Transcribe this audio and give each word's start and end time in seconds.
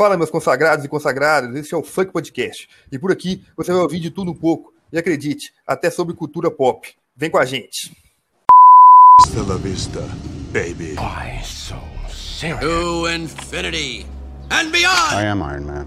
Fala, 0.00 0.16
meus 0.16 0.30
consagrados 0.30 0.82
e 0.82 0.88
consagradas, 0.88 1.54
esse 1.54 1.74
é 1.74 1.76
o 1.76 1.82
Funk 1.82 2.10
Podcast. 2.10 2.66
E 2.90 2.98
por 2.98 3.12
aqui 3.12 3.44
você 3.54 3.70
vai 3.70 3.82
ouvir 3.82 4.00
de 4.00 4.10
tudo 4.10 4.30
um 4.30 4.34
pouco. 4.34 4.72
E 4.90 4.96
acredite, 4.96 5.52
até 5.66 5.90
sobre 5.90 6.16
cultura 6.16 6.50
pop. 6.50 6.90
Vem 7.14 7.28
com 7.28 7.36
a 7.36 7.44
gente. 7.44 7.94
Hasta 9.20 9.42
la 9.42 9.56
vista, 9.58 10.00
baby. 10.54 10.94
Why 10.94 11.44
so 11.44 11.74
serious? 12.08 12.60
To 12.60 13.10
infinity 13.10 14.06
and 14.50 14.70
beyond! 14.70 15.12
I 15.12 15.26
am 15.26 15.40
Iron 15.40 15.66
Man. 15.66 15.86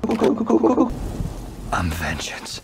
I'm 1.74 1.90
vengeance. 1.90 2.62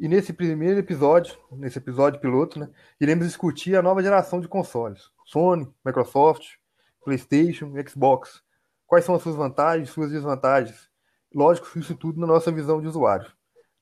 E 0.00 0.08
nesse 0.08 0.32
primeiro 0.32 0.80
episódio, 0.80 1.36
nesse 1.52 1.78
episódio 1.78 2.18
piloto, 2.18 2.58
né, 2.58 2.68
iremos 3.00 3.24
discutir 3.24 3.76
a 3.76 3.82
nova 3.82 4.02
geração 4.02 4.40
de 4.40 4.48
consoles. 4.48 5.02
Sony, 5.24 5.72
Microsoft, 5.86 6.60
PlayStation, 7.04 7.72
Xbox. 7.86 8.42
Quais 8.86 9.04
são 9.04 9.14
as 9.14 9.22
suas 9.22 9.36
vantagens, 9.36 9.90
suas 9.90 10.10
desvantagens? 10.10 10.90
Lógico, 11.34 11.78
isso 11.78 11.94
tudo 11.94 12.20
na 12.20 12.26
nossa 12.26 12.50
visão 12.52 12.80
de 12.80 12.86
usuário. 12.86 13.30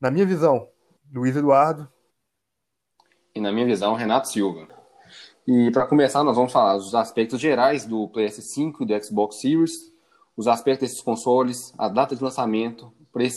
Na 0.00 0.10
minha 0.10 0.24
visão, 0.24 0.68
Luiz 1.12 1.36
Eduardo. 1.36 1.88
E 3.34 3.40
na 3.40 3.52
minha 3.52 3.66
visão, 3.66 3.94
Renato 3.94 4.28
Silva. 4.28 4.68
E 5.46 5.70
para 5.72 5.86
começar, 5.86 6.22
nós 6.22 6.36
vamos 6.36 6.52
falar 6.52 6.76
dos 6.76 6.94
aspectos 6.94 7.40
gerais 7.40 7.84
do 7.84 8.08
PS5 8.08 8.82
e 8.82 8.86
do 8.86 9.04
Xbox 9.04 9.40
Series, 9.40 9.92
os 10.36 10.46
aspectos 10.46 10.88
desses 10.88 11.02
consoles, 11.02 11.74
a 11.76 11.88
data 11.88 12.14
de 12.14 12.22
lançamento, 12.22 12.92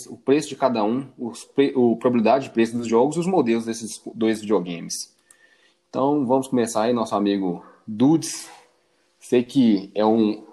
o 0.09 0.17
preço 0.17 0.49
de 0.49 0.55
cada 0.55 0.83
um, 0.83 1.11
os, 1.17 1.49
o 1.75 1.97
probabilidade 1.97 2.45
de 2.45 2.51
preço 2.51 2.77
dos 2.77 2.87
jogos 2.87 3.15
e 3.15 3.19
os 3.19 3.25
modelos 3.25 3.65
desses 3.65 3.99
dois 4.13 4.41
videogames. 4.41 5.15
Então 5.89 6.25
vamos 6.25 6.47
começar 6.47 6.83
aí, 6.83 6.93
nosso 6.93 7.15
amigo 7.15 7.65
Dudes. 7.87 8.49
Sei 9.23 9.41
que 9.41 9.89
é 9.95 10.05
um 10.05 10.45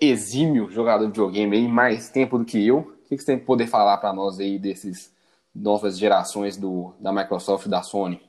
exímio 0.00 0.70
jogador 0.70 1.04
de 1.04 1.10
videogame 1.10 1.58
aí, 1.58 1.68
mais 1.68 2.08
tempo 2.08 2.38
do 2.38 2.44
que 2.44 2.66
eu. 2.66 2.78
O 2.78 2.96
que 3.04 3.18
você 3.18 3.26
tem 3.26 3.38
que 3.38 3.44
poder 3.44 3.66
falar 3.66 3.98
para 3.98 4.14
nós 4.14 4.40
aí 4.40 4.58
desses 4.58 5.14
novas 5.54 5.98
gerações 5.98 6.56
do, 6.56 6.94
da 6.98 7.12
Microsoft 7.12 7.66
e 7.66 7.68
da 7.68 7.82
Sony? 7.82 8.26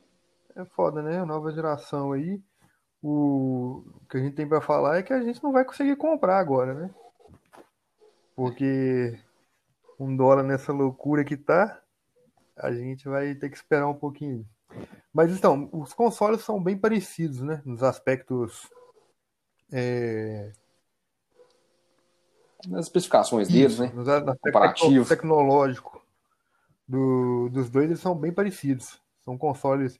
É 0.53 0.65
foda, 0.65 1.01
né? 1.01 1.23
Nova 1.23 1.49
geração 1.53 2.11
aí. 2.11 2.41
O 3.01 3.81
que 4.09 4.17
a 4.17 4.19
gente 4.19 4.35
tem 4.35 4.45
para 4.45 4.59
falar 4.59 4.97
é 4.97 5.01
que 5.01 5.13
a 5.13 5.21
gente 5.21 5.41
não 5.41 5.53
vai 5.53 5.63
conseguir 5.63 5.95
comprar 5.95 6.39
agora, 6.39 6.73
né? 6.73 6.89
Porque 8.35 9.17
um 9.97 10.13
dólar 10.13 10.43
nessa 10.43 10.73
loucura 10.73 11.23
que 11.23 11.37
tá, 11.37 11.81
a 12.57 12.73
gente 12.73 13.07
vai 13.07 13.33
ter 13.33 13.49
que 13.49 13.55
esperar 13.55 13.87
um 13.87 13.95
pouquinho. 13.95 14.45
Mas 15.13 15.31
então, 15.31 15.69
os 15.71 15.93
consoles 15.93 16.41
são 16.41 16.61
bem 16.61 16.77
parecidos, 16.77 17.39
né? 17.39 17.61
Nos 17.63 17.81
aspectos. 17.81 18.69
É... 19.71 20.51
Nas 22.67 22.85
especificações 22.85 23.47
deles, 23.47 23.73
Isso, 23.73 23.81
né? 23.83 23.91
Nos 23.93 24.07
aspectos 24.07 24.41
Comparativos. 24.41 25.07
tecnológicos 25.07 26.01
do, 26.87 27.49
dos 27.49 27.69
dois, 27.69 27.85
eles 27.85 27.99
são 27.99 28.15
bem 28.15 28.33
parecidos. 28.33 29.01
São 29.23 29.37
consoles. 29.37 29.99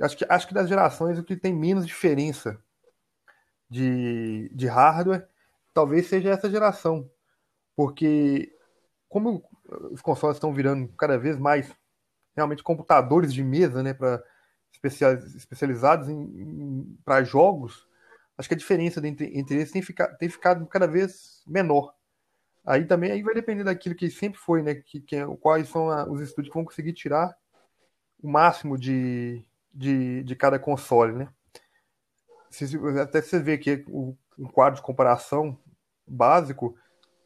Acho 0.00 0.16
que, 0.16 0.26
acho 0.28 0.46
que 0.46 0.54
das 0.54 0.68
gerações 0.68 1.18
o 1.18 1.24
que 1.24 1.36
tem 1.36 1.52
menos 1.52 1.86
diferença 1.86 2.62
de, 3.68 4.50
de 4.54 4.66
hardware 4.66 5.26
talvez 5.72 6.06
seja 6.06 6.30
essa 6.30 6.48
geração. 6.48 7.10
Porque 7.74 8.54
como 9.08 9.42
os 9.90 10.00
consoles 10.00 10.36
estão 10.36 10.52
virando 10.52 10.88
cada 10.96 11.18
vez 11.18 11.38
mais 11.38 11.70
realmente 12.34 12.62
computadores 12.62 13.32
de 13.32 13.42
mesa, 13.42 13.82
né, 13.82 13.92
para 13.92 14.22
especializados 15.36 16.08
em, 16.08 16.98
para 17.04 17.24
jogos, 17.24 17.86
acho 18.38 18.48
que 18.48 18.54
a 18.54 18.58
diferença 18.58 19.06
entre, 19.06 19.38
entre 19.38 19.56
eles 19.56 19.70
tem, 19.72 19.82
fica, 19.82 20.08
tem 20.18 20.28
ficado 20.28 20.66
cada 20.66 20.86
vez 20.86 21.42
menor. 21.46 21.94
Aí 22.66 22.84
também 22.86 23.12
aí 23.12 23.22
vai 23.22 23.34
depender 23.34 23.64
daquilo 23.64 23.94
que 23.94 24.10
sempre 24.10 24.40
foi, 24.40 24.62
né, 24.62 24.74
que, 24.76 25.00
que 25.00 25.16
é- 25.16 25.26
quais 25.40 25.68
são 25.68 25.90
a- 25.90 26.08
os 26.10 26.20
estúdios 26.20 26.50
que 26.52 26.58
vão 26.58 26.64
conseguir 26.66 26.92
tirar 26.94 27.36
o 28.22 28.28
máximo 28.30 28.78
de, 28.78 29.44
de, 29.74 30.22
de 30.24 30.36
cada 30.36 30.58
console, 30.58 31.12
né? 31.14 31.28
Se- 32.50 32.76
até 33.00 33.20
você 33.20 33.38
vê 33.40 33.58
que 33.58 33.84
o, 33.88 34.16
um 34.38 34.46
quadro 34.46 34.76
de 34.80 34.86
comparação 34.86 35.58
básico 36.06 36.76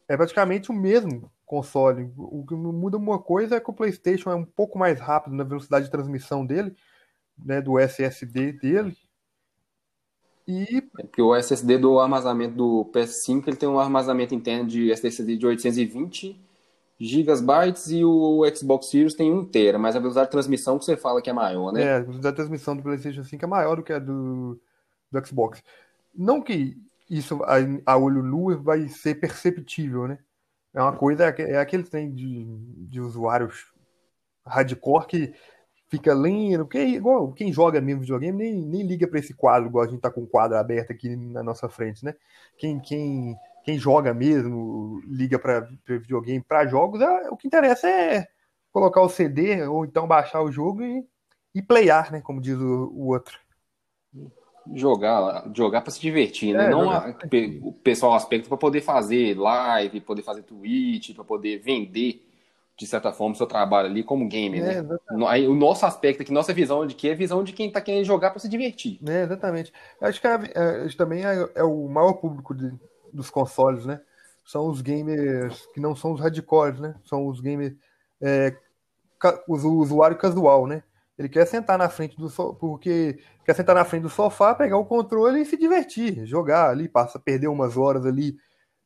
é 0.07 0.17
praticamente 0.17 0.71
o 0.71 0.75
mesmo 0.75 1.31
console. 1.45 2.11
O 2.17 2.45
que 2.47 2.55
muda 2.55 2.97
uma 2.97 3.19
coisa 3.21 3.57
é 3.57 3.61
que 3.61 3.69
o 3.69 3.73
PlayStation 3.73 4.31
é 4.31 4.35
um 4.35 4.45
pouco 4.45 4.79
mais 4.79 4.99
rápido 4.99 5.35
na 5.35 5.43
velocidade 5.43 5.85
de 5.85 5.91
transmissão 5.91 6.45
dele, 6.45 6.75
né, 7.37 7.61
do 7.61 7.79
SSD 7.79 8.53
dele. 8.53 8.97
E 10.47 10.77
É 10.77 11.03
porque 11.03 11.21
o 11.21 11.35
SSD 11.35 11.77
do 11.77 11.99
armazenamento 11.99 12.55
do 12.55 12.91
PS5 12.93 13.47
ele 13.47 13.57
tem 13.57 13.69
um 13.69 13.79
armazenamento 13.79 14.33
interno 14.33 14.67
de 14.67 14.91
SSD 14.91 15.37
de 15.37 15.45
820 15.45 16.39
gigabytes 16.99 17.89
e 17.89 18.05
o 18.05 18.43
Xbox 18.55 18.87
Series 18.87 19.15
tem 19.15 19.31
1 19.31 19.45
tera, 19.45 19.79
mas 19.79 19.95
a 19.95 19.99
velocidade 19.99 20.27
de 20.27 20.31
transmissão 20.31 20.77
que 20.77 20.85
você 20.85 20.95
fala 20.95 21.21
que 21.21 21.31
é 21.31 21.33
maior, 21.33 21.71
né? 21.71 21.81
é, 21.81 21.95
a 21.95 21.99
velocidade 21.99 22.33
de 22.33 22.35
transmissão 22.35 22.77
do 22.77 22.83
PlayStation 22.83 23.23
5 23.23 23.43
é 23.43 23.47
maior 23.47 23.75
do 23.75 23.83
que 23.83 23.91
a 23.91 23.97
do, 23.97 24.61
do 25.11 25.27
Xbox. 25.27 25.63
Não 26.15 26.41
que 26.41 26.77
isso 27.09 27.41
a, 27.85 27.97
olho 27.97 28.21
nu 28.21 28.55
vai 28.61 28.87
ser 28.87 29.15
perceptível, 29.15 30.07
né? 30.07 30.19
É 30.73 30.81
uma 30.81 30.95
coisa, 30.95 31.25
é 31.25 31.57
aquele 31.57 31.83
trem 31.83 32.13
de, 32.13 32.45
de 32.87 33.01
usuários 33.01 33.73
hardcore 34.45 35.07
que 35.07 35.33
fica 35.91 36.13
lendo, 36.13 36.65
porque 36.65 36.77
é 36.79 36.87
igual 36.89 37.33
quem 37.33 37.51
joga 37.51 37.81
mesmo 37.81 38.01
videogame 38.01 38.37
nem, 38.37 38.55
nem 38.55 38.83
liga 38.87 39.05
para 39.07 39.19
esse 39.19 39.33
quadro, 39.33 39.67
igual 39.69 39.85
a 39.85 39.87
gente 39.89 39.99
tá 39.99 40.09
com 40.09 40.21
o 40.23 40.27
quadro 40.27 40.57
aberto 40.57 40.91
aqui 40.93 41.13
na 41.15 41.43
nossa 41.43 41.67
frente, 41.67 42.03
né? 42.05 42.15
Quem, 42.57 42.79
quem, 42.79 43.35
quem 43.65 43.77
joga 43.77 44.13
mesmo, 44.13 45.01
liga 45.05 45.37
para 45.37 45.67
videogame, 45.85 46.41
para 46.41 46.65
jogos, 46.65 47.01
é, 47.01 47.29
o 47.29 47.35
que 47.35 47.47
interessa 47.47 47.89
é 47.89 48.27
colocar 48.71 49.01
o 49.01 49.09
CD 49.09 49.63
ou 49.67 49.83
então 49.83 50.07
baixar 50.07 50.41
o 50.41 50.51
jogo 50.51 50.81
e, 50.81 51.05
e 51.53 51.61
playar, 51.61 52.09
né? 52.09 52.21
Como 52.21 52.39
diz 52.39 52.57
o, 52.57 52.89
o 52.93 53.07
outro. 53.07 53.37
Jogar, 54.73 55.51
jogar 55.55 55.81
para 55.81 55.91
se 55.91 55.99
divertir, 55.99 56.55
né? 56.55 56.67
É, 56.67 56.71
Não 56.71 56.89
a- 56.89 57.13
o 57.63 57.73
pessoal 57.73 58.13
aspecto 58.13 58.47
para 58.47 58.57
poder 58.57 58.81
fazer 58.81 59.37
live, 59.37 59.99
poder 60.01 60.21
fazer 60.21 60.43
Twitch, 60.43 61.13
para 61.15 61.23
poder 61.25 61.59
vender 61.59 62.30
de 62.81 62.87
certa 62.87 63.13
forma 63.13 63.33
o 63.35 63.37
seu 63.37 63.45
trabalho 63.45 63.87
ali 63.87 64.03
como 64.03 64.27
gamer, 64.27 64.63
É, 64.63 64.81
né? 64.81 65.27
Aí, 65.27 65.47
o 65.47 65.53
nosso 65.53 65.85
aspecto 65.85 66.23
aqui, 66.23 66.31
nossa 66.31 66.51
visão 66.51 66.85
de 66.87 66.95
que 66.95 67.07
é 67.09 67.13
a 67.13 67.15
visão 67.15 67.43
de 67.43 67.53
quem 67.53 67.71
tá 67.71 67.79
querendo 67.79 68.05
jogar 68.05 68.31
para 68.31 68.39
se 68.39 68.49
divertir. 68.49 68.99
É, 69.07 69.21
exatamente. 69.21 69.71
Acho 70.01 70.19
que 70.19 70.25
a- 70.25 70.39
é, 70.55 70.85
isso 70.87 70.97
também 70.97 71.23
é, 71.23 71.47
é 71.53 71.63
o 71.63 71.87
maior 71.87 72.13
público 72.13 72.55
de- 72.55 72.73
dos 73.13 73.29
consoles, 73.29 73.85
né? 73.85 74.01
São 74.43 74.67
os 74.67 74.81
gamers 74.81 75.67
que 75.75 75.79
não 75.79 75.95
são 75.95 76.11
os 76.13 76.19
hardcores, 76.19 76.79
né? 76.79 76.95
São 77.05 77.27
os 77.27 77.39
gamers, 77.39 77.75
é, 78.19 78.55
os- 79.47 79.63
o 79.63 79.73
usuário 79.75 80.17
casual, 80.17 80.65
né? 80.65 80.81
Ele 81.19 81.29
quer 81.29 81.45
sentar 81.45 81.77
na 81.77 81.87
frente 81.87 82.17
do 82.17 82.29
sofá, 82.29 82.57
porque 82.59 83.19
quer 83.45 83.53
sentar 83.55 83.75
na 83.75 83.85
frente 83.85 84.01
do 84.03 84.09
sofá, 84.09 84.55
pegar 84.55 84.77
o 84.77 84.85
controle 84.85 85.41
e 85.41 85.45
se 85.45 85.55
divertir, 85.55 86.25
jogar 86.25 86.69
ali, 86.71 86.89
passa, 86.89 87.19
perder 87.19 87.47
umas 87.47 87.77
horas 87.77 88.07
ali 88.07 88.35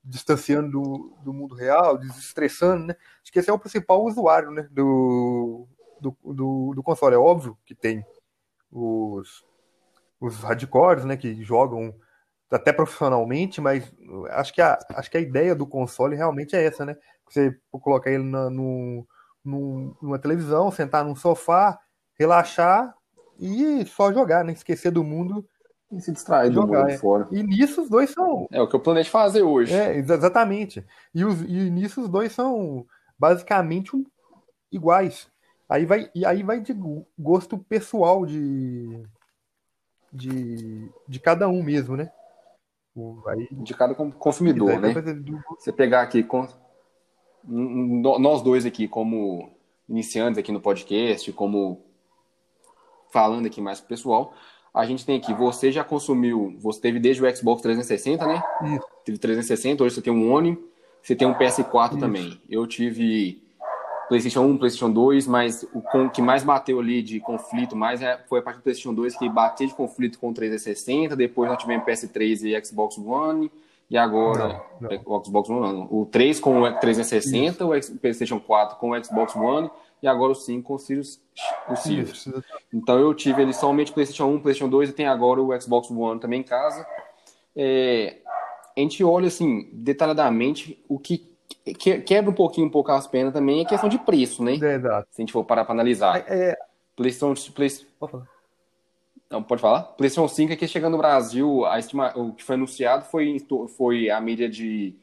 distanciando 0.05 0.69
do, 0.71 1.17
do 1.23 1.33
mundo 1.33 1.55
real, 1.55 1.97
desestressando, 1.97 2.87
né? 2.87 2.95
Acho 3.23 3.31
que 3.31 3.39
esse 3.39 3.49
é 3.49 3.53
o 3.53 3.59
principal 3.59 4.03
usuário, 4.05 4.51
né? 4.51 4.67
Do, 4.71 5.67
do, 5.99 6.15
do, 6.23 6.73
do 6.75 6.83
console. 6.83 7.15
É 7.15 7.17
óbvio 7.17 7.57
que 7.65 7.73
tem 7.75 8.05
os, 8.71 9.43
os 10.19 10.37
hardcores, 10.43 11.05
né, 11.05 11.17
que 11.17 11.43
jogam 11.43 11.93
até 12.51 12.71
profissionalmente, 12.71 13.59
mas 13.59 13.91
acho 14.31 14.53
que 14.53 14.61
a, 14.61 14.77
acho 14.91 15.11
que 15.11 15.17
a 15.17 15.21
ideia 15.21 15.55
do 15.55 15.67
console 15.67 16.15
realmente 16.15 16.55
é 16.55 16.63
essa, 16.63 16.85
né? 16.85 16.95
Você 17.27 17.57
colocar 17.71 18.11
ele 18.11 18.23
na, 18.23 18.49
no, 18.49 19.05
num- 19.43 19.95
numa 20.01 20.19
televisão, 20.19 20.71
sentar 20.71 21.03
num 21.03 21.15
sofá, 21.15 21.77
relaxar 22.17 22.95
e 23.39 23.85
só 23.87 24.13
jogar, 24.13 24.43
né? 24.45 24.53
Esquecer 24.53 24.91
do 24.91 25.03
mundo. 25.03 25.45
E 25.91 26.01
se 26.01 26.11
distrair 26.11 26.49
do 26.49 26.55
Jogar, 26.61 26.79
mundo 26.81 26.89
é. 26.91 26.97
fora. 26.97 27.27
E 27.31 27.43
nisso 27.43 27.81
os 27.83 27.89
dois 27.89 28.09
são. 28.09 28.47
É 28.51 28.61
o 28.61 28.67
que 28.67 28.75
eu 28.75 28.79
planejo 28.79 29.09
fazer 29.09 29.43
hoje. 29.43 29.73
É, 29.73 29.95
exa- 29.97 30.15
exatamente. 30.15 30.83
E, 31.13 31.23
os, 31.23 31.41
e 31.41 31.69
nisso 31.69 32.01
os 32.01 32.09
dois 32.09 32.31
são 32.31 32.85
basicamente 33.17 33.95
um- 33.95 34.05
iguais. 34.71 35.27
Aí 35.69 35.85
vai, 35.85 36.09
e 36.13 36.25
aí 36.25 36.43
vai 36.43 36.59
de 36.59 36.73
go- 36.73 37.05
gosto 37.17 37.57
pessoal 37.57 38.25
de, 38.25 39.03
de, 40.11 40.89
de 41.07 41.19
cada 41.19 41.47
um 41.47 41.63
mesmo, 41.63 41.95
né? 41.95 42.11
Aí, 43.27 43.47
De 43.51 43.73
cada 43.73 43.93
consumidor, 43.95 44.79
né? 44.79 44.93
do- 44.93 45.39
Você 45.59 45.71
pegar 45.71 46.01
aqui, 46.01 46.23
com- 46.23 46.47
nós 47.43 48.41
dois 48.41 48.65
aqui, 48.65 48.87
como 48.87 49.51
iniciantes 49.87 50.37
aqui 50.39 50.51
no 50.51 50.61
podcast, 50.61 51.31
como 51.33 51.83
falando 53.11 53.45
aqui 53.45 53.61
mais 53.61 53.79
pro 53.79 53.89
pessoal, 53.89 54.33
a 54.75 54.85
gente 54.85 55.05
tem 55.05 55.17
aqui, 55.17 55.33
você 55.33 55.71
já 55.71 55.83
consumiu, 55.83 56.53
você 56.59 56.79
teve 56.81 56.99
desde 56.99 57.23
o 57.25 57.35
Xbox 57.35 57.61
360, 57.61 58.27
né? 58.27 58.43
Isso. 58.75 58.85
Teve 59.05 59.17
360, 59.17 59.83
hoje 59.83 59.95
você 59.95 60.01
tem 60.01 60.11
um 60.13 60.31
One, 60.33 60.57
você 61.01 61.15
tem 61.15 61.27
um 61.27 61.33
PS4 61.33 61.91
Isso. 61.91 61.99
também. 61.99 62.39
Eu 62.49 62.67
tive 62.67 63.41
PlayStation 64.09 64.41
1, 64.41 64.57
PlayStation 64.57 64.91
2, 64.91 65.25
mas 65.27 65.63
o 65.73 65.81
com- 65.81 66.09
que 66.09 66.21
mais 66.21 66.43
bateu 66.43 66.79
ali 66.79 67.01
de 67.01 67.19
conflito 67.19 67.75
mais 67.75 68.01
é- 68.01 68.19
foi 68.29 68.39
a 68.39 68.41
partir 68.41 68.59
do 68.59 68.63
PlayStation 68.63 68.93
2 68.93 69.17
que 69.17 69.27
bateu 69.29 69.65
de 69.67 69.73
conflito 69.73 70.19
com 70.19 70.29
o 70.29 70.33
360, 70.33 71.15
depois 71.15 71.49
nós 71.49 71.59
tivemos 71.59 71.85
PS3 71.85 72.43
e 72.43 72.65
Xbox 72.65 72.97
One, 72.97 73.51
e 73.89 73.97
agora 73.97 74.61
Não, 74.81 74.89
não. 74.91 75.01
o 75.05 75.23
Xbox 75.25 75.49
One, 75.49 75.73
não. 75.73 75.87
o 75.91 76.05
3 76.11 76.39
com 76.39 76.61
o 76.61 76.71
360, 76.79 77.65
o 77.65 77.73
X- 77.73 77.89
o 77.89 77.97
PlayStation 77.97 78.39
4 78.39 78.77
com 78.77 78.91
o 78.91 79.03
Xbox 79.03 79.35
One 79.35 79.69
e 80.01 80.07
agora 80.07 80.31
o 80.31 80.35
5 80.35 80.67
com 80.67 80.73
o 80.75 80.79
Series, 80.79 81.21
o. 81.69 81.73
Isso. 81.73 82.43
Então 82.73 82.99
eu 82.99 83.13
tive 83.13 83.41
ele 83.41 83.53
somente 83.53 83.91
PlayStation 83.91 84.25
1, 84.27 84.39
PlayStation 84.41 84.69
2 84.69 84.89
e 84.89 84.93
tem 84.93 85.07
agora 85.07 85.41
o 85.41 85.59
Xbox 85.59 85.89
One 85.89 86.19
também 86.19 86.41
em 86.41 86.43
casa. 86.43 86.85
É, 87.55 88.17
a 88.75 88.79
gente 88.79 89.03
olha 89.03 89.27
assim, 89.27 89.69
detalhadamente, 89.73 90.83
o 90.87 90.99
que 90.99 91.33
que- 91.77 91.99
quebra 92.01 92.29
um 92.29 92.33
pouquinho 92.35 92.67
um 92.67 92.71
pouco 92.71 92.91
as 92.91 93.07
penas 93.07 93.33
também 93.33 93.61
é 93.61 93.65
questão 93.65 93.89
de 93.89 93.97
preço, 93.99 94.43
né? 94.43 94.53
É, 94.61 94.75
exato. 94.75 95.07
Se 95.11 95.21
a 95.21 95.23
gente 95.23 95.33
for 95.33 95.43
parar 95.43 95.63
para 95.65 95.73
analisar. 95.73 96.23
É, 96.27 96.55
PlayStation, 96.95 97.51
Play, 97.51 97.69
pode 97.99 98.11
falar. 98.11 98.27
não, 99.29 99.43
pode 99.43 99.61
falar? 99.61 99.81
PlayStation 99.83 100.27
5 100.27 100.53
aqui 100.53 100.67
chegando 100.67 100.93
no 100.93 100.97
Brasil, 100.99 101.65
a 101.65 101.77
estima, 101.79 102.13
o 102.17 102.33
que 102.33 102.43
foi 102.43 102.55
anunciado 102.55 103.05
foi, 103.05 103.37
foi 103.77 104.09
a 104.09 104.19
mídia 104.21 104.49
de 104.49 104.95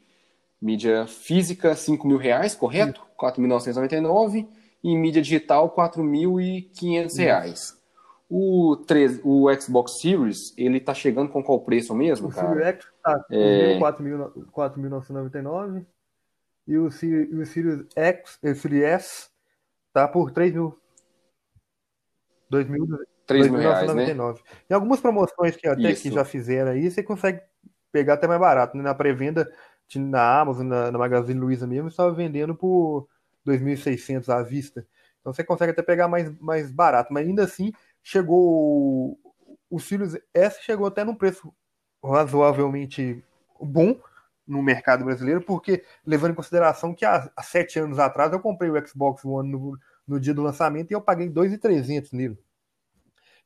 mídia 0.61 1.07
física 1.07 1.75
5 1.75 2.07
mil 2.07 2.17
reais, 2.17 2.55
correto? 2.55 3.03
4.999 3.21 4.47
e 4.83 4.97
mídia 4.97 5.23
digital 5.23 5.71
4.500 5.75 7.17
reais. 7.19 7.81
O, 8.29 8.77
3, 8.87 9.21
o 9.23 9.47
Xbox 9.61 10.01
Series, 10.01 10.55
ele 10.57 10.81
tá 10.81 10.95
chegando 10.95 11.31
com 11.31 11.43
qual 11.43 11.61
preço 11.61 11.95
mesmo, 11.95 12.29
O 12.29 12.33
cara? 12.33 12.49
Series 12.49 12.67
X 12.67 12.87
tá 13.03 13.25
É. 13.31 13.79
4.999 13.79 15.85
e 16.67 16.79
o 16.79 16.91
Sirius, 16.91 17.39
o 17.39 17.45
Sirius 17.45 17.85
X, 17.95 18.39
o 18.43 18.55
Sirius 18.55 18.85
S 18.85 19.29
tá 19.93 20.09
por 20.09 20.31
3 20.31 20.55
mil. 20.55 20.79
2.000 22.51 22.99
3 23.27 23.49
mil 23.49 23.61
reais, 23.61 23.95
né? 23.95 24.15
2.999. 24.15 24.41
Tem 24.69 24.75
algumas 24.75 25.01
promoções 25.01 25.57
que 25.57 25.67
até 25.69 25.91
Isso. 25.91 26.03
que 26.03 26.11
já 26.11 26.25
fizeram 26.25 26.73
aí, 26.73 26.91
você 26.91 27.03
consegue 27.03 27.41
pegar 27.91 28.15
até 28.15 28.27
mais 28.27 28.41
barato. 28.41 28.77
né? 28.77 28.83
Na 28.83 28.95
pré-venda, 28.95 29.51
na 29.95 30.41
Amazon, 30.41 30.67
na, 30.67 30.91
na 30.91 30.99
Magazine 30.99 31.39
Luiza 31.39 31.67
mesmo, 31.67 31.89
estava 31.89 32.13
vendendo 32.13 32.55
por 32.55 33.07
2.600 33.45 34.29
à 34.29 34.43
vista. 34.43 34.87
Então 35.21 35.33
você 35.33 35.45
consegue 35.45 35.73
até 35.73 35.83
pegar 35.83 36.09
mais, 36.09 36.31
mais 36.41 36.71
barato. 36.71 37.13
Mas 37.13 37.27
ainda 37.27 37.45
assim, 37.45 37.73
chegou. 38.03 39.19
o- 39.71 39.81
Sirius 39.81 40.17
S 40.35 40.63
chegou 40.63 40.87
até 40.87 41.03
num 41.05 41.15
preço 41.15 41.53
razoavelmente 42.05 43.25
bom 43.61 43.99
no 44.47 44.63
mercado 44.63 45.05
brasileiro, 45.05 45.41
porque 45.41 45.85
levando 46.05 46.33
em 46.33 46.35
consideração 46.35 46.93
que 46.95 47.05
há, 47.05 47.31
há 47.37 47.43
sete 47.43 47.79
anos 47.79 47.99
atrás 47.99 48.33
eu 48.33 48.41
comprei 48.41 48.71
o 48.71 48.87
Xbox 48.87 49.25
One 49.25 49.51
no, 49.51 49.79
no 50.07 50.21
dia 50.21 50.35
do 50.35 50.43
lançamento 50.43 50.91
e 50.91 50.95
eu 50.95 51.01
paguei 51.01 51.29
2.300 51.29 52.13
nele. 52.13 52.37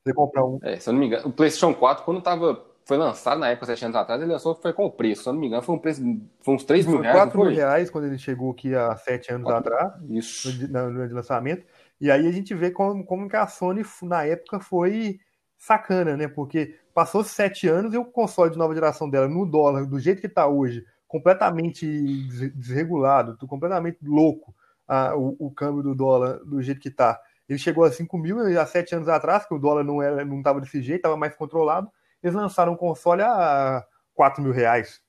Você 0.02 0.14
comprar 0.14 0.44
um. 0.44 0.58
É, 0.62 0.78
se 0.78 0.88
eu 0.88 0.92
não 0.92 1.00
me 1.00 1.06
engano, 1.06 1.28
o 1.28 1.32
PlayStation 1.32 1.74
4, 1.74 2.04
quando 2.04 2.22
tava, 2.22 2.64
foi 2.86 2.96
lançado 2.96 3.38
na 3.40 3.48
época, 3.48 3.66
7 3.66 3.84
anos 3.84 3.96
atrás, 3.96 4.22
ele 4.22 4.30
lançou 4.32 4.54
foi 4.54 4.72
com 4.72 4.84
o 4.86 4.90
preço. 4.90 5.24
Se 5.24 5.28
eu 5.28 5.32
não 5.32 5.40
me 5.40 5.48
engano, 5.48 5.62
foi 5.62 5.74
um 5.74 5.78
preço, 5.78 6.00
foi 6.40 6.54
uns 6.54 6.64
3 6.64 6.86
mil 6.86 6.96
Foi 6.98 7.02
reais, 7.02 7.18
não 7.18 7.24
4 7.26 7.40
mil 7.44 7.50
reais 7.54 7.90
quando 7.90 8.04
ele 8.06 8.16
chegou 8.18 8.52
aqui 8.52 8.74
há 8.74 8.96
sete 8.96 9.32
anos 9.32 9.44
Quatro- 9.44 9.74
atrás, 9.74 10.00
no 10.00 10.16
Isso. 10.16 10.48
no 10.68 11.08
de 11.08 11.12
lançamento. 11.14 11.66
E 12.00 12.10
aí 12.10 12.26
a 12.26 12.30
gente 12.32 12.54
vê 12.54 12.70
como, 12.70 13.04
como 13.04 13.28
que 13.28 13.34
a 13.36 13.46
Sony, 13.46 13.82
na 14.02 14.24
época, 14.24 14.60
foi 14.60 15.18
sacana, 15.58 16.16
né? 16.16 16.28
Porque 16.28 16.76
passou 16.94 17.24
sete 17.24 17.66
anos 17.66 17.92
e 17.92 17.98
o 17.98 18.04
console 18.04 18.50
de 18.52 18.58
nova 18.58 18.72
geração 18.74 19.10
dela, 19.10 19.26
no 19.26 19.44
dólar, 19.44 19.84
do 19.86 19.98
jeito 19.98 20.20
que 20.20 20.26
está 20.28 20.46
hoje, 20.46 20.84
completamente 21.08 21.86
des- 22.28 22.54
desregulado, 22.54 23.36
completamente 23.48 23.98
louco, 24.04 24.54
ah, 24.86 25.14
o, 25.16 25.34
o 25.38 25.50
câmbio 25.50 25.82
do 25.82 25.94
dólar 25.94 26.38
do 26.44 26.62
jeito 26.62 26.80
que 26.80 26.88
está. 26.88 27.20
Ele 27.48 27.58
chegou 27.58 27.84
a 27.84 27.90
5 27.90 28.16
mil 28.18 28.38
há 28.60 28.66
sete 28.66 28.94
anos 28.94 29.08
atrás, 29.08 29.44
que 29.46 29.54
o 29.54 29.58
dólar 29.58 29.82
não 29.84 30.00
era, 30.02 30.24
não 30.24 30.38
estava 30.38 30.60
desse 30.60 30.80
jeito, 30.82 30.98
estava 30.98 31.16
mais 31.16 31.34
controlado. 31.34 31.88
Eles 32.26 32.34
lançaram 32.34 32.72
um 32.72 32.76
console 32.76 33.22
a 33.22 33.86
4 34.12 34.42
mil 34.42 34.52
reais. 34.52 35.00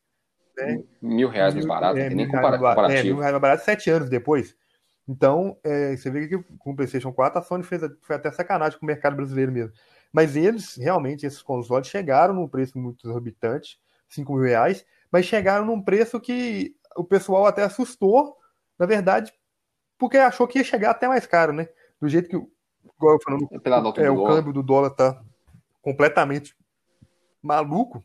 Mil 1.01 1.29
reais 1.29 1.53
mais 1.53 1.65
barato, 1.65 1.97
É, 1.97 2.09
nem 2.09 2.27
compara- 2.27 2.57
barato. 2.57 2.65
É, 2.65 2.69
comparativo. 2.75 3.05
mil 3.15 3.17
reais 3.17 3.31
mais 3.31 3.41
barato 3.41 3.63
sete 3.65 3.89
anos 3.89 4.07
depois. 4.09 4.55
Então, 5.07 5.57
é, 5.63 5.95
você 5.95 6.11
vê 6.11 6.27
que 6.27 6.37
com 6.59 6.71
o 6.71 6.75
PlayStation 6.75 7.11
4 7.11 7.39
a 7.39 7.41
Sony 7.41 7.63
fez 7.63 7.81
foi 8.01 8.15
até 8.15 8.29
sacanagem 8.31 8.77
com 8.77 8.85
o 8.85 8.87
mercado 8.87 9.15
brasileiro 9.15 9.51
mesmo. 9.51 9.73
Mas 10.13 10.35
eles, 10.35 10.75
realmente, 10.75 11.25
esses 11.25 11.41
consoles 11.41 11.87
chegaram 11.87 12.33
num 12.35 12.47
preço 12.47 12.77
muito 12.77 13.07
exorbitante, 13.07 13.79
5 14.07 14.33
mil 14.33 14.43
reais, 14.43 14.85
mas 15.11 15.25
chegaram 15.25 15.65
num 15.65 15.81
preço 15.81 16.19
que 16.19 16.75
o 16.95 17.03
pessoal 17.03 17.45
até 17.47 17.63
assustou, 17.63 18.35
na 18.77 18.85
verdade, 18.85 19.33
porque 19.97 20.17
achou 20.17 20.47
que 20.47 20.59
ia 20.59 20.63
chegar 20.63 20.91
até 20.91 21.07
mais 21.07 21.25
caro, 21.25 21.51
né? 21.53 21.67
Do 21.99 22.07
jeito 22.09 22.29
que, 22.29 22.35
o- 22.35 22.49
igual 22.97 23.13
eu 23.15 23.19
falando, 23.23 23.47
É 23.51 24.05
é, 24.05 24.11
o 24.11 24.15
dólar. 24.15 24.35
câmbio 24.35 24.53
do 24.53 24.61
dólar 24.63 24.89
tá 24.91 25.19
completamente 25.81 26.55
maluco, 27.41 28.03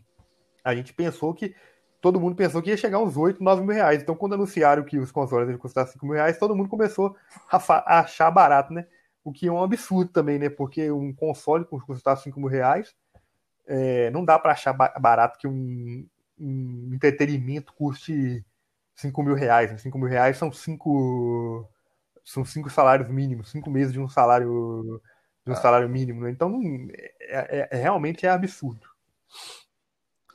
a 0.64 0.74
gente 0.74 0.92
pensou 0.92 1.34
que. 1.34 1.54
Todo 2.00 2.18
mundo 2.18 2.34
pensou 2.34 2.60
que 2.60 2.68
ia 2.70 2.76
chegar 2.76 2.98
uns 2.98 3.16
8, 3.16 3.42
9 3.42 3.62
mil 3.62 3.72
reais. 3.72 4.02
Então, 4.02 4.16
quando 4.16 4.34
anunciaram 4.34 4.82
que 4.82 4.98
os 4.98 5.12
consoles 5.12 5.48
iam 5.48 5.56
custar 5.56 5.86
5 5.86 6.04
mil 6.04 6.16
reais, 6.16 6.36
todo 6.36 6.54
mundo 6.56 6.68
começou 6.68 7.16
a, 7.48 8.00
achar 8.00 8.28
barato, 8.28 8.72
né? 8.72 8.86
O 9.22 9.32
que 9.32 9.46
é 9.46 9.52
um 9.52 9.62
absurdo 9.62 10.10
também, 10.10 10.36
né? 10.36 10.48
Porque 10.48 10.90
um 10.90 11.14
console 11.14 11.64
que 11.64 11.70
custar 11.86 12.16
5 12.16 12.40
mil 12.40 12.48
reais, 12.48 12.92
é, 13.66 14.10
não 14.10 14.24
dá 14.24 14.38
para 14.38 14.52
achar 14.52 14.72
ba- 14.72 14.92
barato 15.00 15.38
que 15.38 15.46
um, 15.46 16.04
um 16.38 16.90
entretenimento 16.92 17.72
custe 17.74 18.44
5 18.96 19.22
mil 19.22 19.34
reais. 19.34 19.70
né? 19.70 19.78
5 19.78 19.98
mil 19.98 20.08
reais 20.08 20.36
são 20.36 20.52
5 20.52 21.68
são 22.24 22.44
cinco 22.44 22.70
salários 22.70 23.08
mínimos, 23.08 23.50
5 23.50 23.70
meses 23.70 23.92
de 23.92 24.00
um 24.00 24.08
salário 24.08 25.00
de 25.44 25.52
um 25.52 25.56
salário 25.56 25.88
mínimo, 25.88 26.22
né? 26.22 26.30
Então, 26.30 26.60
é, 27.20 27.58
é- 27.60 27.68
é- 27.72 27.76
realmente 27.76 28.24
é 28.26 28.30
absurdo. 28.30 28.86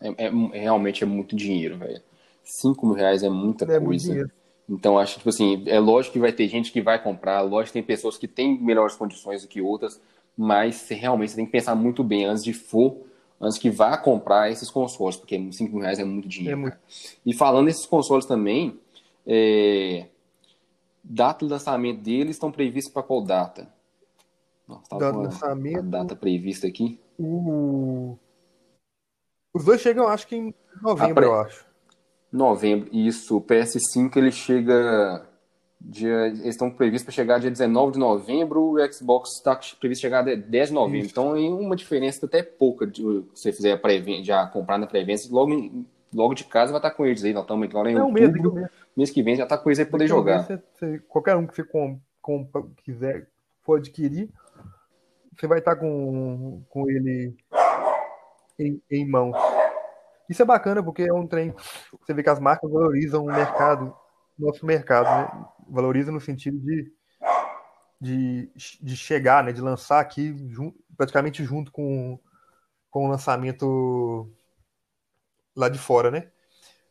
É, 0.02 0.26
é- 0.26 0.60
realmente 0.60 1.04
é 1.04 1.08
muito 1.08 1.36
dinheiro, 1.36 1.78
velho. 1.78 2.02
5 2.44 2.86
mil 2.86 2.96
reais 2.96 3.24
é 3.24 3.30
muita 3.30 3.66
É 3.72 3.80
coisa. 3.80 4.30
Então, 4.70 4.98
acho 5.00 5.14
que, 5.14 5.20
tipo 5.20 5.30
assim, 5.30 5.64
é 5.68 5.80
lógico 5.80 6.14
que 6.14 6.20
vai 6.20 6.32
ter 6.32 6.48
gente 6.48 6.72
que 6.72 6.82
vai 6.82 7.02
comprar, 7.02 7.42
lógico 7.42 7.68
que 7.68 7.74
tem 7.74 7.84
pessoas 7.84 8.18
que 8.18 8.28
têm 8.28 8.60
melhores 8.62 8.96
condições 8.96 9.42
do 9.42 9.48
que 9.48 9.62
outras, 9.62 10.00
mas 10.38 10.76
você, 10.76 10.94
realmente 10.94 11.30
você 11.32 11.36
tem 11.38 11.46
que 11.46 11.52
pensar 11.52 11.74
muito 11.74 12.04
bem 12.04 12.26
antes 12.26 12.44
de 12.44 12.54
for, 12.54 12.98
antes 13.40 13.58
que 13.58 13.70
vá 13.70 13.98
comprar 13.98 14.52
esses 14.52 14.70
consoles, 14.70 15.16
porque 15.16 15.36
5 15.54 15.74
mil 15.74 15.82
reais 15.84 16.00
é 16.00 16.04
muito 16.04 16.28
dinheiro. 16.28 16.58
É 16.58 16.62
muito. 16.62 16.78
E 17.26 17.34
falando 17.34 17.68
desses 17.68 17.86
consoles 17.86 18.26
também, 18.26 18.78
é, 19.26 20.08
data 21.04 21.46
de 21.46 21.52
lançamento 21.52 22.02
deles 22.02 22.36
estão 22.36 22.52
previstos 22.52 22.94
para 22.94 23.04
qual 23.04 23.22
data? 23.22 23.68
Nossa, 24.68 24.84
Data 24.98 25.12
de 25.14 25.18
lançamento. 25.18 25.78
a 25.78 25.82
data 25.82 26.16
prevista 26.16 26.68
aqui. 26.68 27.00
O- 27.18 28.18
Os 29.54 29.64
dois 29.66 29.82
chegam, 29.82 30.08
acho 30.08 30.28
que 30.28 30.36
em 30.36 30.54
novembro, 30.82 31.24
eu 31.26 31.34
acho. 31.40 31.66
Novembro, 32.32 32.90
isso. 32.94 33.38
O 33.38 33.42
PS5 33.42 34.18
ele 34.18 34.32
chega. 34.32 35.26
Dia, 35.80 36.26
eles 36.28 36.44
estão 36.44 36.72
previstos 36.72 37.04
para 37.06 37.14
chegar 37.14 37.40
dia 37.40 37.52
19 37.52 37.94
de 37.94 38.00
novembro, 38.00 38.62
o 38.74 38.92
Xbox 38.92 39.34
está 39.36 39.58
previsto 39.80 40.02
chegar 40.02 40.24
dia 40.24 40.36
10 40.36 40.70
de 40.70 40.74
novembro. 40.74 41.00
Isso. 41.06 41.12
Então, 41.12 41.38
em 41.38 41.54
uma 41.54 41.76
diferença 41.76 42.26
até 42.26 42.42
pouca 42.42 42.88
de 42.88 43.02
se 43.36 43.44
você 43.44 43.54
fizer 43.54 43.74
a 43.74 43.78
pré 43.78 44.02
já 44.24 44.48
comprar 44.48 44.80
na 44.80 44.88
pré-venda, 44.88 45.22
logo, 45.30 45.54
em- 45.54 45.86
logo 46.12 46.34
de 46.34 46.46
casa 46.46 46.72
vai 46.72 46.80
estar 46.80 46.90
com 46.92 47.06
eles 47.06 47.24
aí. 47.24 47.32
Nós 47.32 47.44
estamos 47.44 47.70
agora 47.70 47.92
em 47.92 47.94
mês, 48.12 48.28
outubro, 48.28 48.54
um 48.54 48.68
mês. 48.98 49.12
que 49.12 49.22
vem 49.22 49.36
já 49.36 49.44
está 49.44 49.56
com 49.56 49.70
eles 49.70 49.78
aí 49.78 49.86
para 49.86 49.92
poder 49.92 50.08
jogar. 50.08 50.44
você- 50.48 50.60
você- 50.74 51.00
qualquer 51.08 51.36
um 51.36 51.46
que 51.46 51.56
você 51.56 51.64
com- 51.64 52.00
compra- 52.24 52.64
quiser, 52.84 53.28
for 53.62 53.78
adquirir, 53.78 54.30
você 55.40 55.46
vai 55.46 55.60
estar 55.60 55.76
com, 55.76 56.64
com 56.70 56.90
ele 56.90 57.36
em, 58.60 58.82
em 58.90 59.08
mãos. 59.08 59.36
Isso 60.30 60.42
é 60.42 60.46
bacana 60.46 60.84
porque 60.84 61.04
é 61.04 61.14
um 61.14 61.28
trem. 61.28 61.54
Você 62.02 62.14
vê 62.14 62.22
que 62.22 62.30
as 62.30 62.40
marcas 62.40 62.70
valorizam 62.70 63.24
o 63.24 63.28
mercado, 63.28 63.96
nosso 64.38 64.66
mercado, 64.66 65.06
né? 65.06 65.46
Valoriza 65.70 66.12
no 66.12 66.20
sentido 66.20 66.60
de, 66.60 66.92
de, 68.00 68.52
de 68.82 68.98
chegar, 68.98 69.44
né? 69.44 69.52
De 69.52 69.62
lançar 69.62 70.00
aqui 70.00 70.36
praticamente 70.96 71.44
junto 71.44 71.72
com, 71.72 72.20
com 72.90 73.06
o 73.06 73.10
lançamento 73.10 74.30
lá 75.56 75.70
de 75.70 75.80
fora, 75.80 76.12
né? 76.12 76.30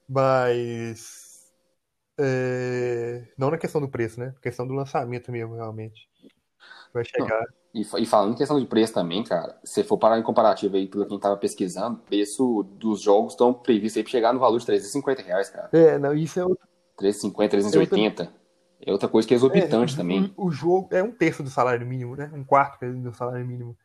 Mas 0.08 1.52
é, 2.18 3.28
não 3.36 3.50
na 3.50 3.58
questão 3.58 3.80
do 3.80 3.88
preço, 3.88 4.18
né? 4.18 4.26
Na 4.26 4.40
questão 4.40 4.66
do 4.66 4.74
lançamento 4.74 5.30
mesmo, 5.30 5.54
realmente. 5.54 6.08
Vai 6.92 7.04
chegar. 7.04 7.44
E, 7.76 7.82
e 7.82 8.06
falando 8.06 8.32
em 8.32 8.36
questão 8.36 8.58
de 8.58 8.64
preço 8.64 8.94
também, 8.94 9.22
cara, 9.22 9.58
se 9.62 9.84
for 9.84 9.98
parar 9.98 10.18
em 10.18 10.22
comparativo 10.22 10.76
aí, 10.76 10.86
pelo 10.86 11.06
quem 11.06 11.16
estava 11.18 11.36
pesquisando, 11.36 11.98
o 11.98 12.00
preço 12.00 12.62
dos 12.78 13.02
jogos 13.02 13.34
estão 13.34 13.52
previstos 13.52 13.98
aí 13.98 14.02
para 14.02 14.10
chegar 14.12 14.32
no 14.32 14.40
valor 14.40 14.58
de 14.58 14.64
350 14.64 15.20
reais, 15.20 15.50
cara. 15.50 15.68
É, 15.72 15.98
não, 15.98 16.14
isso 16.14 16.40
é 16.40 16.44
outro. 16.44 16.66
350, 16.96 17.50
380. 17.50 18.32
É 18.80 18.92
outra 18.92 19.08
coisa 19.08 19.28
que 19.28 19.34
é 19.34 19.36
exorbitante 19.36 19.94
é, 19.94 19.96
também. 19.96 20.32
O, 20.38 20.46
o 20.46 20.50
jogo 20.50 20.88
é 20.90 21.02
um 21.02 21.12
terço 21.12 21.42
do 21.42 21.50
salário 21.50 21.86
mínimo, 21.86 22.16
né? 22.16 22.30
Um 22.32 22.44
quarto 22.44 22.86
do 22.90 23.12
salário 23.12 23.46
mínimo. 23.46 23.76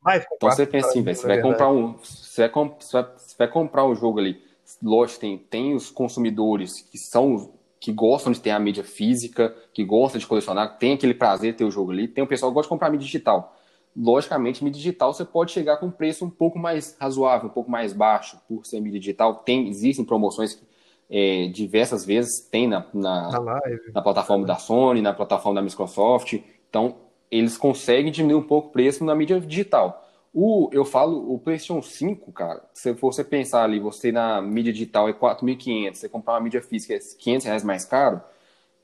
Mais 0.00 0.24
que 0.24 0.34
Então 0.34 0.50
você 0.50 0.66
pensa 0.66 0.88
assim, 0.88 1.02
velho, 1.02 1.16
você 1.16 1.26
vai 1.26 1.40
comprar 1.40 1.68
um. 1.70 1.96
Você 1.98 2.42
vai, 2.42 2.48
com- 2.50 2.74
você 2.78 2.92
vai- 2.92 3.12
você 3.16 3.34
vai 3.38 3.48
comprar 3.48 3.84
um 3.86 3.94
jogo 3.94 4.18
ali. 4.18 4.42
Lógico, 4.82 5.20
tem, 5.20 5.38
tem 5.38 5.74
os 5.74 5.90
consumidores 5.90 6.80
que 6.80 6.98
são. 6.98 7.52
Que 7.82 7.92
gostam 7.92 8.32
de 8.32 8.38
ter 8.38 8.50
a 8.50 8.60
mídia 8.60 8.84
física, 8.84 9.52
que 9.74 9.84
gostam 9.84 10.20
de 10.20 10.24
colecionar, 10.24 10.78
tem 10.78 10.92
aquele 10.92 11.12
prazer 11.12 11.50
de 11.50 11.58
ter 11.58 11.64
o 11.64 11.70
jogo 11.70 11.90
ali. 11.90 12.06
Tem 12.06 12.22
o 12.22 12.28
pessoal 12.28 12.52
que 12.52 12.54
gosta 12.54 12.68
de 12.68 12.70
comprar 12.70 12.88
mídia 12.88 13.04
digital. 13.04 13.56
logicamente, 13.96 14.62
mídia 14.62 14.78
digital 14.78 15.12
você 15.12 15.24
pode 15.24 15.50
chegar 15.50 15.78
com 15.78 15.86
um 15.86 15.90
preço 15.90 16.24
um 16.24 16.30
pouco 16.30 16.60
mais 16.60 16.96
razoável, 17.00 17.48
um 17.48 17.52
pouco 17.52 17.68
mais 17.68 17.92
baixo, 17.92 18.38
por 18.46 18.64
ser 18.64 18.80
mídia 18.80 19.00
digital. 19.00 19.34
Tem, 19.34 19.68
existem 19.68 20.04
promoções 20.04 20.62
é, 21.10 21.48
diversas 21.48 22.06
vezes, 22.06 22.48
tem 22.48 22.68
na, 22.68 22.86
na, 22.94 23.32
Na 23.32 23.60
na 23.92 24.00
plataforma 24.00 24.46
da 24.46 24.54
Sony, 24.54 25.02
na 25.02 25.12
plataforma 25.12 25.60
da 25.60 25.64
Microsoft. 25.64 26.34
Então, 26.70 26.94
eles 27.32 27.58
conseguem 27.58 28.12
diminuir 28.12 28.38
um 28.38 28.46
pouco 28.46 28.68
o 28.68 28.70
preço 28.70 29.04
na 29.04 29.12
mídia 29.12 29.40
digital. 29.40 30.01
O, 30.34 30.70
eu 30.72 30.84
falo, 30.84 31.32
o 31.34 31.38
PlayStation 31.38 31.82
5, 31.82 32.32
cara, 32.32 32.62
se 32.72 32.90
você 32.92 33.22
pensar 33.22 33.64
ali, 33.64 33.78
você 33.78 34.10
na 34.10 34.40
mídia 34.40 34.72
digital 34.72 35.08
é 35.08 35.12
4.500, 35.12 35.94
você 35.94 36.08
comprar 36.08 36.34
uma 36.34 36.40
mídia 36.40 36.62
física 36.62 36.94
é 36.94 36.98
500 36.98 37.46
reais 37.46 37.62
mais 37.64 37.84
caro, 37.84 38.20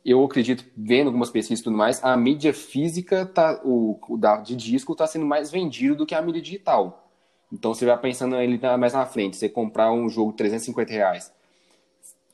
eu 0.05 0.23
acredito, 0.25 0.65
vendo 0.77 1.07
algumas 1.07 1.31
pesquisas 1.31 1.61
e 1.61 1.65
tudo 1.65 1.77
mais, 1.77 2.05
a 2.05 2.15
mídia 2.17 2.53
física, 2.53 3.25
tá, 3.25 3.61
o, 3.65 3.99
o 4.09 4.17
da, 4.19 4.37
de 4.37 4.55
disco 4.55 4.93
está 4.93 5.07
sendo 5.07 5.25
mais 5.25 5.51
vendido 5.51 5.97
do 5.97 6.07
que 6.07 6.15
a 6.15 6.21
mídia 6.21 6.43
digital. 6.43 7.11
Então, 7.51 7.73
você 7.73 7.87
vai 7.87 7.99
pensando 7.99 8.37
ele 8.37 8.61
mais 8.79 8.93
na 8.93 9.07
frente, 9.07 9.37
você 9.37 9.49
comprar 9.49 9.91
um 9.91 10.09
jogo 10.11 10.33
de 10.33 10.37
350 10.39 10.93
reais, 10.93 11.33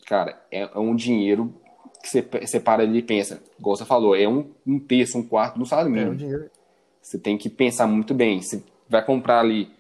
cara, 0.07 0.41
é, 0.51 0.63
é 0.63 0.79
um 0.79 0.95
dinheiro 0.95 1.55
que 2.03 2.09
você, 2.09 2.21
você 2.21 2.59
para 2.59 2.83
ali 2.83 2.99
e 2.99 3.03
pensa, 3.03 3.41
igual 3.59 3.77
você 3.77 3.85
falou, 3.85 4.17
é 4.17 4.29
um, 4.29 4.51
um 4.67 4.79
terço, 4.79 5.17
um 5.19 5.23
quarto 5.23 5.59
do 5.59 5.65
salário 5.65 5.89
É, 5.91 5.95
mínimo. 5.95 6.13
o 6.13 6.17
dinheiro. 6.17 6.51
Você 7.01 7.19
tem 7.19 7.39
que 7.39 7.49
pensar 7.49 7.87
muito 7.87 8.13
bem. 8.15 8.41
Você 8.41 8.63
vai 8.89 9.05
comprar 9.05 9.41
ali. 9.41 9.73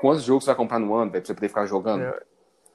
Quantos 0.00 0.22
jogos 0.22 0.44
você 0.44 0.50
vai 0.50 0.56
comprar 0.56 0.78
no 0.78 0.94
ano, 0.94 1.10
velho, 1.10 1.22
pra 1.22 1.26
você 1.26 1.34
poder 1.34 1.48
ficar 1.48 1.66
jogando? 1.66 2.02
É. 2.02 2.22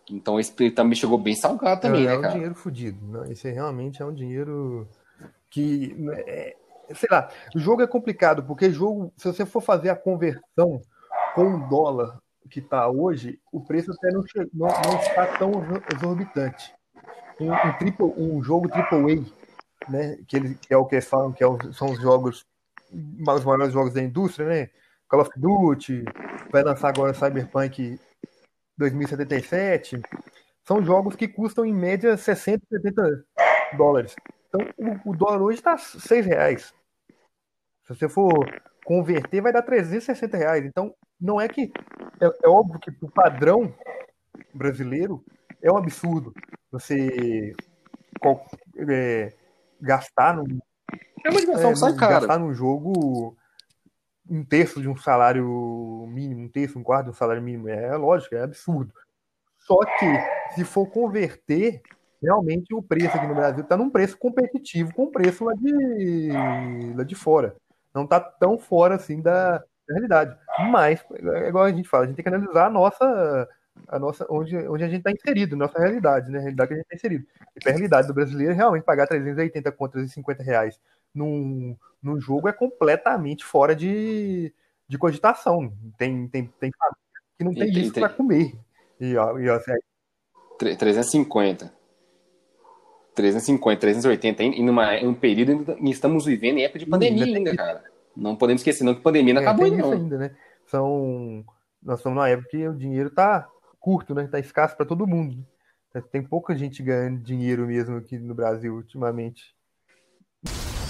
Então 0.09 0.39
esse 0.39 0.53
também 0.71 0.95
chegou 0.95 1.17
bem 1.17 1.35
salgado 1.35 1.81
também, 1.81 2.03
é, 2.03 2.07
né, 2.07 2.13
é 2.13 2.17
um 2.17 2.21
cara? 2.21 2.33
dinheiro 2.33 2.55
fudido. 2.55 3.05
Não, 3.07 3.25
esse 3.25 3.49
realmente 3.49 4.01
é 4.01 4.05
um 4.05 4.13
dinheiro 4.13 4.87
que. 5.49 5.95
é, 6.27 6.55
sei 6.93 7.09
lá, 7.11 7.29
o 7.55 7.59
jogo 7.59 7.81
é 7.81 7.87
complicado, 7.87 8.43
porque 8.43 8.69
jogo, 8.69 9.11
se 9.17 9.27
você 9.27 9.45
for 9.45 9.61
fazer 9.61 9.89
a 9.89 9.95
conversão 9.95 10.79
com 11.33 11.55
o 11.55 11.67
dólar 11.67 12.19
que 12.49 12.59
está 12.59 12.87
hoje, 12.87 13.39
o 13.51 13.59
preço 13.59 13.91
até 13.91 14.11
não, 14.11 14.23
não, 14.53 14.67
não 14.67 14.99
está 14.99 15.25
tão 15.37 15.51
exorbitante. 15.95 16.71
Um, 17.39 17.51
um, 17.51 17.73
triple, 17.79 18.05
um 18.17 18.43
jogo 18.43 18.69
AAA, 18.71 19.25
né, 19.89 20.17
que, 20.27 20.37
eles, 20.37 20.57
que 20.59 20.71
é 20.73 20.77
o 20.77 20.85
que 20.85 20.95
eles 20.95 21.07
falam 21.07 21.33
que 21.33 21.43
é 21.43 21.47
os- 21.47 21.75
são 21.75 21.89
os 21.89 21.99
jogos, 21.99 22.45
os 22.93 23.43
maiores 23.43 23.73
jogos 23.73 23.93
da 23.93 24.01
indústria, 24.03 24.47
né? 24.47 24.69
Call 25.07 25.21
of 25.21 25.31
Duty, 25.37 26.03
vai 26.51 26.63
lançar 26.63 26.89
agora 26.89 27.13
Cyberpunk 27.13 27.99
2077. 28.77 30.01
São 30.63 30.83
jogos 30.83 31.15
que 31.15 31.27
custam 31.27 31.65
em 31.65 31.73
média 31.73 32.17
60, 32.17 32.65
70 32.67 33.25
dólares. 33.77 34.15
Então 34.47 34.61
o, 34.77 35.11
o 35.11 35.15
dólar 35.15 35.41
hoje 35.41 35.59
está 35.59 35.77
6 35.77 36.25
reais. 36.25 36.73
Se 37.83 37.93
você 37.93 38.09
for 38.09 38.33
converter, 38.83 39.41
vai 39.41 39.53
dar 39.53 39.61
360 39.61 40.37
reais. 40.37 40.65
Então 40.65 40.93
não 41.19 41.39
é 41.39 41.47
que. 41.47 41.71
É, 42.19 42.25
é 42.43 42.49
óbvio 42.49 42.79
que 42.79 42.91
o 43.01 43.11
padrão 43.11 43.73
brasileiro 44.53 45.23
é 45.61 45.71
um 45.71 45.77
absurdo. 45.77 46.33
Você 46.71 47.53
é, 48.89 49.33
gastar 49.79 50.35
num, 50.35 50.59
É 51.23 51.29
uma 51.29 51.39
diversão 51.39 51.69
é, 51.69 51.73
que 51.73 51.79
sai 51.79 51.95
cara. 51.95 52.19
gastar 52.19 52.39
num 52.39 52.53
jogo 52.53 53.37
um 54.29 54.43
terço 54.43 54.81
de 54.81 54.89
um 54.89 54.97
salário 54.97 56.05
mínimo, 56.07 56.43
um 56.43 56.49
terço, 56.49 56.79
um 56.79 56.83
quarto 56.83 57.05
de 57.05 57.11
um 57.11 57.13
salário 57.13 57.41
mínimo. 57.41 57.69
É 57.69 57.95
lógico, 57.95 58.35
é 58.35 58.43
absurdo. 58.43 58.93
Só 59.59 59.79
que, 59.79 60.53
se 60.53 60.63
for 60.63 60.87
converter, 60.87 61.81
realmente 62.21 62.73
o 62.73 62.81
preço 62.81 63.15
aqui 63.17 63.27
no 63.27 63.35
Brasil 63.35 63.63
está 63.63 63.75
num 63.75 63.89
preço 63.89 64.17
competitivo 64.17 64.93
com 64.93 65.03
o 65.03 65.11
preço 65.11 65.45
lá 65.45 65.53
de, 65.53 66.29
lá 66.95 67.03
de 67.03 67.15
fora. 67.15 67.55
Não 67.93 68.03
está 68.03 68.19
tão 68.19 68.57
fora 68.57 68.95
assim 68.95 69.21
da, 69.21 69.57
da 69.59 69.93
realidade. 69.93 70.37
Mas, 70.71 71.03
é 71.11 71.49
igual 71.49 71.65
a 71.65 71.71
gente 71.71 71.87
fala, 71.87 72.03
a 72.03 72.07
gente 72.07 72.15
tem 72.15 72.23
que 72.23 72.29
analisar 72.29 72.67
a 72.67 72.69
nossa. 72.69 73.49
A 73.87 73.99
nossa 73.99 74.25
onde, 74.29 74.55
onde 74.67 74.83
a 74.83 74.87
gente 74.87 74.99
está 74.99 75.11
inserido, 75.11 75.55
nossa 75.55 75.77
realidade, 75.77 76.31
né? 76.31 76.39
A 76.39 76.41
realidade 76.41 76.67
que 76.69 76.73
a 76.73 76.77
gente 76.77 76.85
está 76.85 76.95
inserido. 76.95 77.27
E 77.63 77.69
a 77.69 77.71
realidade 77.71 78.07
do 78.07 78.13
brasileiro 78.13 78.51
é 78.53 78.55
realmente 78.55 78.83
pagar 78.83 79.07
380 79.07 79.71
contas 79.71 80.09
e 80.09 80.13
50 80.13 80.43
reais 80.43 80.79
num, 81.13 81.75
num 82.01 82.19
jogo 82.19 82.47
é 82.47 82.53
completamente 82.53 83.45
fora 83.45 83.75
de, 83.75 84.53
de 84.87 84.97
cogitação. 84.97 85.71
Tem, 85.97 86.27
tem, 86.27 86.45
tem 86.59 86.71
família 86.71 86.97
que 87.37 87.43
não 87.43 87.53
tem 87.53 87.71
tem- 87.71 87.83
isso 87.83 87.93
para 87.93 88.09
comer. 88.09 88.55
E, 88.99 89.15
ó, 89.17 89.37
e 89.37 89.49
ó, 89.49 89.55
assim, 89.55 89.73
Tre- 90.57 90.75
350. 90.75 91.71
350, 93.13 93.79
380, 93.79 94.43
em, 94.43 94.61
em, 94.61 94.69
uma, 94.69 94.95
em 94.95 95.07
um 95.07 95.13
período 95.13 95.51
em 95.51 95.63
que 95.63 95.89
estamos 95.89 96.25
vivendo 96.25 96.57
em 96.57 96.63
época 96.63 96.79
de 96.79 96.85
pandemia 96.85 97.23
ainda 97.25 97.37
ainda, 97.37 97.55
cara. 97.55 97.83
Não 98.15 98.35
podemos 98.35 98.61
esquecer, 98.61 98.83
não, 98.83 98.93
que 98.93 98.99
a 98.99 99.03
pandemia 99.03 99.33
não 99.33 99.41
é, 99.41 99.45
acabou 99.45 99.65
ainda, 99.65 99.77
não. 99.77 99.91
ainda, 99.93 100.17
né? 100.17 100.35
São, 100.65 101.45
nós 101.81 101.99
estamos 101.99 102.15
numa 102.17 102.27
época 102.29 102.49
que 102.49 102.67
o 102.67 102.75
dinheiro 102.75 103.09
tá 103.09 103.47
curto, 103.85 104.15
né? 104.15 104.25
Tá 104.25 104.39
escasso 104.39 104.75
para 104.75 104.83
todo 104.83 105.05
mundo. 105.05 105.45
né? 105.93 106.01
Tem 106.11 106.23
pouca 106.23 106.57
gente 106.57 106.81
ganhando 106.81 107.21
dinheiro 107.21 107.67
mesmo 107.67 107.97
aqui 107.97 108.17
no 108.17 108.33
Brasil 108.33 108.73
ultimamente. 108.73 109.53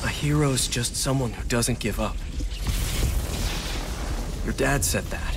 A 0.01 0.07
hero's 0.07 0.65
just 0.65 0.95
someone 0.95 1.33
who 1.33 1.43
doesn't 1.45 1.81
give 1.81 1.99
up. 1.99 2.15
Your 4.45 4.53
dad 4.53 4.85
said 4.85 5.03
that. 5.09 5.35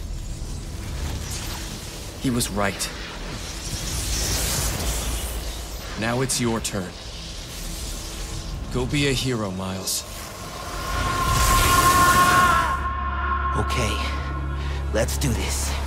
He 2.22 2.30
was 2.30 2.48
right. 2.48 2.88
Now 5.98 6.22
it's 6.22 6.40
your 6.40 6.60
turn. 6.60 6.92
Go 8.72 8.86
be 8.86 9.08
a 9.08 9.12
hero, 9.12 9.50
Miles. 9.50 10.04
Okay, 13.58 13.96
let's 14.94 15.18
do 15.18 15.28
this. 15.32 15.77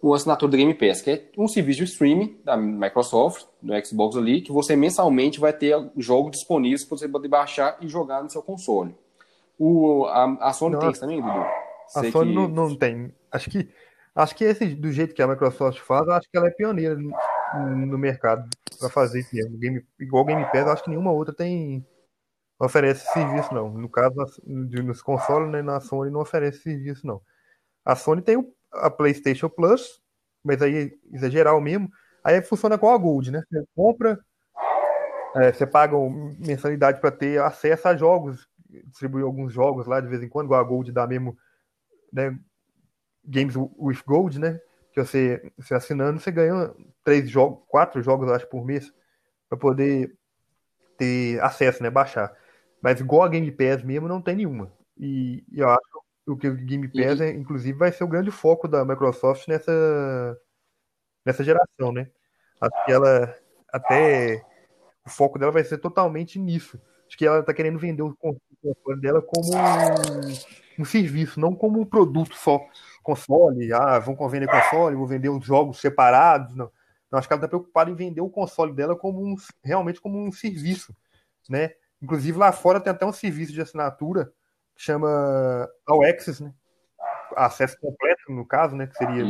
O 0.00 0.14
assinatura 0.14 0.50
do 0.50 0.56
Game 0.56 0.74
Pass, 0.74 1.00
que 1.00 1.10
é 1.10 1.24
um 1.36 1.48
serviço 1.48 1.78
de 1.78 1.84
streaming 1.90 2.38
da 2.44 2.56
Microsoft, 2.56 3.46
do 3.60 3.72
Xbox 3.84 4.16
ali, 4.16 4.40
que 4.40 4.52
você 4.52 4.76
mensalmente 4.76 5.40
vai 5.40 5.52
ter 5.52 5.74
jogos 5.96 6.32
disponíveis 6.32 6.84
para 6.84 6.96
você 6.98 7.08
poder 7.08 7.28
baixar 7.28 7.76
e 7.80 7.88
jogar 7.88 8.22
no 8.22 8.30
seu 8.30 8.42
console. 8.42 8.94
O, 9.58 10.04
a, 10.06 10.48
a 10.48 10.52
Sony 10.52 10.78
tem 10.78 10.90
isso 10.90 11.00
também, 11.00 11.20
Dudu? 11.20 11.32
A 11.96 12.00
Sei 12.00 12.12
Sony 12.12 12.28
que- 12.30 12.34
não, 12.36 12.48
não 12.48 12.76
tem. 12.76 13.12
Acho 13.32 13.50
que, 13.50 13.68
acho 14.14 14.34
que 14.36 14.44
esse, 14.44 14.66
do 14.66 14.92
jeito 14.92 15.14
que 15.14 15.22
a 15.22 15.26
Microsoft 15.26 15.80
faz, 15.80 16.06
acho 16.08 16.30
que 16.30 16.36
ela 16.36 16.46
é 16.48 16.50
pioneira 16.50 16.94
no, 17.54 17.98
mercado 17.98 18.48
para 18.78 18.88
fazer 18.90 19.20
isso. 19.20 19.30
Game, 19.58 19.84
igual 19.98 20.24
Game 20.24 20.44
Pass, 20.46 20.66
acho 20.68 20.84
que 20.84 20.90
nenhuma 20.90 21.12
outra 21.12 21.34
tem 21.34 21.86
oferece 22.58 23.06
serviço, 23.12 23.52
não. 23.52 23.70
No 23.70 23.88
caso, 23.88 24.14
de- 24.44 24.82
nos 24.82 25.02
consoles, 25.02 25.50
né, 25.50 25.62
na 25.62 25.80
Sony 25.80 26.10
não 26.10 26.20
oferece 26.20 26.60
serviço, 26.60 27.06
não. 27.06 27.20
A 27.84 27.94
Sony 27.94 28.22
tem 28.22 28.36
a 28.72 28.90
PlayStation 28.90 29.48
Plus, 29.48 30.00
mas 30.42 30.62
aí 30.62 30.98
isso 31.12 31.24
é 31.24 31.30
geral 31.30 31.60
mesmo. 31.60 31.90
Aí 32.24 32.42
funciona 32.42 32.78
com 32.78 32.90
a 32.90 32.98
Gold, 32.98 33.30
né? 33.30 33.42
Você 33.48 33.64
compra, 33.74 34.18
é, 35.36 35.52
você 35.52 35.66
paga 35.66 35.96
mensalidade 36.38 37.00
para 37.00 37.12
ter 37.12 37.40
acesso 37.40 37.88
a 37.88 37.96
jogos, 37.96 38.48
distribui 38.86 39.22
alguns 39.22 39.52
jogos 39.52 39.86
lá 39.86 40.00
de 40.00 40.08
vez 40.08 40.22
em 40.22 40.28
quando, 40.28 40.46
igual 40.46 40.60
a 40.60 40.64
Gold 40.64 40.90
dá 40.92 41.06
mesmo 41.06 41.36
né, 42.12 42.36
Games 43.24 43.54
with 43.56 44.02
Gold, 44.06 44.38
né? 44.38 44.60
Que 44.96 45.04
você, 45.04 45.52
você 45.58 45.74
assinando, 45.74 46.18
você 46.18 46.30
ganha 46.30 46.74
três 47.04 47.28
jogos, 47.28 47.62
quatro 47.68 48.02
jogos, 48.02 48.26
eu 48.26 48.34
acho, 48.34 48.48
por 48.48 48.64
mês, 48.64 48.90
para 49.46 49.58
poder 49.58 50.16
ter 50.96 51.38
acesso, 51.42 51.82
né? 51.82 51.90
Baixar. 51.90 52.34
Mas 52.80 52.98
igual 52.98 53.22
a 53.22 53.28
Game 53.28 53.50
Pass 53.52 53.82
mesmo, 53.82 54.08
não 54.08 54.22
tem 54.22 54.36
nenhuma. 54.36 54.72
E, 54.96 55.44
e 55.52 55.60
eu 55.60 55.68
acho 55.68 55.82
que 56.24 56.30
o 56.30 56.36
que 56.38 56.48
o 56.48 56.56
Game 56.56 56.88
Pass, 56.88 57.20
é, 57.20 57.30
inclusive, 57.30 57.76
vai 57.76 57.92
ser 57.92 58.04
o 58.04 58.08
grande 58.08 58.30
foco 58.30 58.66
da 58.66 58.86
Microsoft 58.86 59.46
nessa, 59.48 60.40
nessa 61.26 61.44
geração, 61.44 61.92
né? 61.92 62.08
Acho 62.58 62.84
que 62.86 62.92
ela 62.92 63.36
até 63.70 64.42
o 65.06 65.10
foco 65.10 65.38
dela 65.38 65.52
vai 65.52 65.62
ser 65.62 65.76
totalmente 65.76 66.38
nisso. 66.38 66.80
Acho 67.06 67.18
que 67.18 67.26
ela 67.26 67.42
tá 67.42 67.52
querendo 67.52 67.78
vender 67.78 68.00
o 68.00 68.16
console 68.16 68.98
dela 68.98 69.20
como 69.20 69.54
um, 69.54 70.82
um 70.82 70.84
serviço, 70.86 71.38
não 71.38 71.54
como 71.54 71.80
um 71.80 71.84
produto 71.84 72.34
só. 72.34 72.66
Console, 73.06 73.72
ah, 73.72 74.00
vão 74.00 74.16
vender 74.28 74.48
console, 74.48 74.96
vou 74.96 75.06
vender 75.06 75.28
os 75.28 75.44
jogos 75.44 75.80
separados. 75.80 76.56
Não. 76.56 76.70
Não, 77.10 77.18
acho 77.18 77.28
que 77.28 77.34
ela 77.34 77.40
tá 77.40 77.46
preocupada 77.46 77.88
em 77.88 77.94
vender 77.94 78.20
o 78.20 78.28
console 78.28 78.72
dela 78.72 78.96
como 78.96 79.24
um, 79.24 79.36
realmente 79.62 80.00
como 80.00 80.18
um 80.18 80.32
serviço, 80.32 80.94
né? 81.48 81.70
Inclusive 82.02 82.36
lá 82.36 82.50
fora 82.50 82.80
tem 82.80 82.90
até 82.90 83.06
um 83.06 83.12
serviço 83.12 83.52
de 83.52 83.60
assinatura 83.60 84.32
que 84.74 84.82
chama 84.82 85.68
All 85.86 86.04
Access, 86.04 86.42
né? 86.42 86.52
Acesso 87.36 87.78
completo, 87.78 88.20
no 88.28 88.44
caso, 88.44 88.74
né? 88.74 88.88
Que 88.88 88.96
seria 88.96 89.24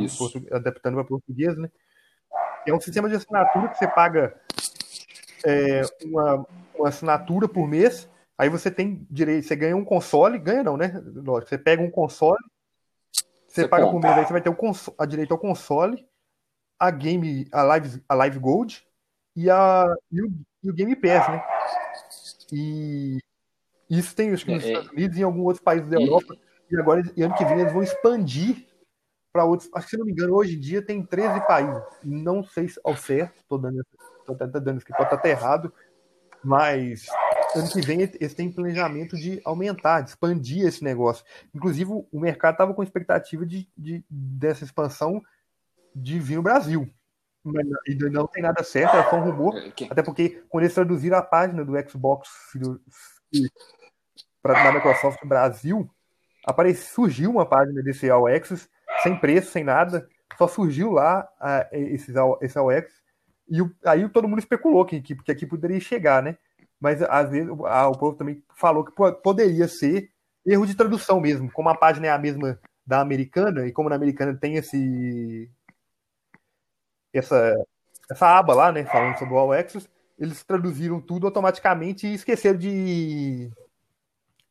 adaptando 0.53 0.95
para 0.95 1.05
português, 1.05 1.57
né? 1.59 1.71
É 2.67 2.73
um 2.73 2.81
sistema 2.81 3.09
de 3.11 3.17
assinatura 3.17 3.69
que 3.69 3.77
você 3.77 3.87
paga 3.87 4.35
é, 5.45 5.83
uma, 6.03 6.47
uma 6.75 6.89
assinatura 6.89 7.47
por 7.47 7.69
mês, 7.69 8.09
aí 8.39 8.49
você 8.49 8.71
tem 8.71 9.07
direito, 9.11 9.47
você 9.47 9.55
ganha 9.55 9.77
um 9.77 9.85
console, 9.85 10.39
ganha 10.39 10.65
não, 10.65 10.79
né? 10.79 10.99
Lógico, 11.05 11.51
você 11.51 11.59
pega 11.59 11.83
um 11.83 11.91
console 11.91 12.43
Você, 13.57 13.63
Você 13.63 13.69
paga 13.69 13.87
por 13.87 13.93
compra. 13.93 14.11
mês, 14.11 14.19
aí 14.21 14.27
você 14.27 14.33
vai 14.35 14.43
ter 14.43 14.51
o 14.51 14.55
conso- 14.55 14.95
a 14.99 15.07
direito 15.07 15.33
ao 15.33 15.39
console, 15.39 16.07
a 16.79 16.91
Game, 16.91 17.49
a 17.51 17.63
Live, 17.63 18.03
a 18.07 18.15
Live 18.15 18.39
Gold 18.39 18.87
e, 19.35 19.49
a, 19.51 19.87
e, 20.13 20.21
o, 20.21 20.31
e 20.63 20.71
o 20.71 20.75
Game 20.75 20.95
Pass, 20.95 21.27
né? 21.31 21.43
E 22.53 23.19
isso 23.89 24.15
tem 24.15 24.31
acho 24.31 24.45
que 24.45 24.53
nos 24.53 24.63
É, 24.63 24.67
é. 24.67 24.71
Estados 24.73 24.91
Unidos 24.93 25.17
e 25.17 25.21
em 25.21 25.25
alguns 25.25 25.45
outros 25.47 25.65
países 25.65 25.89
da 25.89 25.97
Europa. 25.97 26.37
E 26.71 26.77
agora, 26.79 27.03
e 27.17 27.23
ano 27.23 27.35
que 27.35 27.45
vem, 27.47 27.61
eles 27.61 27.73
vão 27.73 27.83
expandir 27.83 28.67
para 29.33 29.47
outros. 29.47 29.71
Acho 29.75 29.87
que, 29.87 29.91
se 29.93 29.97
não 29.97 30.05
me 30.05 30.13
engano, 30.13 30.35
hoje 30.35 30.57
em 30.57 30.61
dia 30.61 30.85
tem 30.85 31.03
13 31.03 31.41
países. 31.47 31.83
Não 32.05 32.45
sei 32.45 32.69
se 32.69 32.79
ao 32.85 32.95
certo, 32.95 33.43
tô 33.49 33.57
dando, 33.57 33.83
tô 34.27 34.33
até 34.35 34.47
dando 34.47 34.77
isso 34.77 34.87
aqui, 34.87 34.93
pode 34.93 35.05
estar 35.05 35.17
até 35.17 35.31
errado, 35.31 35.73
mas 36.45 37.07
ano 37.59 37.71
que 37.71 37.81
vem 37.81 38.01
eles 38.03 38.35
têm 38.35 38.51
planejamento 38.53 39.17
de 39.17 39.41
aumentar, 39.45 40.03
de 40.03 40.11
expandir 40.11 40.67
esse 40.67 40.83
negócio. 40.85 41.25
Inclusive, 41.55 41.91
o 41.91 42.21
mercado 42.21 42.55
estava 42.55 42.75
com 42.75 42.83
expectativa 42.83 43.45
de, 43.47 43.69
de- 43.77 44.05
dessa 44.09 44.65
expansão 44.65 45.23
de 45.95 46.19
vir 46.19 46.37
no 46.37 46.43
Brasil. 46.43 46.89
Mas 47.43 47.67
ainda 47.89 48.11
não 48.11 48.27
tem 48.27 48.43
nada 48.43 48.63
certo, 48.65 48.97
é 48.97 49.09
só 49.09 49.17
um 49.17 49.31
rumor. 49.31 49.57
É, 49.57 49.73
Até 49.89 50.03
porque 50.03 50.43
quando 50.49 50.65
eles 50.65 50.75
traduziram 50.75 51.17
a 51.17 51.23
página 51.23 51.65
do 51.65 51.73
Xbox 51.89 52.29
para 54.43 54.65
da 54.65 54.73
Microsoft 54.73 55.25
Brasil, 55.25 55.89
aparece, 56.45 56.93
surgiu 56.93 57.31
uma 57.31 57.47
página 57.47 57.83
desse 57.83 58.11
All 58.11 58.27
Access, 58.27 58.69
sem 59.03 59.17
preço, 59.19 59.51
sem 59.51 59.65
nada, 59.65 60.09
só 60.37 60.49
surgiu 60.49 60.91
lá 60.91 61.29
ah, 61.41 61.69
esses 61.73 62.15
esse 62.41 62.59
All 62.59 62.71
Access, 62.71 63.01
e 63.49 63.59
aí 63.85 64.09
todo 64.09 64.29
mundo 64.29 64.41
especulou 64.41 64.85
que, 64.85 65.01
que, 65.01 65.15
que 65.15 65.31
aqui 65.33 65.47
poderia 65.47 65.79
chegar, 65.81 66.23
né? 66.23 66.37
Mas 66.81 67.03
às 67.03 67.31
vezes 67.31 67.51
ah, 67.67 67.89
o 67.89 67.99
povo 67.99 68.17
também 68.17 68.43
falou 68.55 68.85
que 68.85 68.93
po- 68.93 69.13
poderia 69.15 69.67
ser 69.67 70.11
erro 70.45 70.67
de 70.67 70.75
tradução 70.75 71.21
mesmo, 71.21 71.51
como 71.51 71.69
a 71.69 71.75
página 71.75 72.07
é 72.07 72.11
a 72.11 72.19
mesma 72.19 72.59
da 72.87 73.01
americana, 73.01 73.67
e 73.67 73.73
como 73.73 73.89
na 73.89 73.97
americana 73.97 74.35
tem 74.35 74.57
esse 74.57 75.51
essa, 77.13 77.57
essa 78.11 78.39
aba 78.39 78.55
lá, 78.55 78.71
né, 78.71 78.85
falando 78.85 79.19
sobre 79.19 79.35
o 79.35 79.39
All 79.39 79.53
Access, 79.53 79.89
eles 80.19 80.43
traduziram 80.45 81.01
tudo 81.01 81.27
automaticamente 81.27 82.07
e 82.07 82.15
esqueceram 82.15 82.59
de, 82.59 83.51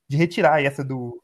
de 0.07 0.17
retirar 0.17 0.63
essa 0.63 0.83
do, 0.83 1.21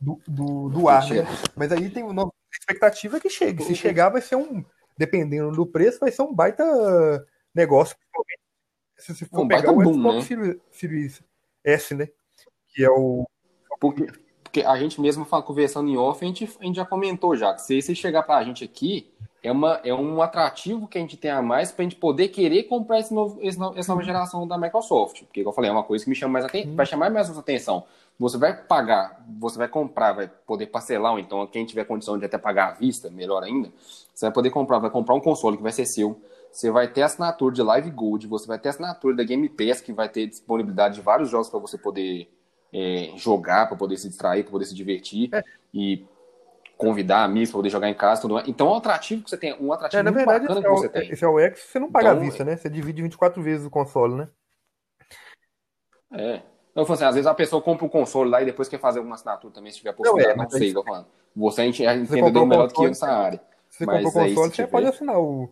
do, 0.00 0.20
do, 0.26 0.68
do 0.68 0.88
ar, 0.88 1.08
né? 1.08 1.24
Mas 1.54 1.72
aí 1.72 1.90
tem 1.90 2.02
uma 2.02 2.30
expectativa 2.52 3.20
que 3.20 3.28
chegue. 3.28 3.62
Se 3.64 3.74
chegar, 3.74 4.08
vai 4.08 4.20
ser 4.22 4.36
um, 4.36 4.64
dependendo 4.96 5.52
do 5.52 5.66
preço, 5.66 6.00
vai 6.00 6.10
ser 6.10 6.22
um 6.22 6.34
baita 6.34 6.64
negócio. 7.54 7.96
Se 8.98 9.14
você 9.14 9.24
for 9.24 9.42
Um 9.42 9.48
pegar 9.48 9.72
o 9.72 9.82
Xbox 9.82 10.14
né? 10.16 10.22
Series, 10.22 10.56
Series 10.70 11.22
S, 11.64 11.94
né? 11.94 12.08
Que 12.68 12.84
é 12.84 12.90
o. 12.90 13.26
Porque, 13.80 14.06
porque 14.42 14.62
a 14.62 14.76
gente 14.76 15.00
mesmo 15.00 15.24
fala, 15.24 15.42
conversando 15.42 15.88
em 15.88 15.96
off, 15.96 16.24
a 16.24 16.28
gente, 16.28 16.44
a 16.60 16.64
gente 16.64 16.76
já 16.76 16.86
comentou 16.86 17.36
já, 17.36 17.52
que 17.54 17.62
se 17.62 17.82
você 17.82 17.94
chegar 17.94 18.22
pra 18.22 18.42
gente 18.42 18.64
aqui, 18.64 19.12
é, 19.42 19.52
uma, 19.52 19.80
é 19.84 19.94
um 19.94 20.20
atrativo 20.22 20.88
que 20.88 20.98
a 20.98 21.00
gente 21.00 21.16
tem 21.16 21.30
a 21.30 21.42
mais 21.42 21.70
pra 21.70 21.82
gente 21.82 21.96
poder 21.96 22.28
querer 22.28 22.64
comprar 22.64 22.98
esse 22.98 23.14
novo, 23.14 23.38
esse 23.40 23.58
essa 23.76 23.92
nova 23.92 24.02
geração 24.02 24.46
da 24.46 24.58
Microsoft. 24.58 25.22
Porque, 25.24 25.42
como 25.42 25.50
eu 25.50 25.54
falei, 25.54 25.70
é 25.70 25.72
uma 25.72 25.84
coisa 25.84 26.04
que 26.04 26.10
me 26.10 26.16
chama 26.16 26.32
mais 26.32 26.44
aten 26.46 26.74
vai 26.74 26.86
chamar 26.86 27.10
mais 27.10 27.30
atenção. 27.36 27.84
Você 28.18 28.38
vai 28.38 28.56
pagar, 28.56 29.24
você 29.38 29.58
vai 29.58 29.68
comprar, 29.68 30.12
vai 30.12 30.26
poder 30.26 30.66
parcelar, 30.66 31.12
ou 31.12 31.18
então 31.18 31.46
quem 31.46 31.66
tiver 31.66 31.84
condição 31.84 32.18
de 32.18 32.24
até 32.24 32.38
pagar 32.38 32.70
à 32.70 32.72
vista, 32.72 33.10
melhor 33.10 33.44
ainda, 33.44 33.70
você 34.12 34.24
vai 34.24 34.32
poder 34.32 34.50
comprar, 34.50 34.78
vai 34.78 34.90
comprar 34.90 35.14
um 35.14 35.20
console 35.20 35.56
que 35.56 35.62
vai 35.62 35.72
ser 35.72 35.84
seu. 35.84 36.18
Você 36.56 36.70
vai 36.70 36.88
ter 36.88 37.02
assinatura 37.02 37.54
de 37.54 37.62
Live 37.62 37.90
Gold, 37.90 38.26
você 38.26 38.46
vai 38.46 38.58
ter 38.58 38.70
assinatura 38.70 39.14
da 39.14 39.22
Game 39.22 39.46
Pass, 39.46 39.82
que 39.82 39.92
vai 39.92 40.08
ter 40.08 40.26
disponibilidade 40.26 40.94
de 40.94 41.02
vários 41.02 41.28
jogos 41.28 41.50
para 41.50 41.58
você 41.58 41.76
poder 41.76 42.30
é, 42.72 43.12
jogar, 43.14 43.68
para 43.68 43.76
poder 43.76 43.98
se 43.98 44.08
distrair, 44.08 44.42
para 44.42 44.52
poder 44.52 44.64
se 44.64 44.74
divertir 44.74 45.28
e 45.74 46.06
convidar 46.78 47.24
amigos 47.24 47.50
para 47.50 47.58
poder 47.58 47.68
jogar 47.68 47.90
em 47.90 47.94
casa. 47.94 48.22
Tudo 48.22 48.32
mais. 48.34 48.48
Então 48.48 48.68
é 48.68 48.70
um 48.70 48.76
atrativo 48.76 49.22
que 49.22 49.28
você 49.28 49.36
tem, 49.36 49.54
um 49.62 49.70
atrativo 49.70 50.00
É, 50.00 50.02
na 50.02 50.10
verdade, 50.10 50.48
bacana 50.48 50.60
esse 50.60 50.66
que 50.66 50.66
é, 50.66 50.70
você 50.78 50.86
o, 50.86 50.90
tem. 50.90 51.12
esse 51.12 51.24
é 51.26 51.28
o 51.28 51.38
X, 51.38 51.60
você 51.60 51.78
não 51.78 51.92
paga 51.92 52.08
Então, 52.08 52.18
à 52.18 52.24
vista, 52.24 52.42
né? 52.42 52.56
Você 52.56 52.70
divide 52.70 53.02
24 53.02 53.42
vezes 53.42 53.66
o 53.66 53.70
console, 53.70 54.14
né? 54.14 54.28
É. 56.14 56.40
Eu 56.74 56.86
falo 56.86 56.94
assim, 56.94 57.04
às 57.04 57.14
vezes 57.16 57.26
a 57.26 57.34
pessoa 57.34 57.60
compra 57.60 57.84
o 57.84 57.90
console 57.90 58.30
lá 58.30 58.40
e 58.40 58.46
depois 58.46 58.66
quer 58.66 58.80
fazer 58.80 59.00
alguma 59.00 59.16
assinatura 59.16 59.52
também, 59.52 59.70
se 59.70 59.76
tiver 59.76 59.90
é, 59.90 59.92
possibilidade, 59.92 60.38
não, 60.38 60.44
mas 60.44 60.52
sei, 60.54 60.62
aí- 60.62 60.68
igual 60.68 60.86
falando. 60.86 61.06
Você 61.36 61.60
a 61.60 61.64
gente 61.64 61.84
é 61.84 61.94
entendedor 61.94 62.44
o 62.44 62.46
melhor 62.46 62.66
do 62.66 62.72
que 62.72 62.82
eu 62.82 62.88
nessa 62.88 63.08
área. 63.08 63.42
Se 63.68 63.76
você 63.76 63.84
Mas 63.84 64.02
comprou 64.04 64.24
o 64.24 64.26
console, 64.28 64.48
você 64.48 64.54
tiver- 64.56 64.68
pode 64.68 64.86
assinar 64.86 65.18
o, 65.20 65.50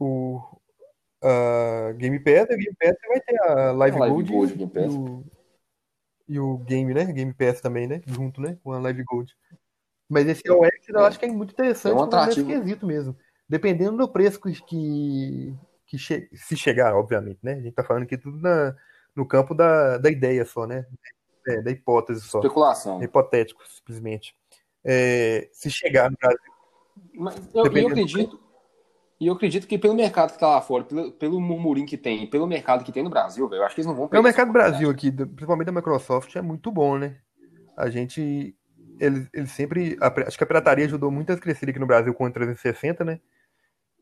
o 0.00 0.40
a 1.22 1.92
Game 1.96 2.18
Pass, 2.18 2.44
a 2.50 2.56
Game 2.56 2.74
Pass 2.80 2.96
você 3.00 3.08
vai 3.08 3.20
ter 3.20 3.42
a 3.42 3.72
Live, 3.72 3.96
A 3.96 4.00
Live 4.00 4.14
Gold, 4.14 4.32
Gold, 4.32 4.52
e, 4.52 4.56
Game 4.56 4.70
Pass. 4.72 4.94
o, 4.94 5.24
e 6.28 6.40
o 6.40 6.58
Game, 6.58 6.94
né? 6.94 7.04
Game 7.12 7.34
Pass 7.34 7.60
também, 7.60 7.86
né? 7.86 8.00
Junto, 8.06 8.40
né? 8.40 8.56
Com 8.64 8.72
a 8.72 8.78
Live 8.80 9.04
Gold. 9.04 9.36
Mas 10.08 10.26
esse 10.26 10.42
é 10.48 10.50
o 10.52 10.64
X 10.64 10.88
eu 10.88 10.98
É. 11.00 11.06
acho 11.06 11.18
que 11.18 11.26
é 11.26 11.28
muito 11.28 11.52
interessante 11.52 11.92
É 11.92 11.94
um 11.94 12.04
desse 12.08 12.16
atrativo. 12.16 12.48
quesito 12.48 12.86
mesmo. 12.86 13.16
Dependendo 13.48 13.96
do 13.98 14.08
preço 14.08 14.40
que, 14.40 15.54
que, 15.86 15.98
che- 15.98 16.28
se 16.34 16.56
chegar, 16.56 16.94
obviamente, 16.96 17.38
né? 17.42 17.52
A 17.54 17.60
gente 17.60 17.74
tá 17.74 17.84
falando 17.84 18.04
aqui 18.04 18.16
tudo 18.16 18.38
na, 18.38 18.74
no 19.14 19.26
campo 19.26 19.54
da, 19.54 19.98
da 19.98 20.10
ideia 20.10 20.44
só, 20.44 20.66
né? 20.66 20.86
É, 21.46 21.60
da 21.62 21.70
hipótese 21.70 22.22
só. 22.22 22.38
Especulação. 22.38 23.00
É 23.00 23.04
hipotético, 23.04 23.62
simplesmente. 23.68 24.34
É, 24.84 25.48
se 25.52 25.70
chegar 25.70 26.10
no 26.10 26.16
Brasil. 26.16 26.38
Mas 27.14 27.36
eu, 27.54 27.66
e 27.66 27.82
eu 27.82 27.88
acredito. 27.88 28.40
E 29.20 29.26
eu 29.26 29.34
acredito 29.34 29.66
que 29.66 29.76
pelo 29.76 29.94
mercado 29.94 30.32
que 30.32 30.38
tá 30.38 30.48
lá 30.48 30.62
fora, 30.62 30.82
pelo, 30.82 31.12
pelo 31.12 31.40
murmurinho 31.40 31.86
que 31.86 31.98
tem, 31.98 32.26
pelo 32.26 32.46
mercado 32.46 32.82
que 32.82 32.90
tem 32.90 33.02
no 33.02 33.10
Brasil, 33.10 33.46
velho, 33.46 33.60
eu 33.60 33.66
acho 33.66 33.74
que 33.74 33.82
eles 33.82 33.86
não 33.86 33.94
vão 33.94 34.06
É, 34.06 34.08
pegar 34.08 34.20
o 34.20 34.24
mercado 34.24 34.52
Brasil 34.52 34.88
aqui, 34.88 35.12
principalmente 35.12 35.66
da 35.66 35.72
Microsoft, 35.72 36.34
é 36.36 36.40
muito 36.40 36.72
bom, 36.72 36.96
né? 36.96 37.18
A 37.76 37.90
gente. 37.90 38.56
Eles, 38.98 39.28
eles 39.34 39.50
sempre. 39.50 39.98
acho 40.26 40.38
que 40.38 40.44
a 40.44 40.46
pirataria 40.46 40.86
ajudou 40.86 41.10
muito 41.10 41.32
a 41.32 41.36
crescer 41.36 41.68
aqui 41.68 41.78
no 41.78 41.86
Brasil 41.86 42.14
com 42.14 42.24
o 42.24 42.30
360, 42.30 43.04
né? 43.04 43.20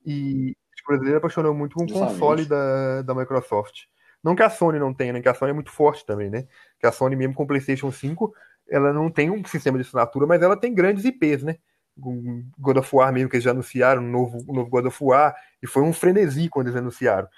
E 0.07 0.57
o 0.85 0.88
brasileiro 0.88 1.18
apaixonou 1.18 1.52
muito 1.52 1.74
com 1.74 1.85
o 1.85 1.92
console 1.92 2.44
da, 2.46 3.02
da 3.02 3.14
Microsoft. 3.14 3.87
Não 4.22 4.37
que 4.37 4.42
a 4.42 4.50
Sony 4.50 4.78
não 4.78 4.94
tenha, 4.94 5.12
né? 5.12 5.20
Que 5.20 5.28
a 5.28 5.35
Sony 5.35 5.50
é 5.50 5.54
muito 5.54 5.70
forte 5.72 6.07
também, 6.07 6.31
né? 6.31 6.46
Que 6.78 6.87
a 6.87 6.92
Sony, 6.92 7.16
mesmo 7.16 7.35
com 7.35 7.42
o 7.42 7.46
PlayStation 7.46 7.90
5, 7.90 8.33
ela 8.68 8.92
não 8.92 9.11
tem 9.11 9.31
um 9.31 9.44
sistema 9.44 9.78
de 9.78 9.83
assinatura, 9.83 10.26
mas 10.26 10.42
ela 10.42 10.57
tem 10.57 10.72
grandes 10.72 11.04
IPs, 11.04 11.42
né? 11.42 11.57
O 12.00 12.42
God 12.58 12.76
of 12.78 12.94
War 12.94 13.12
mesmo, 13.12 13.28
que 13.28 13.37
eles 13.37 13.44
já 13.44 13.50
anunciaram, 13.50 14.02
um 14.02 14.11
novo, 14.11 14.38
um 14.48 14.54
novo 14.54 14.70
God 14.70 14.87
of 14.87 15.04
War, 15.04 15.34
e 15.62 15.66
foi 15.66 15.82
um 15.82 15.92
frenesi 15.92 16.48
quando 16.48 16.68
eles 16.68 16.78
anunciaram. 16.78 17.28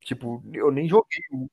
Tipo, 0.00 0.42
eu 0.52 0.70
nem 0.70 0.88
joguei 0.88 1.20
o 1.32 1.48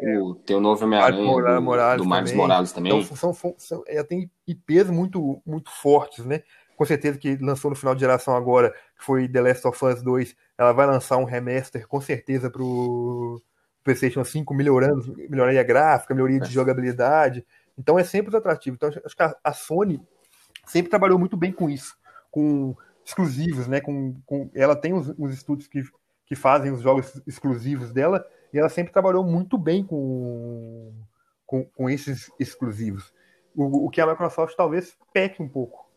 O, 0.00 0.34
tem 0.36 0.56
o 0.56 0.60
novo 0.60 0.84
Homem-Aranha 0.84 1.56
do, 1.56 1.62
Morales 1.62 2.02
do 2.06 2.08
Miles. 2.08 2.32
Morales 2.34 2.72
também. 2.72 2.92
Então, 3.02 3.16
são, 3.16 3.34
são, 3.34 3.54
são- 3.58 3.84
ela 3.86 4.04
tem 4.04 4.30
IPs 4.46 4.90
muito, 4.90 5.42
muito 5.44 5.70
fortes, 5.70 6.24
né? 6.24 6.42
Com 6.76 6.84
certeza 6.84 7.18
que 7.18 7.36
lançou 7.38 7.70
no 7.70 7.76
final 7.76 7.94
de 7.94 8.00
geração 8.00 8.36
agora, 8.36 8.70
que 8.96 9.04
foi 9.04 9.28
The 9.28 9.40
Last 9.40 9.66
of 9.66 9.84
Us 9.84 10.00
2, 10.02 10.36
ela 10.56 10.72
vai 10.72 10.86
lançar 10.86 11.16
um 11.16 11.24
remaster, 11.24 11.88
com 11.88 12.00
certeza, 12.00 12.48
pro 12.48 13.42
PlayStation 13.82 14.22
5, 14.22 14.54
melhorando, 14.54 15.16
melhoraria 15.28 15.62
gráfica, 15.64 16.14
melhoria 16.14 16.38
de 16.38 16.52
jogabilidade. 16.52 17.44
Então 17.76 17.98
é 17.98 18.04
sempre 18.04 18.36
atrativo. 18.36 18.76
Então 18.76 18.88
acho 19.04 19.16
que 19.16 19.22
a, 19.22 19.36
a 19.42 19.52
Sony 19.52 20.00
sempre 20.68 20.90
trabalhou 20.90 21.18
muito 21.18 21.36
bem 21.36 21.52
com 21.52 21.68
isso, 21.68 21.96
com 22.30 22.76
exclusivos, 23.04 23.66
né? 23.66 23.80
Com, 23.80 24.20
com, 24.24 24.50
ela 24.54 24.76
tem 24.76 24.92
os, 24.92 25.08
os 25.18 25.32
estúdios 25.32 25.68
que, 25.68 25.82
que 26.26 26.36
fazem 26.36 26.70
os 26.70 26.82
jogos 26.82 27.20
exclusivos 27.26 27.92
dela, 27.92 28.24
e 28.52 28.58
ela 28.58 28.68
sempre 28.68 28.92
trabalhou 28.92 29.24
muito 29.24 29.58
bem 29.58 29.84
com, 29.84 30.92
com, 31.44 31.64
com 31.64 31.90
esses 31.90 32.30
exclusivos. 32.38 33.12
O, 33.54 33.86
o 33.86 33.90
que 33.90 34.00
a 34.00 34.06
Microsoft 34.06 34.54
talvez 34.56 34.96
peque 35.12 35.42
um 35.42 35.48
pouco. 35.48 35.88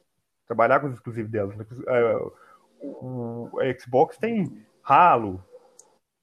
Trabalhar 0.48 0.80
com 0.80 0.88
os 0.88 0.94
exclusivos 0.94 1.32
dela. 1.32 1.54
É, 1.88 2.16
O, 2.84 3.50
a 3.60 3.80
Xbox 3.80 4.18
tem 4.18 4.66
Halo, 4.84 5.44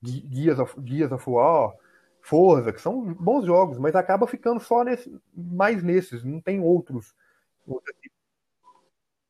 Ge- 0.02 0.26
Gears 0.28 0.58
of, 0.58 0.74
Gears 0.84 1.12
of 1.12 1.30
War, 1.30 1.72
Forza, 2.20 2.72
que 2.72 2.80
são 2.80 3.14
bons 3.14 3.46
jogos, 3.46 3.78
mas 3.78 3.94
acaba 3.94 4.26
ficando 4.26 4.58
só 4.58 4.82
nesse, 4.82 5.08
mais 5.32 5.84
nesses, 5.84 6.24
não 6.24 6.40
tem 6.40 6.61
outros 6.61 7.14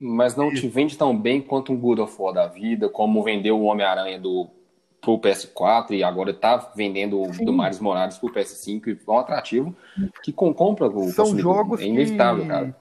Mas 0.01 0.37
não 0.37 0.53
te 0.53 0.69
vende 0.69 0.97
tão 0.97 1.17
bem 1.19 1.41
quanto 1.43 1.73
um 1.73 1.81
God 1.81 1.99
of 1.99 2.15
War 2.21 2.33
da 2.33 2.47
vida, 2.47 2.89
como 2.89 3.23
vendeu 3.23 3.59
o 3.59 3.65
Homem-Aranha 3.65 4.19
do 4.19 4.49
pro 5.01 5.19
PS4 5.19 5.93
e 5.93 6.03
agora 6.03 6.35
tá 6.35 6.73
vendendo 6.75 7.21
o 7.23 7.33
Sim. 7.33 7.45
do 7.45 7.53
Miles 7.53 7.79
Morales 7.81 8.19
pro 8.19 8.33
PS5 8.33 8.89
e 8.89 8.99
é 9.07 9.11
um 9.11 9.19
atrativo 9.19 9.75
que 10.23 10.33
com, 10.33 10.53
compra 10.53 10.89
o 10.89 11.09
São 11.11 11.39
jogos 11.39 11.81
É 11.81 11.85
inevitável, 11.85 12.43
que 12.43 12.49
cara. 12.49 12.77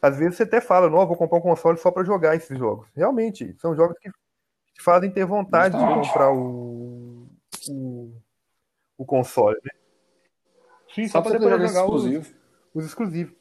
às 0.00 0.16
vezes 0.18 0.36
você 0.36 0.42
até 0.44 0.60
fala, 0.60 0.88
não, 0.88 1.06
vou 1.06 1.16
comprar 1.16 1.38
um 1.38 1.42
console 1.42 1.78
só 1.78 1.90
para 1.90 2.04
jogar 2.04 2.34
esses 2.34 2.58
jogos. 2.58 2.88
Realmente, 2.96 3.54
são 3.58 3.74
jogos 3.76 3.96
que 3.98 4.10
te 4.10 4.82
fazem 4.82 5.10
ter 5.10 5.24
vontade 5.26 5.74
de 5.74 5.80
Justamente. 5.80 6.08
comprar 6.08 6.32
o, 6.32 7.28
o, 7.68 8.12
o 8.98 9.04
console, 9.04 9.58
né? 9.62 9.70
Sim, 10.94 11.06
Só 11.08 11.18
só 11.18 11.22
pra 11.22 11.30
para 11.32 11.38
você 11.40 11.44
poder 11.44 11.50
jogar 11.56 11.68
jogar 11.68 11.86
os, 11.86 12.04
exclusivo. 12.04 12.36
os 12.74 12.84
exclusivos. 12.86 13.34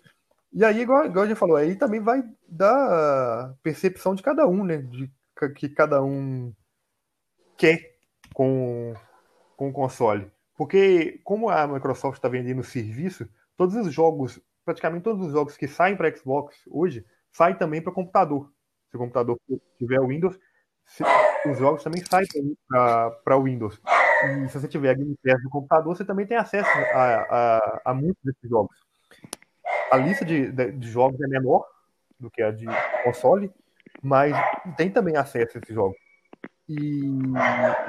E 0.54 0.64
aí, 0.64 0.82
igual, 0.82 1.06
igual 1.06 1.26
a 1.26 1.28
gente 1.28 1.38
falou, 1.38 1.56
aí 1.56 1.76
também 1.76 2.00
vai 2.00 2.24
da 2.48 3.56
percepção 3.64 4.14
de 4.14 4.22
cada 4.22 4.48
um, 4.48 4.64
né? 4.64 4.78
De 4.78 5.12
que 5.56 5.68
cada 5.68 6.04
um 6.04 6.54
quer 7.58 7.96
com, 8.34 8.94
com 9.58 9.70
o 9.70 9.74
console. 9.74 10.32
Porque, 10.56 11.20
como 11.24 11.50
a 11.50 11.68
Microsoft 11.68 12.18
está 12.18 12.30
vendendo 12.30 12.64
serviço, 12.64 13.28
todos 13.58 13.76
os 13.76 13.92
jogos, 13.92 14.40
praticamente 14.64 15.04
todos 15.04 15.26
os 15.26 15.34
jogos 15.34 15.58
que 15.58 15.68
saem 15.68 15.98
para 15.98 16.16
Xbox 16.16 16.56
hoje, 16.70 17.06
sai 17.32 17.58
também 17.58 17.82
para 17.82 17.92
computador. 17.92 18.52
Se 18.92 18.96
o 18.96 19.00
computador 19.00 19.40
tiver 19.80 20.00
Windows, 20.06 20.38
se, 20.86 21.04
os 21.50 21.58
jogos 21.58 21.84
também 21.84 22.04
saem 22.06 22.28
para 22.70 23.40
Windows. 23.42 23.82
E 24.26 24.48
se 24.50 24.60
você 24.60 24.68
tiver 24.68 24.96
Game 24.96 25.18
Pass 25.24 25.44
no 25.44 25.50
computador, 25.50 25.98
você 25.98 26.06
também 26.06 26.28
tem 26.28 26.38
acesso 26.38 26.70
a, 26.94 27.58
a, 27.58 27.82
a 27.86 27.94
muitos 27.94 28.24
desses 28.24 28.48
jogos. 28.48 28.78
A 29.94 29.98
lista 29.98 30.26
de, 30.26 30.52
de, 30.52 30.72
de, 30.72 30.90
jogos 30.90 31.22
é 31.22 31.28
menor 31.28 31.68
do 32.20 32.28
que 32.28 32.42
a 32.42 32.50
de 32.50 32.66
console, 33.04 33.54
mas 34.02 34.34
tem 34.76 34.90
também 34.90 35.16
acesso 35.16 35.56
a 35.56 35.62
esses 35.62 35.76
jogos. 35.76 35.96
E 36.68 37.06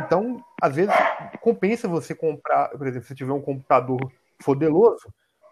então, 0.05 0.45
às 0.61 0.77
vezes, 0.77 0.95
compensa 1.41 1.89
você 1.89 2.15
comprar, 2.15 2.69
por 2.77 2.87
exemplo, 2.87 3.09
se 3.09 3.15
tiver 3.15 3.33
um 3.33 3.41
computador 3.41 3.99
foderoso, 4.39 5.09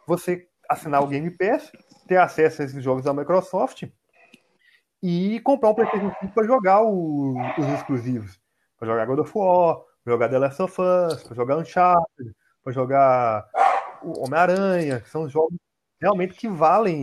você 0.07 0.47
assinar 0.69 1.03
o 1.03 1.07
Game 1.07 1.31
Pass, 1.31 1.73
ter 2.07 2.19
acesso 2.19 2.61
a 2.61 2.67
esses 2.67 2.85
jogos 2.85 3.05
da 3.05 3.15
Microsoft 3.15 3.85
e 5.03 5.41
comprar 5.41 5.71
um 5.71 5.75
PlayStation 5.75 6.15
5 6.21 6.35
para 6.35 6.47
jogar 6.47 6.83
o, 6.83 7.35
os 7.59 7.69
exclusivos. 7.69 8.39
Para 8.79 8.89
jogar 8.89 9.07
God 9.07 9.21
of 9.21 9.33
War, 9.35 9.77
para 10.05 10.13
jogar 10.13 10.29
The 10.29 10.39
Last 10.39 10.61
of 10.61 10.83
Us, 10.83 11.23
para 11.23 11.35
jogar 11.35 11.57
Uncharted, 11.57 12.37
para 12.63 12.73
jogar 12.75 13.49
Homem-Aranha, 14.03 15.01
que 15.01 15.09
são 15.09 15.27
jogos 15.27 15.57
realmente 16.03 16.35
que 16.35 16.49
valem 16.49 17.03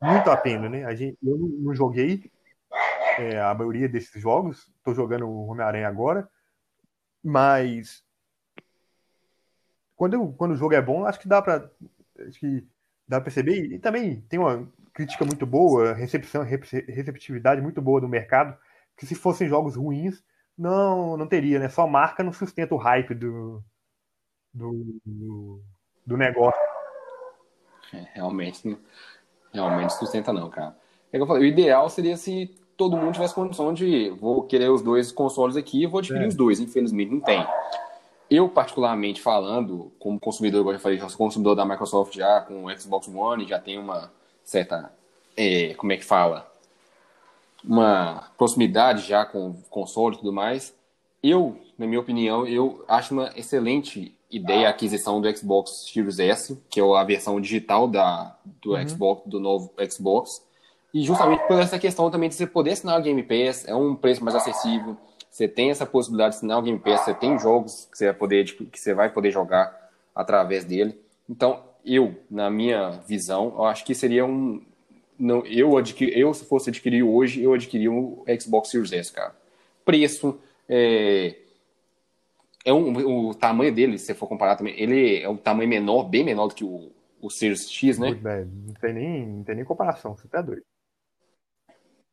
muito 0.00 0.30
a 0.30 0.36
pena, 0.36 0.66
né? 0.66 0.86
A 0.86 0.94
gente, 0.94 1.18
eu 1.22 1.36
não 1.36 1.74
joguei 1.74 2.32
é, 3.18 3.38
a 3.38 3.54
maioria 3.54 3.86
desses 3.86 4.20
jogos, 4.20 4.72
estou 4.78 4.94
jogando 4.94 5.26
o 5.28 5.46
Homem-Aranha 5.48 5.86
agora, 5.86 6.26
mas 7.22 8.02
quando, 9.94 10.32
quando 10.32 10.52
o 10.52 10.56
jogo 10.56 10.74
é 10.74 10.80
bom, 10.80 11.04
acho 11.04 11.20
que 11.20 11.28
dá 11.28 11.42
para 11.42 11.70
acho 12.26 12.40
que 12.40 12.66
dá 13.06 13.18
para 13.18 13.24
perceber 13.24 13.74
e 13.74 13.78
também 13.78 14.22
tem 14.22 14.38
uma 14.38 14.66
crítica 14.94 15.24
muito 15.24 15.44
boa, 15.44 15.92
recepção, 15.92 16.42
receptividade 16.42 17.60
muito 17.60 17.82
boa 17.82 18.00
do 18.00 18.08
mercado, 18.08 18.56
que 18.96 19.06
se 19.06 19.14
fossem 19.14 19.48
jogos 19.48 19.76
ruins, 19.76 20.24
não 20.56 21.16
não 21.16 21.26
teria, 21.26 21.58
né? 21.58 21.68
Só 21.68 21.86
marca 21.86 22.22
não 22.22 22.32
sustenta 22.32 22.74
o 22.74 22.78
hype 22.78 23.14
do 23.14 23.62
do, 24.54 25.62
do 26.06 26.16
negócio. 26.16 26.77
É, 27.92 28.06
realmente, 28.14 28.76
realmente 29.52 29.94
sustenta 29.94 30.32
não, 30.32 30.48
cara. 30.50 30.76
É 31.12 31.16
que 31.16 31.22
eu 31.22 31.26
falei, 31.26 31.42
o 31.42 31.46
ideal 31.46 31.88
seria 31.88 32.16
se 32.16 32.54
todo 32.76 32.96
mundo 32.96 33.14
tivesse 33.14 33.34
condição 33.34 33.72
de 33.72 34.10
vou 34.10 34.42
querer 34.42 34.70
os 34.70 34.82
dois 34.82 35.10
consoles 35.10 35.56
aqui 35.56 35.82
e 35.82 35.86
vou 35.86 35.98
adquirir 35.98 36.24
é. 36.24 36.28
os 36.28 36.34
dois. 36.34 36.60
Infelizmente, 36.60 37.12
não 37.12 37.20
tem. 37.20 37.44
Eu, 38.30 38.48
particularmente 38.48 39.22
falando, 39.22 39.90
como 39.98 40.20
consumidor, 40.20 40.60
como 40.60 40.70
eu 40.70 40.76
já 40.76 40.82
falei, 40.82 40.98
já 40.98 41.08
sou 41.08 41.16
consumidor 41.16 41.56
da 41.56 41.64
Microsoft 41.64 42.14
já 42.14 42.42
com 42.42 42.64
o 42.64 42.78
Xbox 42.78 43.08
One, 43.08 43.48
já 43.48 43.58
tenho 43.58 43.80
uma 43.80 44.12
certa, 44.44 44.92
é, 45.36 45.72
como 45.74 45.92
é 45.92 45.96
que 45.96 46.04
fala? 46.04 46.46
Uma 47.64 48.30
proximidade 48.36 49.08
já 49.08 49.24
com 49.24 49.50
o 49.50 49.54
console 49.70 50.14
e 50.14 50.18
tudo 50.18 50.32
mais. 50.32 50.74
Eu, 51.22 51.58
na 51.78 51.86
minha 51.86 52.00
opinião, 52.00 52.46
eu 52.46 52.84
acho 52.86 53.14
uma 53.14 53.32
excelente 53.34 54.14
ideia 54.30 54.68
a 54.68 54.70
aquisição 54.70 55.20
do 55.20 55.36
Xbox 55.36 55.88
Series 55.92 56.18
S, 56.18 56.58
que 56.68 56.80
é 56.80 56.82
a 56.82 57.04
versão 57.04 57.40
digital 57.40 57.88
da, 57.88 58.36
do 58.62 58.74
uhum. 58.74 58.88
Xbox, 58.88 59.22
do 59.26 59.40
novo 59.40 59.72
Xbox. 59.90 60.42
E 60.92 61.02
justamente 61.02 61.46
por 61.46 61.58
essa 61.60 61.78
questão 61.78 62.10
também 62.10 62.28
de 62.28 62.34
você 62.34 62.46
poder 62.46 62.72
assinar 62.72 62.98
o 62.98 63.02
Game 63.02 63.22
Pass, 63.22 63.66
é 63.66 63.74
um 63.74 63.94
preço 63.94 64.24
mais 64.24 64.36
acessível. 64.36 64.96
Você 65.30 65.46
tem 65.46 65.70
essa 65.70 65.86
possibilidade 65.86 66.32
de 66.32 66.36
assinar 66.38 66.58
o 66.58 66.62
Game 66.62 66.78
Pass, 66.78 67.02
você 67.02 67.14
tem 67.14 67.38
jogos 67.38 67.88
que 67.90 67.98
você 67.98 68.06
vai 68.06 68.14
poder, 68.14 68.44
tipo, 68.44 68.64
que 68.64 68.80
você 68.80 68.94
vai 68.94 69.10
poder 69.10 69.30
jogar 69.30 69.90
através 70.14 70.64
dele. 70.64 70.98
Então, 71.28 71.62
eu, 71.84 72.16
na 72.30 72.50
minha 72.50 72.90
visão, 73.06 73.54
eu 73.56 73.64
acho 73.64 73.84
que 73.84 73.94
seria 73.94 74.24
um. 74.24 74.62
Não, 75.18 75.44
eu, 75.46 75.76
adquir, 75.76 76.16
eu, 76.16 76.32
se 76.32 76.44
fosse 76.44 76.70
adquirir 76.70 77.02
hoje, 77.02 77.42
eu 77.42 77.52
adquiria 77.52 77.90
o 77.90 78.24
Xbox 78.40 78.70
Series 78.70 78.92
S, 78.92 79.12
cara. 79.12 79.34
Preço, 79.84 80.38
é, 80.68 81.34
é 82.68 82.72
um, 82.72 83.28
o 83.28 83.34
tamanho 83.34 83.74
dele, 83.74 83.98
se 83.98 84.06
você 84.06 84.14
for 84.14 84.26
comparar 84.26 84.56
também, 84.56 84.74
ele 84.78 85.20
é 85.22 85.28
um 85.28 85.36
tamanho 85.36 85.68
menor, 85.68 86.04
bem 86.04 86.24
menor 86.24 86.48
do 86.48 86.54
que 86.54 86.64
o, 86.64 86.90
o 87.20 87.30
Series 87.30 87.70
X, 87.70 87.98
né? 87.98 88.10
Não 88.10 88.74
tem 88.74 88.92
nem, 88.92 89.26
não 89.26 89.44
tem 89.44 89.54
nem 89.54 89.64
comparação, 89.64 90.16
você 90.16 90.28
tá 90.28 90.42
doido 90.42 90.62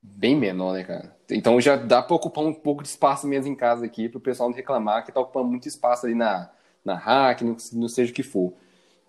bem 0.06 0.36
menor, 0.36 0.74
né, 0.74 0.84
cara? 0.84 1.16
Então 1.30 1.60
já 1.60 1.76
dá 1.76 2.02
para 2.02 2.16
ocupar 2.16 2.44
um 2.44 2.54
pouco 2.54 2.84
de 2.84 2.90
espaço 2.90 3.28
mesmo 3.28 3.52
em 3.52 3.56
casa 3.56 3.86
aqui, 3.86 4.08
para 4.08 4.18
o 4.18 4.22
pessoal 4.22 4.50
não 4.50 4.56
reclamar 4.56 5.04
que 5.04 5.12
tá 5.12 5.20
ocupando 5.20 5.50
muito 5.50 5.68
espaço 5.68 6.06
ali 6.06 6.14
na, 6.14 6.52
na 6.84 6.96
rack, 6.96 7.44
não, 7.44 7.58
não 7.74 7.88
seja 7.88 8.12
o 8.12 8.16
que 8.16 8.24
for. 8.24 8.54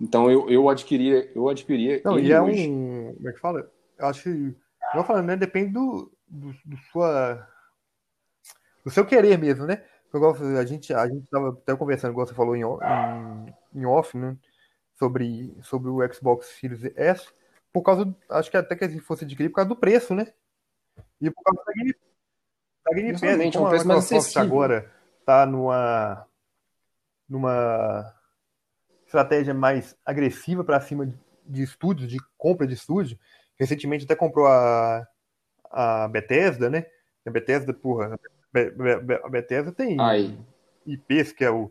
Então 0.01 0.31
eu, 0.31 0.49
eu 0.49 0.69
adquiria, 0.69 1.31
eu 1.35 1.49
adquiria. 1.49 2.01
Não, 2.05 2.19
e 2.19 2.33
é 2.33 2.41
hoje. 2.41 2.69
um. 2.69 3.15
Como 3.15 3.29
é 3.29 3.33
que 3.33 3.41
fala? 3.41 3.71
Eu 3.99 4.07
acho 4.07 4.23
que. 4.23 4.55
Eu 4.95 5.05
falando, 5.05 5.27
né? 5.27 5.37
Depende 5.37 5.73
do, 5.73 6.13
do, 6.29 6.53
do, 6.65 6.77
sua. 6.93 7.47
Do 8.85 8.91
seu 8.91 9.05
querer 9.05 9.39
mesmo, 9.39 9.67
né? 9.67 9.83
A 10.59 10.64
gente, 10.64 10.95
a 10.95 11.07
gente 11.07 11.29
tava 11.29 11.51
até 11.51 11.77
conversando, 11.77 12.12
igual 12.12 12.27
você 12.27 12.35
falou 12.35 12.57
em, 12.57 12.62
em, 12.62 13.55
em 13.75 13.87
off, 13.87 14.16
né? 14.16 14.37
Sobre, 14.95 15.55
sobre 15.62 15.90
o 15.90 16.12
Xbox 16.12 16.47
Series 16.59 16.85
S. 16.97 17.29
Por 17.73 17.83
causa. 17.83 18.14
Acho 18.31 18.51
que 18.51 18.57
até 18.57 18.75
que 18.75 18.88
se 18.88 19.01
fosse 19.01 19.25
adquirir 19.25 19.51
por 19.51 19.57
causa 19.57 19.69
do 19.69 19.77
preço, 19.77 20.14
né? 20.14 20.33
E 21.21 21.31
por 21.31 21.42
causa 21.42 21.62
da 21.66 21.73
Game, 21.75 21.95
da 22.85 22.95
Game 22.95 23.12
Pass, 23.12 23.53
como 23.53 23.64
um 23.64 23.69
a 23.69 23.85
Microsoft 23.85 24.37
agora 24.37 24.90
está 25.21 25.45
numa, 25.45 26.27
numa 27.29 28.14
estratégia 29.05 29.53
mais 29.53 29.97
agressiva 30.05 30.62
para 30.64 30.81
cima 30.81 31.07
de, 31.07 31.19
de 31.45 31.62
estúdios, 31.62 32.09
de 32.09 32.19
compra 32.38 32.66
de 32.66 32.75
estúdio. 32.75 33.19
Recentemente 33.59 34.05
até 34.05 34.14
comprou 34.14 34.47
a, 34.47 35.07
a 35.71 36.09
Bethesda, 36.09 36.71
né? 36.71 36.87
A 37.27 37.31
Bethesda, 37.31 37.75
porra, 37.75 38.19
a 39.25 39.29
Bethesda 39.29 39.73
tem 39.73 40.01
Ai. 40.01 40.38
IPs 40.87 41.33
que 41.33 41.45
é 41.45 41.51
o 41.51 41.71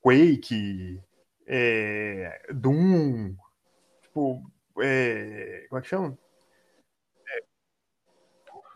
Quake, 0.00 1.00
é, 1.46 2.40
Doom, 2.52 3.34
tipo, 4.02 4.42
é, 4.80 5.66
como 5.68 5.78
é 5.78 5.82
que 5.82 5.88
chama? 5.88 6.18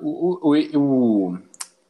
O, 0.00 0.52
o, 0.52 0.54
o, 0.54 1.38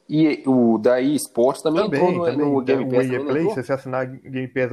e 0.08 0.42
o 0.46 0.78
da 0.78 1.00
eSports 1.00 1.60
também, 1.60 1.84
também 1.84 2.00
entrou 2.00 2.12
no, 2.12 2.24
também, 2.24 2.46
no 2.46 2.62
Game 2.62 2.90
Pass. 2.90 3.10
O 3.10 3.12
EA 3.12 3.24
Play, 3.24 3.48
se 3.50 3.62
você 3.62 3.72
assinar 3.72 4.06
Game 4.06 4.48
Pass, 4.48 4.70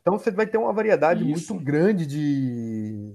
então 0.00 0.18
você 0.18 0.30
vai 0.32 0.46
ter 0.46 0.58
uma 0.58 0.72
variedade 0.72 1.30
Isso. 1.30 1.54
muito 1.54 1.64
grande 1.64 2.04
de, 2.04 3.14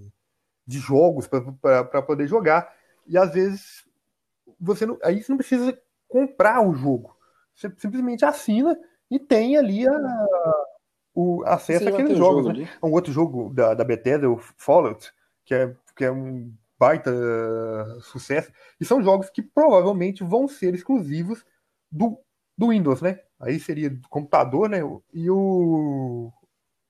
de 0.65 0.79
jogos 0.79 1.27
para 1.27 2.01
poder 2.01 2.27
jogar. 2.27 2.73
E 3.05 3.17
às 3.17 3.33
vezes 3.33 3.83
você 4.57 4.85
não, 4.85 4.97
aí 5.03 5.21
você 5.21 5.31
não 5.31 5.37
precisa 5.37 5.77
comprar 6.11 6.61
o 6.61 6.73
jogo. 6.73 7.15
Você 7.55 7.71
simplesmente 7.77 8.25
assina 8.25 8.77
e 9.09 9.17
tem 9.17 9.57
ali 9.57 9.87
a, 9.87 10.65
o 11.15 11.43
acesso 11.45 11.87
àqueles 11.87 12.17
jogos. 12.17 12.45
Jogo 12.45 12.59
né? 12.59 12.69
Um 12.83 12.91
outro 12.91 13.11
jogo 13.11 13.53
da, 13.53 13.73
da 13.73 13.83
Bethesda, 13.83 14.29
o 14.29 14.37
Fallout, 14.37 15.11
que 15.45 15.55
é, 15.55 15.75
que 15.95 16.05
é 16.05 16.11
um 16.11 16.53
baita 16.77 17.11
uh, 17.11 18.01
sucesso. 18.01 18.51
E 18.79 18.85
são 18.85 19.01
jogos 19.01 19.29
que 19.29 19.41
provavelmente 19.41 20.23
vão 20.23 20.47
ser 20.47 20.73
exclusivos 20.73 21.45
do, 21.91 22.19
do 22.57 22.69
Windows, 22.69 23.01
né? 23.01 23.19
Aí 23.39 23.59
seria 23.59 23.89
do 23.89 24.07
computador, 24.09 24.69
né? 24.69 24.79
E 25.13 25.29
o, 25.29 26.31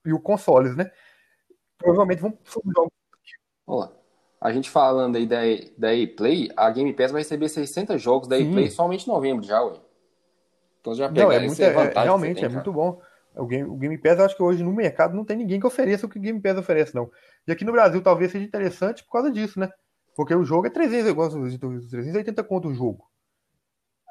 e 0.05 0.13
o 0.13 0.19
consoles, 0.19 0.75
né? 0.75 0.91
Provavelmente 1.77 2.21
vão 2.21 2.37
ser 2.43 2.61
jogos. 2.73 2.91
Olá. 3.65 4.00
A 4.41 4.51
gente 4.51 4.71
falando 4.71 5.17
aí 5.17 5.27
da, 5.27 5.41
da 5.77 5.93
E-Play, 5.93 6.49
a 6.57 6.67
Game 6.71 6.91
Pass 6.93 7.11
vai 7.11 7.21
receber 7.21 7.47
600 7.47 8.01
jogos 8.01 8.27
da 8.27 8.39
E-Play 8.39 8.71
somente 8.71 9.05
em 9.05 9.13
novembro 9.13 9.45
já, 9.45 9.61
ué. 9.61 9.79
Então 10.79 10.95
já 10.95 11.07
pega 11.07 11.21
Não, 11.21 11.31
é, 11.31 11.39
muito, 11.39 11.61
é, 11.61 12.03
realmente, 12.03 12.37
tem, 12.37 12.45
é 12.45 12.49
muito 12.49 12.73
bom. 12.73 12.99
O 13.35 13.45
Game, 13.45 13.69
o 13.69 13.75
Game 13.75 13.97
Pass, 13.99 14.17
eu 14.17 14.25
acho 14.25 14.35
que 14.35 14.41
hoje 14.41 14.63
no 14.63 14.73
mercado 14.73 15.15
não 15.15 15.23
tem 15.23 15.37
ninguém 15.37 15.59
que 15.59 15.67
ofereça 15.67 16.07
o 16.07 16.09
que 16.09 16.17
o 16.17 16.21
Game 16.21 16.41
Pass 16.41 16.57
oferece, 16.57 16.95
não. 16.95 17.09
E 17.47 17.51
aqui 17.51 17.63
no 17.63 17.71
Brasil 17.71 18.01
talvez 18.01 18.31
seja 18.31 18.43
interessante 18.43 19.03
por 19.05 19.11
causa 19.11 19.31
disso, 19.31 19.59
né? 19.59 19.69
Porque 20.15 20.33
o 20.33 20.43
jogo 20.43 20.65
é 20.65 20.69
300, 20.71 21.13
380 21.87 22.43
conto 22.43 22.67
o 22.67 22.73
jogo. 22.73 23.05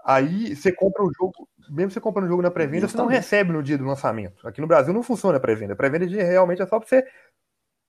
Aí 0.04 0.54
você 0.54 0.72
compra 0.72 1.02
o 1.02 1.12
jogo, 1.12 1.48
mesmo 1.68 1.90
você 1.90 2.00
comprando 2.00 2.26
o 2.26 2.28
jogo 2.28 2.40
na 2.40 2.50
pré-venda, 2.50 2.88
você 2.88 2.96
não 2.96 3.06
recebe 3.06 3.52
no 3.52 3.62
dia 3.62 3.76
do 3.76 3.84
lançamento. 3.84 4.46
Aqui 4.46 4.60
no 4.60 4.66
Brasil 4.66 4.94
não 4.94 5.02
funciona 5.02 5.36
a 5.36 5.40
pré-venda. 5.40 5.74
A 5.74 5.76
pré-venda 5.76 6.06
realmente 6.06 6.62
é 6.62 6.66
só 6.66 6.78
para 6.78 6.88
você 6.88 7.06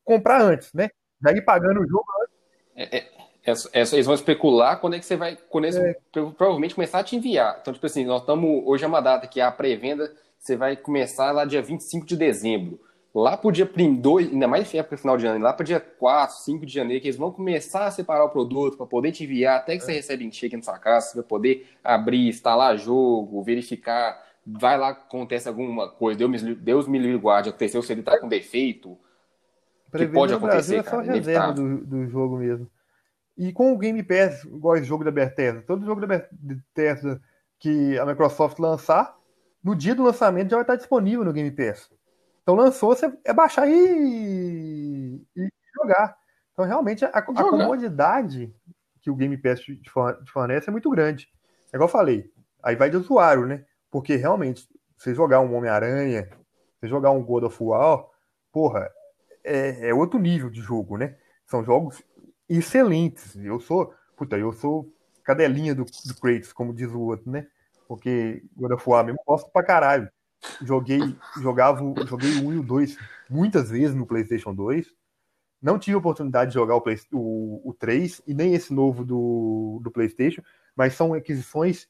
comprar 0.04 0.42
antes, 0.42 0.74
né? 0.74 0.90
Daí 1.22 1.40
pagando 1.42 1.80
o 1.80 1.88
jogo. 1.88 2.04
É, 2.92 2.98
é, 2.98 3.52
é, 3.52 3.82
eles 3.94 4.06
vão 4.06 4.16
especular 4.16 4.80
quando 4.80 4.96
é 4.96 5.00
que 5.00 5.06
você 5.06 5.16
vai. 5.16 5.38
Quando 5.50 5.66
eles 5.66 5.78
é. 5.78 5.96
provavelmente 6.12 6.76
começar 6.76 7.00
a 7.00 7.04
te 7.04 7.16
enviar. 7.16 7.58
Então, 7.62 7.74
tipo 7.74 7.86
assim, 7.86 8.06
nós 8.06 8.22
estamos. 8.22 8.64
Hoje 8.66 8.84
é 8.84 8.88
uma 8.88 9.02
data 9.02 9.28
que 9.28 9.40
é 9.40 9.44
a 9.44 9.52
pré-venda, 9.52 10.14
você 10.38 10.56
vai 10.56 10.76
começar 10.76 11.32
lá 11.32 11.46
dia 11.46 11.62
25 11.62 12.06
de 12.06 12.16
dezembro 12.16 12.80
lá 13.14 13.36
pro 13.36 13.52
dia 13.52 13.66
2, 13.66 14.32
ainda 14.32 14.48
mais 14.48 14.74
época 14.74 14.98
final 14.98 15.18
de 15.18 15.26
ano, 15.26 15.44
lá 15.44 15.54
pro 15.54 15.66
dia 15.66 15.80
4, 15.80 16.38
5 16.38 16.66
de 16.66 16.74
janeiro, 16.74 17.02
que 17.02 17.08
eles 17.08 17.18
vão 17.18 17.32
começar 17.32 17.86
a 17.86 17.92
separar 17.92 18.24
o 18.24 18.30
produto 18.30 18.78
para 18.78 18.86
poder 18.86 19.12
te 19.12 19.24
enviar 19.24 19.58
até 19.58 19.78
que 19.78 19.84
você 19.84 19.92
é. 19.92 19.96
recebe 19.96 20.26
em 20.26 20.32
cheque 20.32 20.56
na 20.56 20.64
sua 20.64 20.80
casa, 20.80 21.08
você 21.08 21.16
vai 21.16 21.24
poder 21.24 21.68
abrir, 21.84 22.30
instalar 22.30 22.78
jogo, 22.78 23.44
verificar, 23.44 24.22
vai 24.46 24.78
lá, 24.78 24.90
acontece 24.90 25.48
alguma 25.48 25.90
coisa, 25.90 26.18
Deus 26.18 26.42
me, 26.42 26.56
Deus 26.56 26.88
me 26.88 26.98
livre 26.98 27.18
guarde, 27.18 27.50
aconteceu 27.50 27.82
se 27.82 27.92
ele 27.92 28.02
tá 28.02 28.18
com 28.18 28.28
defeito, 28.28 28.98
que 29.92 30.08
pode 30.08 30.34
acontecer, 30.34 30.82
Brasil 30.82 31.02
é 31.02 31.06
só 31.06 31.12
reserva 31.12 31.54
do, 31.54 31.86
do 31.86 32.08
jogo 32.08 32.38
mesmo. 32.38 32.70
E 33.38 33.52
com 33.52 33.74
o 33.74 33.78
Game 33.78 34.02
Pass, 34.04 34.44
igual 34.44 34.76
esse 34.76 34.86
jogo 34.86 35.04
da 35.04 35.12
Bethesda, 35.12 35.62
todo 35.62 35.86
jogo 35.86 36.06
da 36.06 36.08
Bethesda 36.32 37.22
que 37.60 37.98
a 37.98 38.06
Microsoft 38.06 38.60
lançar, 38.60 39.16
no 39.64 39.76
dia 39.76 39.96
do 39.96 40.04
lançamento 40.04 40.50
já 40.50 40.58
vai 40.58 40.64
estar 40.64 40.76
disponível 40.76 41.24
no 41.24 41.34
Game 41.34 41.52
Pass. 41.52 41.90
Então 42.42 42.56
lançou, 42.56 42.96
você 42.96 43.12
é 43.24 43.34
baixar 43.34 43.68
e, 43.68 45.22
e 45.36 45.50
jogar. 45.76 46.18
Então 46.54 46.66
realmente 46.66 47.06
a, 47.06 47.10
a 47.10 47.22
comodidade 47.22 48.54
que 49.02 49.10
o 49.10 49.16
Game 49.16 49.38
Pass 49.38 49.62
te 49.62 49.92
fornece 50.32 50.70
é 50.70 50.72
muito 50.72 50.90
grande. 50.90 51.28
É 51.72 51.78
igual 51.78 51.88
eu 51.88 51.92
falei, 51.92 52.32
aí 52.62 52.76
vai 52.76 52.90
de 52.90 52.98
usuário, 52.98 53.46
né? 53.46 53.66
Porque 53.90 54.16
realmente, 54.16 54.68
você 54.98 55.14
jogar 55.14 55.40
um 55.42 55.56
Homem-Aranha, 55.56 56.30
você 56.80 56.88
jogar 56.88 57.12
um 57.12 57.24
God 57.24 57.44
of 57.44 57.58
War, 57.62 58.06
porra, 58.52 58.90
é, 59.44 59.90
é, 59.90 59.94
outro 59.94 60.20
nível 60.20 60.50
de 60.50 60.62
jogo, 60.62 60.98
né? 60.98 61.18
São 61.46 61.64
jogos 61.64 62.04
excelentes. 62.48 63.36
Eu 63.36 63.60
sou, 63.60 63.94
puta, 64.16 64.38
eu 64.38 64.52
sou 64.52 64.92
cadelinha 65.24 65.74
do, 65.76 65.86
do 65.86 66.16
Kratos, 66.16 66.54
como 66.54 66.74
diz 66.74 66.92
o 66.92 67.00
outro, 67.00 67.30
né? 67.30 67.48
Porque 67.88 68.44
God 68.56 68.72
of 68.72 68.90
War 68.90 69.06
mesmo 69.06 69.20
gosto 69.26 69.50
pra 69.52 69.64
caralho. 69.64 70.10
Joguei, 70.62 71.00
jogava, 71.40 71.82
joguei 72.08 72.36
o 72.40 72.48
1 72.48 72.54
e 72.54 72.58
o 72.58 72.64
2 72.64 72.98
muitas 73.30 73.70
vezes 73.70 73.96
no 73.96 74.08
PlayStation 74.08 74.54
2. 74.54 74.88
Não 75.62 75.78
tive 75.78 75.96
oportunidade 75.96 76.52
de 76.52 76.56
jogar 76.56 76.76
o, 76.76 76.82
Play, 76.82 76.98
o, 77.14 77.70
o 77.70 77.74
3 77.74 78.22
e 78.26 78.34
nem 78.34 78.56
esse 78.56 78.74
novo 78.74 79.06
do, 79.06 79.80
do 79.84 79.92
PlayStation, 79.92 80.42
mas 80.76 80.96
são 80.96 81.14
aquisições 81.14 81.88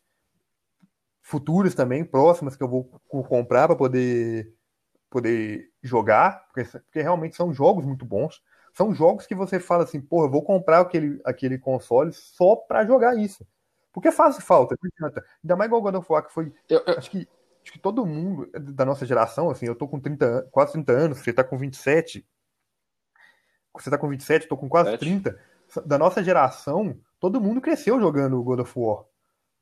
futuras 1.21 1.73
também, 1.73 2.03
próximas, 2.03 2.57
que 2.57 2.63
eu 2.63 2.67
vou 2.67 2.83
comprar 3.07 3.67
para 3.67 3.77
poder, 3.77 4.53
poder 5.11 5.69
jogar, 5.83 6.47
porque, 6.47 6.63
porque, 6.63 7.01
realmente 7.01 7.35
são 7.35 7.53
jogos 7.53 7.85
muito 7.85 8.05
bons. 8.05 8.41
São 8.73 8.95
jogos 8.95 9.27
que 9.27 9.35
você 9.35 9.59
fala 9.59 9.83
assim, 9.83 9.99
porra, 9.99 10.25
eu 10.25 10.31
vou 10.31 10.41
comprar 10.41 10.79
aquele, 10.79 11.19
aquele 11.25 11.59
console 11.59 12.13
só 12.13 12.55
para 12.55 12.85
jogar 12.85 13.17
isso. 13.17 13.45
Porque 13.91 14.09
faz 14.09 14.37
falta, 14.37 14.75
não 14.81 14.89
adianta. 14.95 15.25
Ainda 15.43 15.55
mais 15.57 15.67
igual 15.67 15.81
o 15.81 15.83
God 15.83 15.95
of 15.95 16.07
War, 16.09 16.25
que 16.25 16.33
foi. 16.33 16.53
Eu, 16.69 16.81
eu... 16.87 16.97
Acho, 16.97 17.11
que, 17.11 17.27
acho 17.61 17.73
que 17.73 17.79
todo 17.79 18.05
mundo 18.05 18.49
da 18.57 18.85
nossa 18.85 19.05
geração, 19.05 19.49
assim, 19.49 19.65
eu 19.65 19.75
tô 19.75 19.85
com 19.85 19.99
30, 19.99 20.47
quase 20.49 20.71
30 20.71 20.93
anos, 20.93 21.17
você 21.17 21.33
tá 21.33 21.43
com 21.43 21.57
27. 21.57 22.25
Você 23.73 23.89
tá 23.89 23.97
com 23.97 24.07
27, 24.07 24.43
eu 24.43 24.49
tô 24.49 24.57
com 24.57 24.69
quase 24.69 24.91
7. 24.91 24.99
30. 25.01 25.39
Da 25.85 25.97
nossa 25.97 26.23
geração, 26.23 26.97
todo 27.19 27.41
mundo 27.41 27.59
cresceu 27.59 27.99
jogando 27.99 28.41
God 28.41 28.61
of 28.61 28.71
War. 28.79 29.03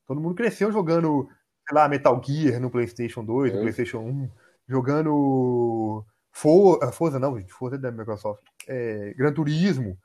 Todo 0.05 0.21
mundo 0.21 0.35
cresceu 0.35 0.71
jogando, 0.71 1.27
sei 1.67 1.75
lá, 1.75 1.87
Metal 1.87 2.21
Gear 2.23 2.59
no 2.59 2.69
PlayStation 2.69 3.25
2, 3.25 3.51
é. 3.51 3.55
no 3.55 3.61
PlayStation 3.61 3.99
1, 3.99 4.29
jogando 4.69 6.05
For... 6.31 6.79
Ah, 6.81 6.91
Forza, 6.91 7.19
não, 7.19 7.37
gente, 7.37 7.51
Forza 7.51 7.75
é 7.75 7.79
da 7.79 7.91
Microsoft. 7.91 8.43
É, 8.67 9.13
Gran 9.17 9.33
Turismo. 9.33 9.97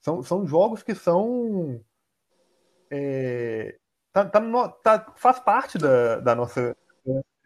São, 0.00 0.22
são 0.22 0.46
jogos 0.46 0.82
que 0.82 0.94
são. 0.94 1.80
É, 2.90 3.76
tá, 4.12 4.24
tá, 4.24 4.40
no, 4.40 4.68
tá, 4.68 5.12
faz 5.16 5.40
parte 5.40 5.76
da, 5.76 6.20
da 6.20 6.34
nossa 6.34 6.76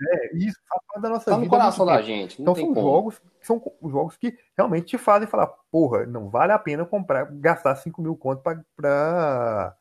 é, 0.03 0.37
isso 0.37 0.59
faz 0.67 0.83
parte 0.87 1.03
da 1.03 1.09
nossa 1.11 1.25
tá 1.27 1.33
vida. 1.33 1.45
no 1.45 1.51
coração 1.51 1.85
da 1.85 2.01
gente. 2.01 2.41
então 2.41 2.55
são 2.55 2.73
como. 2.73 2.81
jogos 2.81 3.23
são 3.43 3.63
jogos 3.83 4.17
que 4.17 4.37
realmente 4.57 4.87
te 4.87 4.99
fazem 4.99 5.29
falar, 5.29 5.47
porra, 5.71 6.07
não 6.07 6.31
vale 6.31 6.53
a 6.53 6.59
pena 6.59 6.87
comprar, 6.87 7.31
gastar 7.33 7.77
5 7.77 8.01
mil 8.01 8.17
conto 8.17 8.43
pra, 8.43 8.61
pra, 8.75 9.77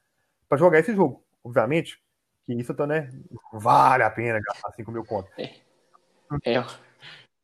pra 0.47 0.57
jogar 0.57 0.79
esse 0.79 0.93
jogo. 0.93 1.23
Obviamente, 1.43 2.01
que 2.45 2.53
isso 2.53 2.73
tô, 2.73 2.85
né? 2.85 3.09
Vale 3.53 4.03
a 4.03 4.09
pena 4.09 4.41
gastar 4.41 4.73
5 4.73 4.91
mil 4.91 5.05
conto. 5.05 5.29
É, 5.37 5.53
é, 6.43 6.63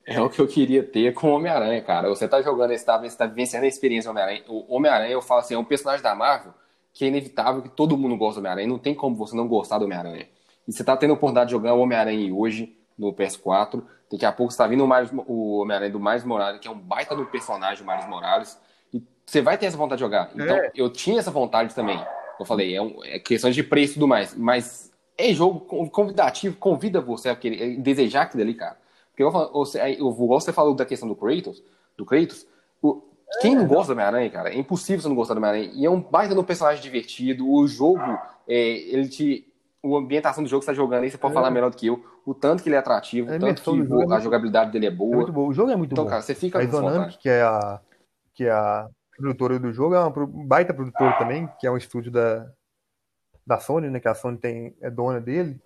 é, 0.05 0.21
o 0.21 0.29
que 0.29 0.39
eu 0.39 0.47
queria 0.47 0.83
ter 0.83 1.13
com 1.13 1.31
o 1.31 1.35
Homem-Aranha, 1.35 1.81
cara. 1.81 2.09
Você 2.09 2.27
tá 2.27 2.41
jogando, 2.41 2.77
você 2.77 2.85
tá, 2.85 2.97
você 2.97 3.17
tá 3.17 3.25
vivenciando 3.25 3.65
a 3.65 3.69
experiência 3.69 4.09
do 4.09 4.11
Homem-Aranha. 4.11 4.43
O 4.47 4.75
Homem-Aranha, 4.75 5.11
eu 5.11 5.21
falo 5.21 5.39
assim, 5.39 5.55
é 5.55 5.57
um 5.57 5.65
personagem 5.65 6.03
da 6.03 6.13
Marvel 6.13 6.53
que 6.95 7.03
é 7.03 7.09
inevitável 7.09 7.61
que 7.61 7.69
todo 7.69 7.97
mundo 7.97 8.15
gosta 8.15 8.35
do 8.35 8.43
Homem-Aranha. 8.43 8.67
Não 8.69 8.79
tem 8.79 8.95
como 8.95 9.17
você 9.17 9.35
não 9.35 9.47
gostar 9.49 9.77
do 9.77 9.83
Homem-Aranha. 9.85 10.29
E 10.65 10.71
você 10.71 10.81
tá 10.81 10.95
tendo 10.95 11.11
a 11.11 11.13
oportunidade 11.13 11.49
de 11.49 11.51
jogar 11.51 11.73
o 11.73 11.81
Homem-Aranha 11.81 12.33
hoje 12.33 12.73
no 12.97 13.13
PS4. 13.13 13.83
Daqui 14.09 14.25
a 14.25 14.31
pouco 14.31 14.51
está 14.51 14.65
vindo 14.65 14.85
o, 14.85 15.23
o 15.27 15.57
Homem-Aranha 15.57 15.91
do 15.91 15.99
Mais 15.99 16.23
Morales, 16.23 16.61
que 16.61 16.69
é 16.69 16.71
um 16.71 16.79
baita 16.79 17.13
do 17.13 17.25
personagem, 17.25 17.83
o 17.83 17.87
Miles 17.87 18.07
Morales. 18.07 18.57
E 18.93 19.03
você 19.25 19.41
vai 19.41 19.57
ter 19.57 19.65
essa 19.65 19.75
vontade 19.75 19.99
de 19.99 20.05
jogar. 20.05 20.31
Então, 20.33 20.55
é. 20.55 20.71
eu 20.73 20.89
tinha 20.89 21.19
essa 21.19 21.31
vontade 21.31 21.75
também. 21.75 22.01
Eu 22.39 22.45
falei, 22.45 22.73
é, 22.73 22.81
um, 22.81 23.03
é 23.03 23.19
questão 23.19 23.51
de 23.51 23.61
preço 23.61 23.93
e 23.93 23.95
tudo 23.95 24.07
mais. 24.07 24.33
Mas 24.33 24.89
é 25.17 25.33
jogo 25.33 25.61
convidativo, 25.89 26.57
convida 26.57 27.01
você 27.01 27.29
a 27.29 27.35
querer, 27.35 27.77
a 27.77 27.81
desejar 27.81 28.23
aquilo 28.23 28.43
ali, 28.43 28.53
cara. 28.53 28.77
Porque 29.09 29.23
eu, 29.23 29.31
eu, 29.97 30.11
você 30.11 30.51
falou 30.51 30.75
da 30.75 30.85
questão 30.85 31.07
do 31.07 31.15
Kratos, 31.15 31.63
do 31.97 32.05
Kratos. 32.05 32.45
O, 32.81 33.01
quem 33.41 33.53
é, 33.53 33.55
não 33.55 33.67
gosta 33.67 33.87
do 33.87 33.93
Homem-Aranha, 33.93 34.29
cara? 34.29 34.49
É 34.49 34.57
impossível 34.57 35.01
você 35.01 35.07
não 35.07 35.15
gostar 35.15 35.33
do 35.33 35.37
Homem-Aranha. 35.37 35.71
E 35.73 35.85
é 35.85 35.89
um 35.89 36.01
baita 36.01 36.35
do 36.35 36.43
personagem 36.43 36.83
divertido. 36.83 37.49
O 37.49 37.65
jogo, 37.67 38.19
é, 38.47 38.59
ele 38.59 39.07
te 39.07 39.47
a 39.83 39.97
ambientação 39.99 40.43
do 40.43 40.49
jogo 40.49 40.61
que 40.61 40.65
você 40.65 40.71
está 40.71 40.83
jogando 40.83 41.03
aí, 41.03 41.11
você 41.11 41.17
pode 41.17 41.33
é. 41.33 41.35
falar 41.35 41.51
melhor 41.51 41.69
do 41.69 41.77
que 41.77 41.87
eu. 41.87 42.03
O 42.25 42.33
tanto 42.33 42.63
que 42.63 42.69
ele 42.69 42.75
é 42.75 42.79
atrativo, 42.79 43.31
o 43.31 43.39
tanto 43.39 43.61
que 43.61 43.69
o, 43.69 44.13
a 44.13 44.19
jogabilidade 44.19 44.71
dele 44.71 44.87
é 44.87 44.91
boa. 44.91 45.13
É 45.13 45.15
muito 45.17 45.31
bom. 45.31 45.47
O 45.47 45.53
jogo 45.53 45.69
é 45.71 45.75
muito 45.75 45.91
então, 45.91 46.03
bom. 46.03 46.09
Então, 46.09 46.17
cara, 46.17 46.21
você 46.23 46.33
fica 46.33 46.59
a 46.59 46.65
Dynamic, 46.65 47.19
que 47.19 47.29
é 47.29 47.43
a, 47.43 47.79
que 48.33 48.43
é 48.45 48.51
a 48.51 48.87
produtora 49.15 49.59
do 49.59 49.71
jogo, 49.71 49.93
é 49.93 49.99
uma 49.99 50.11
baita 50.27 50.73
produtora 50.73 51.13
também, 51.17 51.47
que 51.59 51.67
é 51.67 51.71
um 51.71 51.77
estúdio 51.77 52.11
da, 52.11 52.51
da 53.45 53.59
Sony, 53.59 53.89
né? 53.89 53.99
Que 53.99 54.07
a 54.07 54.15
Sony 54.15 54.37
tem, 54.37 54.75
é 54.81 54.89
dona 54.89 55.21
dele. 55.21 55.61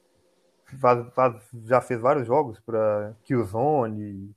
Faz, 0.79 1.13
faz, 1.13 1.35
já 1.63 1.81
fez 1.81 1.99
vários 1.99 2.27
jogos 2.27 2.59
para 2.59 3.15
Killzone, 3.23 4.35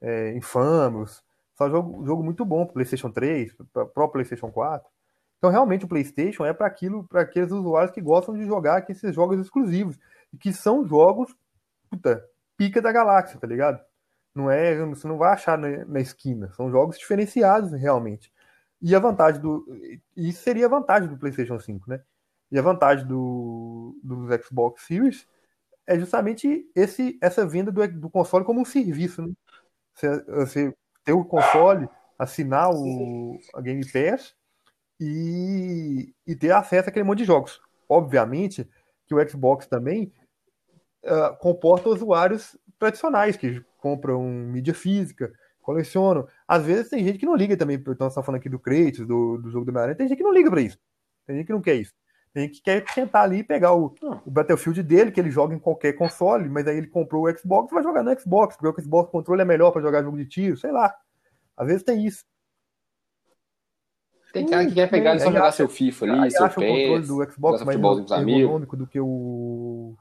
é, 0.00 0.32
Infamous. 0.36 1.22
Só 1.56 1.70
jogo, 1.70 2.04
jogo 2.04 2.22
muito 2.22 2.44
bom 2.44 2.64
para 2.64 2.74
PlayStation 2.74 3.10
3, 3.10 3.56
para 3.72 4.08
PlayStation 4.08 4.50
4. 4.50 4.88
Então, 5.38 5.50
realmente, 5.50 5.84
o 5.84 5.88
PlayStation 5.88 6.44
é 6.44 6.52
para 6.52 6.66
aquilo, 6.66 7.04
para 7.04 7.20
aqueles 7.22 7.52
usuários 7.52 7.92
que 7.92 8.00
gostam 8.00 8.34
de 8.34 8.46
jogar 8.46 8.84
esses 8.88 9.14
jogos 9.14 9.38
exclusivos, 9.38 9.98
que 10.40 10.52
são 10.52 10.86
jogos, 10.86 11.34
puta, 11.90 12.24
pica 12.56 12.80
da 12.80 12.90
galáxia, 12.90 13.38
tá 13.38 13.46
ligado? 13.46 13.80
Não 14.34 14.50
é, 14.50 14.84
você 14.86 15.06
não 15.06 15.18
vai 15.18 15.32
achar 15.32 15.56
na, 15.58 15.84
na 15.84 16.00
esquina, 16.00 16.50
são 16.52 16.70
jogos 16.70 16.98
diferenciados 16.98 17.72
realmente. 17.72 18.32
E 18.80 18.94
a 18.94 18.98
vantagem 18.98 19.40
do. 19.40 19.64
Isso 20.16 20.42
seria 20.42 20.66
a 20.66 20.68
vantagem 20.68 21.08
do 21.08 21.16
PlayStation 21.16 21.58
5, 21.58 21.88
né? 21.88 22.02
E 22.50 22.58
a 22.58 22.62
vantagem 22.62 23.06
do, 23.06 23.98
do 24.02 24.28
Xbox 24.42 24.82
Series 24.82 25.26
é 25.86 25.98
justamente 25.98 26.70
esse, 26.74 27.18
essa 27.20 27.46
venda 27.46 27.70
do, 27.70 27.86
do 27.88 28.10
console 28.10 28.44
como 28.44 28.60
um 28.60 28.64
serviço, 28.64 29.22
né? 29.22 29.32
Você, 29.94 30.24
você 30.24 30.74
ter 31.04 31.12
o 31.12 31.24
console, 31.24 31.88
assinar 32.18 32.70
o, 32.70 33.38
a 33.54 33.60
Game 33.60 33.84
Pass 33.92 34.34
e, 34.98 36.12
e 36.26 36.34
ter 36.34 36.52
acesso 36.52 36.88
àquele 36.88 37.04
monte 37.04 37.18
de 37.18 37.24
jogos. 37.24 37.60
Obviamente 37.88 38.68
que 39.06 39.14
o 39.14 39.28
Xbox 39.28 39.66
também 39.66 40.12
uh, 41.04 41.36
comporta 41.38 41.88
usuários 41.88 42.56
tradicionais 42.78 43.36
que 43.36 43.62
compram 43.78 44.22
mídia 44.22 44.74
física, 44.74 45.32
colecionam. 45.60 46.26
Às 46.48 46.64
vezes 46.64 46.90
tem 46.90 47.04
gente 47.04 47.18
que 47.18 47.26
não 47.26 47.36
liga 47.36 47.56
também, 47.56 47.76
então 47.76 48.08
você 48.08 48.14
tá 48.14 48.22
falando 48.22 48.40
aqui 48.40 48.48
do 48.48 48.58
Kratos, 48.58 49.06
do, 49.06 49.38
do 49.38 49.50
jogo 49.50 49.64
do 49.64 49.68
Homem-Aranha, 49.70 49.96
tem 49.96 50.08
gente 50.08 50.18
que 50.18 50.24
não 50.24 50.32
liga 50.32 50.50
para 50.50 50.60
isso. 50.60 50.78
Tem 51.26 51.36
gente 51.36 51.46
que 51.46 51.52
não 51.52 51.62
quer 51.62 51.74
isso. 51.74 51.92
Tem 52.34 52.48
que 52.48 52.60
quer 52.60 52.84
sentar 52.92 53.22
ali 53.22 53.38
e 53.38 53.44
pegar 53.44 53.74
o, 53.74 53.94
ah. 54.02 54.20
o, 54.26 54.30
Battlefield 54.30 54.82
dele, 54.82 55.12
que 55.12 55.20
ele 55.20 55.30
joga 55.30 55.54
em 55.54 55.58
qualquer 55.58 55.92
console, 55.92 56.48
mas 56.48 56.66
aí 56.66 56.76
ele 56.76 56.88
comprou 56.88 57.24
o 57.24 57.38
Xbox 57.38 57.70
e 57.70 57.74
vai 57.74 57.82
jogar 57.82 58.02
no 58.02 58.20
Xbox, 58.20 58.56
porque 58.56 58.80
o 58.80 58.84
Xbox 58.84 59.08
controle 59.12 59.42
é 59.42 59.44
melhor 59.44 59.70
para 59.70 59.80
jogar 59.80 60.02
jogo 60.02 60.16
de 60.16 60.26
tiro, 60.26 60.56
sei 60.56 60.72
lá. 60.72 60.92
Às 61.56 61.68
vezes 61.68 61.84
tem 61.84 62.04
isso. 62.04 62.24
Tem 64.32 64.44
cara 64.48 64.66
que 64.66 64.74
quer 64.74 64.90
pegar 64.90 65.14
e 65.14 65.20
só 65.20 65.30
jogar 65.30 65.52
seu 65.52 65.68
FIFA 65.68 66.06
ali, 66.06 66.30
seu 66.32 66.44
acha 66.44 66.60
PES, 66.60 66.68
o 66.68 66.76
controle 66.76 67.06
do 67.06 67.32
Xbox 67.32 67.62
mais 67.62 67.78
econômico 67.78 68.76
do 68.76 68.84
que 68.84 68.98
o, 68.98 69.94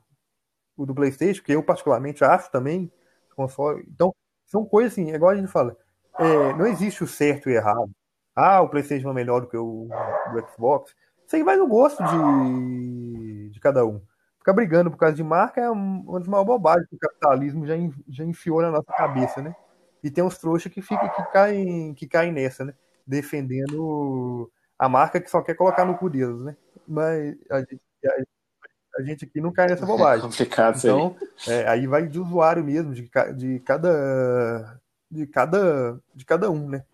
o 0.75 0.85
do 0.87 0.95
PlayStation, 0.95 1.43
que 1.43 1.51
eu 1.51 1.61
particularmente 1.61 2.23
acho 2.23 2.49
também. 2.51 2.91
Console. 3.35 3.85
Então, 3.87 4.11
são 4.47 4.65
coisas 4.65 4.93
assim, 4.93 5.11
é 5.11 5.15
igual 5.15 5.31
a 5.31 5.35
gente 5.35 5.51
fala. 5.51 5.77
É, 6.17 6.53
não 6.53 6.65
existe 6.65 7.03
o 7.03 7.07
certo 7.07 7.47
e 7.47 7.53
errado. 7.53 7.91
Ah, 8.35 8.59
o 8.61 8.69
PlayStation 8.69 9.11
é 9.11 9.13
melhor 9.13 9.41
do 9.41 9.47
que 9.47 9.57
o 9.57 9.87
do 10.31 10.47
Xbox. 10.51 10.95
Isso 11.33 11.37
aí 11.37 11.43
vai 11.43 11.55
no 11.55 11.67
gosto 11.67 12.03
de, 12.03 13.49
de 13.49 13.59
cada 13.59 13.83
um. 13.83 13.99
Ficar 14.37 14.53
brigando 14.53 14.91
por 14.91 14.97
causa 14.97 15.15
de 15.15 15.23
marca 15.23 15.59
é 15.59 15.67
uma 15.67 16.19
das 16.19 16.27
maiores 16.27 16.45
bobagens 16.45 16.87
que 16.87 16.95
o 16.95 16.99
capitalismo 16.99 17.65
já, 17.65 17.73
já 18.07 18.23
enfiou 18.23 18.61
na 18.61 18.69
nossa 18.69 18.93
cabeça, 18.93 19.41
né? 19.41 19.55
E 20.03 20.11
tem 20.11 20.23
uns 20.23 20.37
trouxas 20.37 20.71
que, 20.71 20.79
fica, 20.79 21.09
que, 21.09 21.23
caem, 21.31 21.95
que 21.95 22.07
caem 22.07 22.31
nessa, 22.31 22.63
né? 22.63 22.75
defendendo 23.05 24.51
a 24.77 24.87
marca 24.87 25.19
que 25.19 25.29
só 25.29 25.41
quer 25.41 25.55
colocar 25.55 25.85
no 25.85 25.97
cu 25.97 26.07
deles, 26.07 26.39
né? 26.41 26.55
Mas 26.87 27.35
a 27.49 27.61
gente, 27.61 27.81
a, 28.05 28.99
a 28.99 29.01
gente 29.01 29.25
aqui 29.25 29.41
não 29.41 29.51
cai 29.51 29.67
nessa 29.69 29.87
bobagem. 29.87 30.25
É 30.25 30.29
complicado 30.29 30.77
então, 30.77 31.15
é, 31.47 31.67
aí 31.67 31.87
vai 31.87 32.07
de 32.07 32.19
usuário 32.19 32.63
mesmo, 32.63 32.93
de, 32.93 33.09
de 33.35 33.59
cada 33.61 34.79
de 35.09 35.25
cada 35.25 35.99
de 36.13 36.25
cada 36.25 36.51
um, 36.51 36.69
né? 36.69 36.85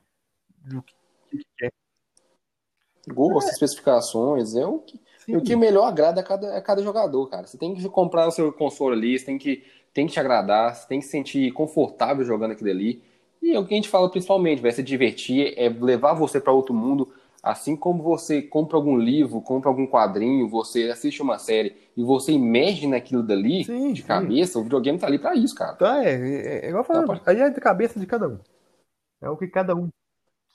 Do 0.63 0.81
que. 0.81 0.98
Gosto, 3.13 3.49
é. 3.49 3.51
especificações, 3.51 4.55
é 4.55 4.65
o 4.65 4.79
que, 4.79 4.99
o 5.35 5.41
que 5.41 5.55
melhor 5.55 5.85
agrada 5.85 6.21
a 6.21 6.23
cada, 6.23 6.57
a 6.57 6.61
cada 6.61 6.81
jogador, 6.81 7.27
cara. 7.27 7.47
Você 7.47 7.57
tem 7.57 7.75
que 7.75 7.87
comprar 7.89 8.27
o 8.27 8.31
seu 8.31 8.51
console 8.53 8.95
ali, 8.95 9.17
você 9.17 9.25
tem 9.25 9.37
que, 9.37 9.63
tem 9.93 10.07
que 10.07 10.13
te 10.13 10.19
agradar, 10.19 10.75
você 10.75 10.87
tem 10.87 10.99
que 10.99 11.05
se 11.05 11.11
sentir 11.11 11.51
confortável 11.51 12.23
jogando 12.23 12.51
aquilo 12.51 12.69
ali. 12.69 13.01
E 13.41 13.53
é 13.53 13.59
o 13.59 13.65
que 13.65 13.73
a 13.73 13.77
gente 13.77 13.89
fala 13.89 14.09
principalmente, 14.09 14.61
vai 14.61 14.71
se 14.71 14.83
divertir, 14.83 15.53
é 15.57 15.69
levar 15.69 16.13
você 16.13 16.39
para 16.39 16.51
outro 16.53 16.73
mundo. 16.73 17.09
Assim 17.41 17.73
como 17.75 18.03
você 18.03 18.41
compra 18.41 18.75
algum 18.75 18.97
livro, 18.97 19.39
compra 19.41 19.69
algum 19.69 19.87
quadrinho, 19.87 20.49
você 20.49 20.89
assiste 20.89 21.21
uma 21.21 21.39
série 21.39 21.73
e 21.95 22.03
você 22.03 22.33
emerge 22.33 22.85
naquilo 22.85 23.23
dali 23.23 23.63
Sim, 23.63 23.93
de 23.93 24.01
sim. 24.01 24.07
cabeça, 24.07 24.59
o 24.59 24.63
videogame 24.63 24.99
tá 24.99 25.07
ali 25.07 25.17
pra 25.17 25.35
isso, 25.35 25.55
cara. 25.55 25.73
Tá, 25.75 26.03
é, 26.03 26.15
é, 26.15 26.65
é 26.65 26.69
igual 26.69 26.83
falando, 26.83 27.07
pode- 27.07 27.21
aí 27.25 27.39
é 27.39 27.49
da 27.49 27.61
cabeça 27.61 27.97
de 27.97 28.05
cada 28.05 28.27
um. 28.27 28.39
É 29.21 29.29
o 29.29 29.37
que 29.37 29.47
cada 29.47 29.73
um 29.73 29.87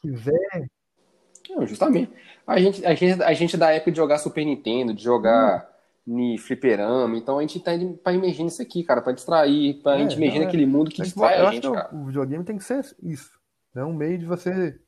quiser. 0.02 0.68
Não, 1.50 1.66
justamente. 1.66 2.12
A 2.46 2.58
gente, 2.58 2.84
a 2.84 2.94
gente, 2.94 3.22
a 3.22 3.32
gente 3.32 3.54
é 3.54 3.58
da 3.58 3.70
época 3.70 3.90
de 3.90 3.96
jogar 3.96 4.18
Super 4.18 4.44
Nintendo, 4.44 4.94
de 4.94 5.02
jogar 5.02 5.68
ni 6.06 6.36
fliperama, 6.36 7.16
então 7.16 7.38
a 7.38 7.40
gente 7.40 7.58
tá 7.60 7.74
indo 7.74 7.96
pra 7.96 8.12
imergir 8.12 8.44
nisso 8.44 8.60
aqui, 8.60 8.84
cara, 8.84 9.00
pra 9.00 9.12
distrair, 9.12 9.80
pra 9.82 9.96
É, 9.96 9.98
gente 9.98 10.16
imergir 10.16 10.42
é. 10.42 10.44
naquele 10.44 10.66
mundo 10.66 10.90
que 10.90 10.98
Mas, 10.98 11.08
distrai 11.08 11.40
eu 11.40 11.46
a 11.46 11.52
gente, 11.52 11.70
cara. 11.70 11.94
o, 11.94 12.04
videogame 12.06 12.44
tem 12.44 12.58
que 12.58 12.64
ser 12.64 12.84
isso. 13.02 13.38
É 13.74 13.82
um 13.84 13.94
meio 13.94 14.18
de 14.18 14.26
você 14.26 14.78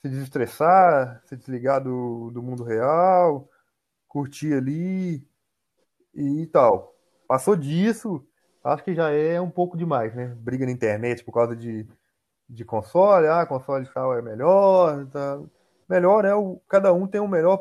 se 0.00 0.08
desestressar, 0.08 1.20
se 1.26 1.36
desligar 1.36 1.82
do, 1.82 2.30
do 2.30 2.42
mundo 2.42 2.62
real, 2.64 3.48
curtir 4.08 4.54
ali 4.54 5.26
e 6.14 6.46
tal. 6.52 6.94
Passou 7.26 7.56
disso, 7.56 8.24
acho 8.62 8.84
que 8.84 8.94
já 8.94 9.10
é 9.10 9.40
um 9.40 9.50
pouco 9.50 9.76
demais, 9.76 10.14
né? 10.14 10.28
Briga 10.38 10.64
na 10.66 10.72
internet 10.72 11.24
por 11.24 11.32
causa 11.32 11.56
de, 11.56 11.86
de 12.48 12.64
console, 12.64 13.26
ah, 13.28 13.46
console 13.46 13.86
tal 13.92 14.16
é 14.16 14.22
melhor, 14.22 15.06
tá. 15.08 15.40
Melhor 15.92 16.24
é 16.24 16.34
o 16.34 16.58
cada 16.66 16.90
um 16.94 17.06
tem 17.06 17.20
um 17.20 17.28
melhor 17.28 17.60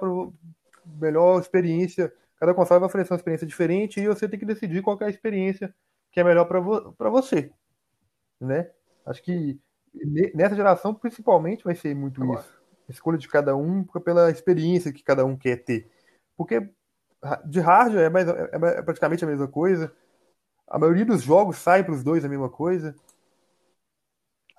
melhor 0.86 1.42
experiência, 1.42 2.14
cada 2.38 2.54
console 2.54 2.80
vai 2.80 2.88
oferecer 2.88 3.12
uma 3.12 3.18
experiência 3.18 3.46
diferente 3.46 4.00
e 4.00 4.08
você 4.08 4.26
tem 4.26 4.40
que 4.40 4.46
decidir 4.46 4.82
qual 4.82 4.98
é 5.02 5.06
a 5.06 5.10
experiência 5.10 5.76
que 6.10 6.18
é 6.18 6.24
melhor 6.24 6.46
para 6.46 6.62
vo 6.62 6.96
você, 6.98 7.52
né? 8.40 8.72
Acho 9.06 9.22
que 9.22 9.60
ne- 9.94 10.32
nessa 10.34 10.56
geração 10.56 10.94
principalmente 10.94 11.66
vai 11.66 11.76
ser 11.76 11.94
muito 11.94 12.24
Agora. 12.24 12.40
isso. 12.40 12.62
Escolha 12.88 13.18
de 13.18 13.28
cada 13.28 13.54
um 13.54 13.84
pela 13.84 14.32
experiência 14.32 14.94
que 14.94 15.04
cada 15.04 15.26
um 15.26 15.36
quer 15.36 15.58
ter. 15.58 15.90
Porque 16.38 16.70
de 17.46 17.60
hardware 17.60 18.06
é, 18.06 18.10
mais, 18.10 18.30
é, 18.30 18.50
é 18.54 18.82
praticamente 18.82 19.26
a 19.26 19.28
mesma 19.28 19.48
coisa. 19.50 19.94
A 20.70 20.80
maioria 20.80 21.06
dos 21.06 21.22
jogos 21.22 21.58
sai 21.58 21.84
para 21.84 21.94
os 21.94 22.02
dois 22.02 22.24
a 22.24 22.30
mesma 22.30 22.50
coisa. 22.50 22.96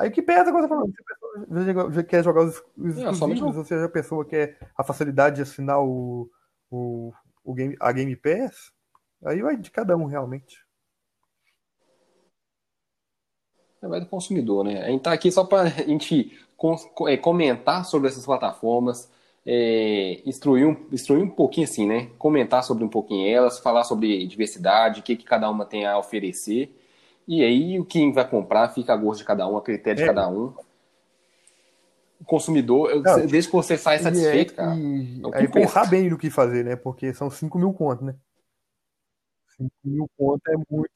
Aí 0.03 0.11
que 0.11 0.23
pesa 0.23 0.49
agora 0.51 0.69
falando, 0.69 0.93
se 0.93 1.71
a 1.71 1.75
pessoa 1.75 2.05
quer 2.05 2.25
jogar 2.25 2.43
os, 2.45 2.63
os 2.77 2.97
É, 2.97 3.13
exclusivos, 3.13 3.57
ou 3.57 3.65
seja, 3.65 3.85
a 3.87 3.89
pessoa 3.89 4.25
quer 4.25 4.59
a 4.77 4.83
facilidade 4.85 5.37
de 5.37 5.43
assinar 5.43 5.81
o, 5.81 6.29
o, 6.71 7.13
o 7.45 7.55
game, 7.55 7.77
a 7.81 7.93
Game 7.93 8.17
Pass, 8.17 8.73
aí 9.25 9.41
vai 9.43 9.57
de 9.57 9.71
cada 9.71 9.97
um 9.97 10.07
realmente. 10.07 10.57
É, 13.83 13.89
Vai 13.89 14.01
do 14.01 14.07
consumidor, 14.07 14.65
né? 14.65 14.83
A 14.83 14.89
gente 14.89 15.03
tá 15.03 15.13
aqui 15.13 15.31
só 15.31 15.45
pra 15.45 15.67
gente 15.87 16.39
com- 16.57 16.77
é, 17.09 17.17
comentar 17.17 17.85
sobre 17.85 18.09
essas 18.09 18.25
plataformas, 18.25 19.11
é, 19.45 20.21
instruir, 20.25 20.67
um, 20.69 20.77
instruir 20.93 21.23
um 21.23 21.31
pouquinho 21.31 21.67
assim, 21.67 21.87
né? 21.87 22.11
Comentar 22.19 22.63
sobre 22.65 22.85
um 22.85 22.89
pouquinho 22.89 23.29
elas, 23.29 23.59
falar 23.59 23.85
sobre 23.85 24.27
diversidade, 24.27 25.01
o 25.01 25.03
que, 25.03 25.17
que 25.17 25.25
cada 25.25 25.51
uma 25.51 25.65
tem 25.67 25.85
a 25.87 25.99
oferecer. 25.99 26.75
E 27.27 27.43
aí, 27.43 27.79
o 27.79 27.85
que 27.85 28.11
vai 28.13 28.29
comprar 28.29 28.69
fica 28.71 28.93
a 28.93 28.97
gosto 28.97 29.21
de 29.21 29.25
cada 29.27 29.47
um, 29.49 29.57
a 29.57 29.63
critério 29.63 29.97
de 29.99 30.03
É. 30.03 30.07
cada 30.07 30.29
um. 30.29 30.55
O 32.21 32.25
consumidor, 32.25 32.91
eu- 32.91 33.03
Não, 33.03 33.27
desde 33.27 33.51
que 33.51 33.57
você 33.57 33.77
sai 33.77 33.99
satisfeito, 33.99 34.53
e, 34.53 34.57
cara. 34.57 34.75
e- 34.75 35.21
é 35.33 35.39
aí 35.39 35.49
pensa. 35.49 35.53
pensar 35.53 35.87
bem 35.87 36.09
no 36.09 36.19
que 36.19 36.31
fazer, 36.31 36.65
né? 36.65 36.77
Porque 36.77 37.13
são 37.15 37.31
5 37.31 37.59
mil 37.59 37.73
contos, 37.73 38.05
né? 38.07 38.15
5 39.57 39.73
mil 39.85 40.09
contos 40.17 40.43
é 40.49 40.57
muito. 40.71 40.91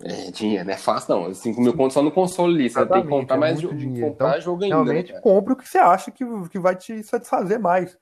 É, 0.00 0.30
dinheiro, 0.30 0.64
não 0.64 0.72
é 0.72 0.76
fácil 0.76 1.16
não. 1.16 1.34
5 1.34 1.60
mil 1.60 1.76
contos 1.76 1.94
só 1.94 2.02
no 2.02 2.12
console 2.12 2.54
ali. 2.54 2.70
Você 2.70 2.86
tem 2.86 3.02
que 3.02 3.08
comprar 3.08 3.34
é 3.34 3.38
mais 3.38 3.58
dinheiro. 3.58 4.10
comprar 4.10 4.28
Então, 4.30 4.40
jogo 4.40 4.62
ainda, 4.62 4.76
né, 4.76 4.84
Realmente, 4.84 5.08
cara? 5.10 5.20
compre 5.22 5.52
o 5.52 5.56
que 5.56 5.68
você 5.68 5.78
acha 5.78 6.10
que, 6.12 6.24
que 6.50 6.58
vai 6.60 6.76
te 6.76 7.02
satisfazer 7.02 7.58
mais 7.58 7.98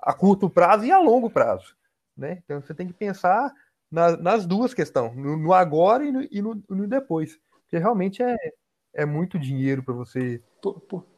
a 0.00 0.12
curto 0.12 0.50
prazo 0.50 0.84
e 0.84 0.90
a 0.90 0.98
longo 0.98 1.30
prazo, 1.30 1.76
né? 2.16 2.42
Então 2.44 2.60
você 2.60 2.74
tem 2.74 2.88
que 2.88 2.92
pensar 2.92 3.52
na- 3.90 4.16
nas 4.16 4.46
duas 4.46 4.74
questões, 4.74 5.14
no, 5.16 5.36
no 5.36 5.52
agora 5.52 6.04
e 6.04 6.12
no, 6.12 6.22
e 6.30 6.42
no- 6.42 6.62
no 6.68 6.86
depois, 6.86 7.38
porque 7.62 7.78
realmente 7.78 8.22
é, 8.22 8.36
é 8.94 9.06
muito 9.06 9.38
dinheiro 9.38 9.82
para 9.82 9.94
você 9.94 10.42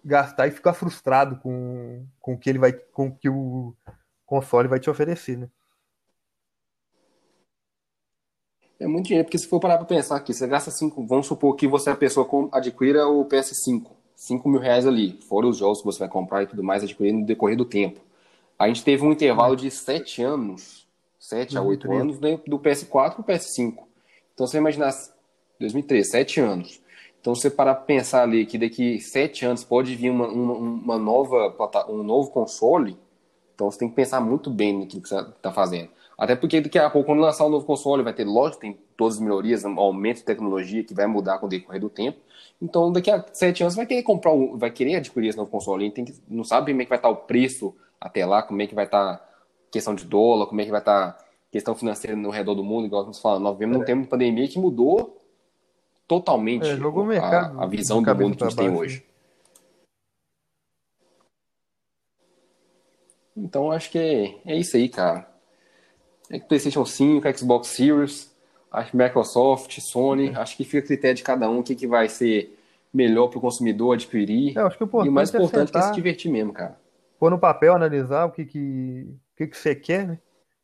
gastar 0.05 0.47
e 0.49 0.51
ficar 0.53 0.75
frustrado 0.75 1.37
com, 1.39 2.07
com 2.21 2.35
o 2.35 2.39
que 2.39 2.51
ele 2.51 2.59
vai, 2.59 2.73
com 2.73 3.09
o 3.09 3.17
que 3.17 3.29
o 3.29 3.75
console 4.27 4.69
vai 4.69 4.81
te 4.81 4.91
oferecer, 4.91 5.37
né? 5.39 5.49
É 8.79 8.87
muito 8.87 9.07
dinheiro, 9.07 9.27
porque 9.27 9.39
se 9.39 9.47
for 9.47 9.61
parar 9.61 9.77
pra 9.77 9.87
pensar 9.87 10.17
aqui, 10.17 10.33
você 10.33 10.47
gasta 10.47 10.71
5, 10.71 11.07
vamos 11.07 11.27
supor 11.27 11.55
que 11.55 11.67
você, 11.69 11.91
a 11.91 11.97
pessoa 11.97 12.25
com- 12.27 12.49
adquira 12.51 13.07
o 13.07 13.25
PS5, 13.27 13.95
5 14.17 14.49
mil 14.49 14.59
reais 14.61 14.87
ali, 14.87 15.21
fora 15.29 15.47
os 15.47 15.59
jogos 15.59 15.79
que 15.81 15.85
você 15.85 15.99
vai 15.99 16.09
comprar 16.09 16.43
e 16.43 16.47
tudo 16.47 16.63
mais, 16.63 16.83
adquirir 16.83 17.13
no 17.13 17.25
decorrer 17.27 17.57
do 17.57 17.65
tempo. 17.65 18.01
A 18.59 18.69
gente 18.69 18.83
teve 18.85 19.05
um 19.05 19.13
intervalo 19.13 19.55
de 19.57 19.71
7 19.71 20.23
anos, 20.23 20.80
7 21.21 21.57
a 21.57 21.63
8 21.63 21.87
2013. 21.87 22.01
anos, 22.01 22.21
né, 22.21 22.41
do 22.47 22.59
PS4 22.59 23.15
pro 23.17 23.23
PS5. 23.25 23.75
Então, 24.35 24.47
você 24.47 24.57
imaginar, 24.59 24.93
2003, 25.61 26.11
7 26.11 26.41
anos. 26.41 26.81
Então, 27.21 27.35
você 27.35 27.51
parar 27.51 27.75
pra 27.75 27.85
pensar 27.85 28.23
ali 28.23 28.47
que 28.47 28.57
daqui 28.57 28.99
7 28.99 29.45
anos 29.45 29.63
pode 29.63 29.95
vir 29.95 30.11
uma, 30.11 30.27
uma, 30.27 30.55
uma 30.55 30.99
nova, 30.99 31.55
um 31.89 32.03
novo 32.03 32.31
console, 32.31 32.97
então 33.55 33.71
você 33.71 33.79
tem 33.79 33.89
que 33.91 33.95
pensar 33.95 34.21
muito 34.21 34.51
bem 34.51 34.79
naquilo 34.81 35.03
que 35.03 35.09
você 35.11 35.21
está 35.21 35.53
fazendo. 35.53 35.91
Até 36.17 36.35
porque 36.35 36.61
daqui 36.61 36.79
a 36.79 36.89
pouco, 36.89 37.07
quando 37.07 37.21
lançar 37.21 37.47
um 37.47 37.51
novo 37.51 37.67
console, 37.67 38.03
vai 38.03 38.13
ter, 38.15 38.25
lógico, 38.25 38.61
tem 38.63 38.79
todas 38.97 39.17
as 39.17 39.21
melhorias, 39.21 39.65
um 39.65 39.79
aumento 39.79 40.19
de 40.19 40.25
tecnologia 40.25 40.83
que 40.85 40.95
vai 40.95 41.07
mudar 41.07 41.39
com 41.39 41.47
o 41.47 41.49
decorrer 41.49 41.81
do 41.81 41.89
tempo. 41.91 42.19
Então, 42.61 42.91
daqui 42.93 43.11
a 43.11 43.25
sete 43.33 43.63
anos, 43.63 43.75
você 43.75 43.81
vai 43.81 43.87
querer 43.87 44.03
comprar, 44.03 44.33
um- 44.33 44.57
vai 44.57 44.71
querer 44.71 44.97
adquirir 44.97 45.29
esse 45.29 45.39
novo 45.39 45.51
console. 45.51 45.87
E 45.87 45.91
tem 45.91 46.05
que, 46.05 46.15
não 46.29 46.45
sabe 46.45 46.73
como 46.73 46.83
é 46.83 46.85
que 46.85 46.89
vai 46.91 46.99
estar 46.99 47.09
o 47.09 47.17
preço 47.17 47.75
até 48.01 48.25
lá, 48.27 48.43
como 48.43 48.61
é 48.61 48.67
que 48.67 48.75
vai 48.75 48.85
estar 48.87 49.30
questão 49.71 49.95
de 49.95 50.05
dólar, 50.05 50.47
como 50.47 50.61
é 50.61 50.65
que 50.65 50.71
vai 50.71 50.81
estar 50.81 51.17
questão 51.51 51.75
financeira 51.75 52.17
no 52.17 52.31
redor 52.31 52.55
do 52.55 52.63
mundo, 52.65 52.87
igual 52.87 53.05
nós 53.07 53.19
falamos. 53.21 53.43
Nós 53.43 53.55
vivemos 53.55 53.79
num 53.79 53.85
tempo 53.85 54.03
de 54.03 54.09
pandemia 54.09 54.47
que 54.49 54.59
mudou 54.59 55.21
totalmente 56.07 56.67
É, 56.69 56.73
a- 57.03 57.07
mercado 57.07 57.61
a, 57.61 57.67
visão 57.67 58.03
do 58.03 58.15
mundo 58.15 58.37
que 58.37 58.45
a 58.45 58.49
gente 58.49 58.57
tem 58.57 58.71
hoje. 58.71 59.05
Então 63.37 63.71
acho 63.71 63.91
que 63.91 63.99
é, 63.99 64.53
é 64.53 64.59
isso 64.59 64.77
aí, 64.77 64.89
cara. 64.89 65.29
É 66.29 66.39
que 66.39 66.47
PlayStation 66.47 66.85
5, 66.85 67.27
Xbox 67.39 67.69
Series, 67.69 68.35
acho 68.71 68.91
que 68.91 68.97
Microsoft, 68.97 69.79
Sony, 69.81 70.31
acho 70.37 70.57
que 70.57 70.65
fica 70.65 70.79
a 70.79 70.83
critério 70.87 71.17
de 71.17 71.23
cada 71.23 71.49
um 71.51 71.61
o 71.61 71.63
que, 71.63 71.75
que 71.75 71.87
vai 71.87 72.09
ser 72.09 72.57
melhor 72.93 73.29
para 73.29 73.39
o 73.39 73.41
consumidor 73.41 73.95
adquirir. 73.95 74.57
É, 74.57 74.61
acho 74.63 74.77
que 74.77 74.85
o 74.85 75.05
e 75.05 75.09
o 75.09 75.13
mais 75.13 75.33
é 75.33 75.39
importante 75.39 75.63
é, 75.71 75.73
sentar- 75.73 75.89
se 75.89 75.95
divertir 75.95 76.31
mesmo, 76.31 76.53
cara. 76.53 76.79
pôr 77.19 77.31
no 77.31 77.39
papel, 77.39 77.75
analisar 77.75 78.27
o 78.27 78.31
que 78.31 78.45
que, 78.45 79.09
que, 79.40 79.46
que 79.46 79.57
você 79.57 79.74
quer, 79.74 80.07
né? 80.07 80.18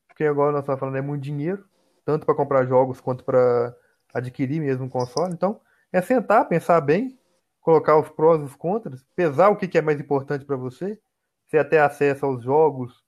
Porque 0.07 0.25
agora 0.25 0.53
nós 0.53 0.61
estamos 0.61 0.79
falando 0.79 0.97
é 0.97 1.01
muito 1.01 1.23
dinheiro, 1.23 1.65
tanto 2.05 2.27
para 2.27 2.35
comprar 2.35 2.67
jogos 2.67 3.01
quanto 3.01 3.25
para 3.25 3.75
adquirir 4.13 4.61
mesmo 4.61 4.85
um 4.85 4.89
console. 4.89 5.33
Então, 5.33 5.61
é 5.93 6.03
sentar, 6.03 6.49
pensar 6.49 6.81
bem, 6.81 7.19
colocar 7.61 7.99
os 7.99 8.09
prós 8.11 8.41
e 8.41 8.45
os 8.45 8.55
contras, 8.55 9.05
pesar 9.15 9.49
o 9.49 9.57
que, 9.57 9.69
que 9.69 9.79
é 9.79 9.83
mais 9.83 9.99
importante 10.01 10.45
para 10.45 10.57
você, 10.57 10.99
você 11.47 11.65
ter 11.65 11.79
acesso 11.79 12.27
aos 12.27 12.43
jogos 12.43 13.03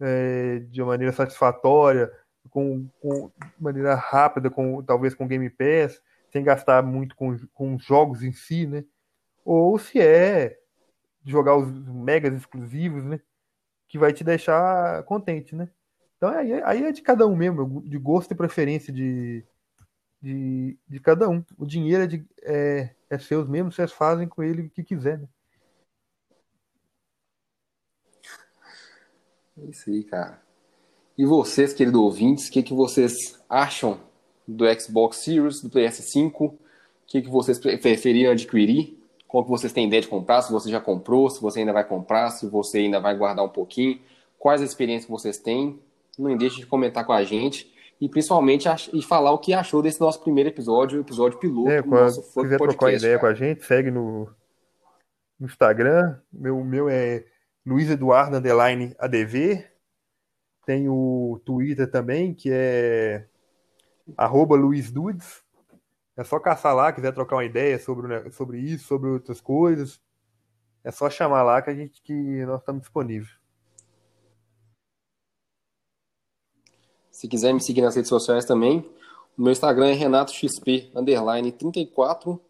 é, 0.00 0.58
de 0.70 0.82
uma 0.82 0.92
maneira 0.92 1.12
satisfatória, 1.12 2.10
com, 2.50 2.86
com 3.00 3.30
maneira 3.58 3.94
rápida, 3.94 4.50
com 4.50 4.82
talvez 4.82 5.14
com 5.14 5.26
Game 5.26 5.48
Pass, 5.48 6.00
sem 6.30 6.44
gastar 6.44 6.82
muito 6.82 7.16
com, 7.16 7.36
com 7.54 7.74
os 7.74 7.84
jogos 7.84 8.22
em 8.22 8.32
si, 8.32 8.66
né? 8.66 8.84
Ou 9.44 9.78
se 9.78 10.00
é 10.00 10.58
jogar 11.24 11.56
os 11.56 11.68
megas 11.88 12.34
exclusivos, 12.34 13.04
né? 13.04 13.20
Que 13.94 13.98
vai 13.98 14.12
te 14.12 14.24
deixar 14.24 15.04
contente, 15.04 15.54
né? 15.54 15.68
Então 16.16 16.28
aí, 16.28 16.52
aí 16.64 16.82
é 16.82 16.90
de 16.90 17.00
cada 17.00 17.28
um 17.28 17.36
mesmo, 17.36 17.80
de 17.80 17.96
gosto 17.96 18.32
e 18.32 18.34
preferência 18.34 18.92
de, 18.92 19.44
de, 20.20 20.76
de 20.88 20.98
cada 20.98 21.28
um. 21.28 21.44
O 21.56 21.64
dinheiro 21.64 22.02
é, 22.02 22.06
de, 22.08 22.26
é, 22.42 22.92
é 23.08 23.18
seus 23.20 23.48
mesmo, 23.48 23.70
vocês 23.70 23.92
fazem 23.92 24.26
com 24.26 24.42
ele 24.42 24.62
o 24.62 24.70
que 24.70 24.82
quiser, 24.82 25.20
né? 25.20 25.28
É 29.58 29.70
isso 29.70 29.88
aí, 29.88 30.02
cara. 30.02 30.42
E 31.16 31.24
vocês, 31.24 31.72
queridos 31.72 32.00
ouvintes, 32.00 32.48
o 32.48 32.50
que, 32.50 32.64
que 32.64 32.74
vocês 32.74 33.40
acham 33.48 34.00
do 34.44 34.64
Xbox 34.76 35.18
Series, 35.18 35.62
do 35.62 35.70
PS5? 35.70 36.40
O 36.40 36.58
que, 37.06 37.22
que 37.22 37.28
vocês 37.28 37.60
pre- 37.60 37.78
preferiam 37.78 38.32
adquirir? 38.32 38.98
Qual 39.34 39.42
que 39.42 39.50
vocês 39.50 39.72
têm 39.72 39.88
ideia 39.88 40.00
de 40.00 40.06
comprar? 40.06 40.42
Se 40.42 40.52
você 40.52 40.70
já 40.70 40.80
comprou, 40.80 41.28
se 41.28 41.42
você 41.42 41.58
ainda 41.58 41.72
vai 41.72 41.82
comprar, 41.82 42.30
se 42.30 42.46
você 42.46 42.78
ainda 42.78 43.00
vai 43.00 43.16
guardar 43.16 43.44
um 43.44 43.48
pouquinho. 43.48 44.00
Quais 44.38 44.62
as 44.62 44.68
experiências 44.68 45.06
que 45.06 45.10
vocês 45.10 45.38
têm? 45.38 45.82
Não 46.16 46.36
deixe 46.36 46.58
de 46.58 46.66
comentar 46.66 47.04
com 47.04 47.12
a 47.12 47.24
gente. 47.24 47.68
E 48.00 48.08
principalmente 48.08 48.68
e 48.92 49.02
falar 49.02 49.32
o 49.32 49.38
que 49.38 49.52
achou 49.52 49.82
desse 49.82 50.00
nosso 50.00 50.20
primeiro 50.20 50.50
episódio, 50.50 50.98
o 50.98 51.00
episódio 51.00 51.40
piloto 51.40 51.68
É, 51.68 51.82
do 51.82 51.90
nosso 51.90 52.22
Funk 52.22 52.46
quiser 52.46 52.58
trocar 52.58 52.76
Podcast. 52.76 53.04
ideia 53.04 53.18
com 53.18 53.22
cara. 53.22 53.32
a 53.32 53.36
gente, 53.36 53.64
segue 53.64 53.90
no, 53.90 54.30
no 55.40 55.46
Instagram. 55.48 56.16
Meu, 56.32 56.62
meu 56.62 56.88
é 56.88 57.24
Luiz 57.66 57.90
Eduardo 57.90 58.36
Underline 58.36 58.94
ADV. 59.00 59.66
Tem 60.64 60.88
o 60.88 61.40
Twitter 61.44 61.90
também, 61.90 62.32
que 62.32 62.50
é 62.52 63.26
arroba 64.16 64.54
Luiz 64.54 64.92
Dudes. 64.92 65.43
É 66.16 66.22
só 66.22 66.38
caçar 66.38 66.74
lá, 66.74 66.92
quiser 66.92 67.12
trocar 67.12 67.36
uma 67.36 67.44
ideia 67.44 67.78
sobre, 67.78 68.30
sobre 68.30 68.58
isso, 68.58 68.86
sobre 68.86 69.10
outras 69.10 69.40
coisas. 69.40 70.00
É 70.84 70.90
só 70.90 71.10
chamar 71.10 71.42
lá 71.42 71.60
que 71.60 71.70
a 71.70 71.74
gente 71.74 72.00
que 72.02 72.44
nós 72.44 72.60
estamos 72.60 72.82
disponíveis. 72.82 73.30
Se 77.10 77.26
quiser 77.26 77.52
me 77.52 77.60
seguir 77.60 77.80
nas 77.80 77.96
redes 77.96 78.08
sociais 78.08 78.44
também, 78.44 78.80
o 79.36 79.42
meu 79.42 79.52
Instagram 79.52 79.88
é 79.88 79.92
renatoxp, 79.92 80.90
underline 80.94 81.50
34, 81.50 82.40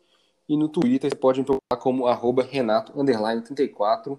e 0.49 0.57
no 0.57 0.69
Twitter 0.69 1.11
você 1.11 1.17
pode 1.17 1.41
me 1.41 1.47
procurar 1.47 1.81
como 1.81 2.07
arroba 2.07 2.45
Renato34. 2.45 4.19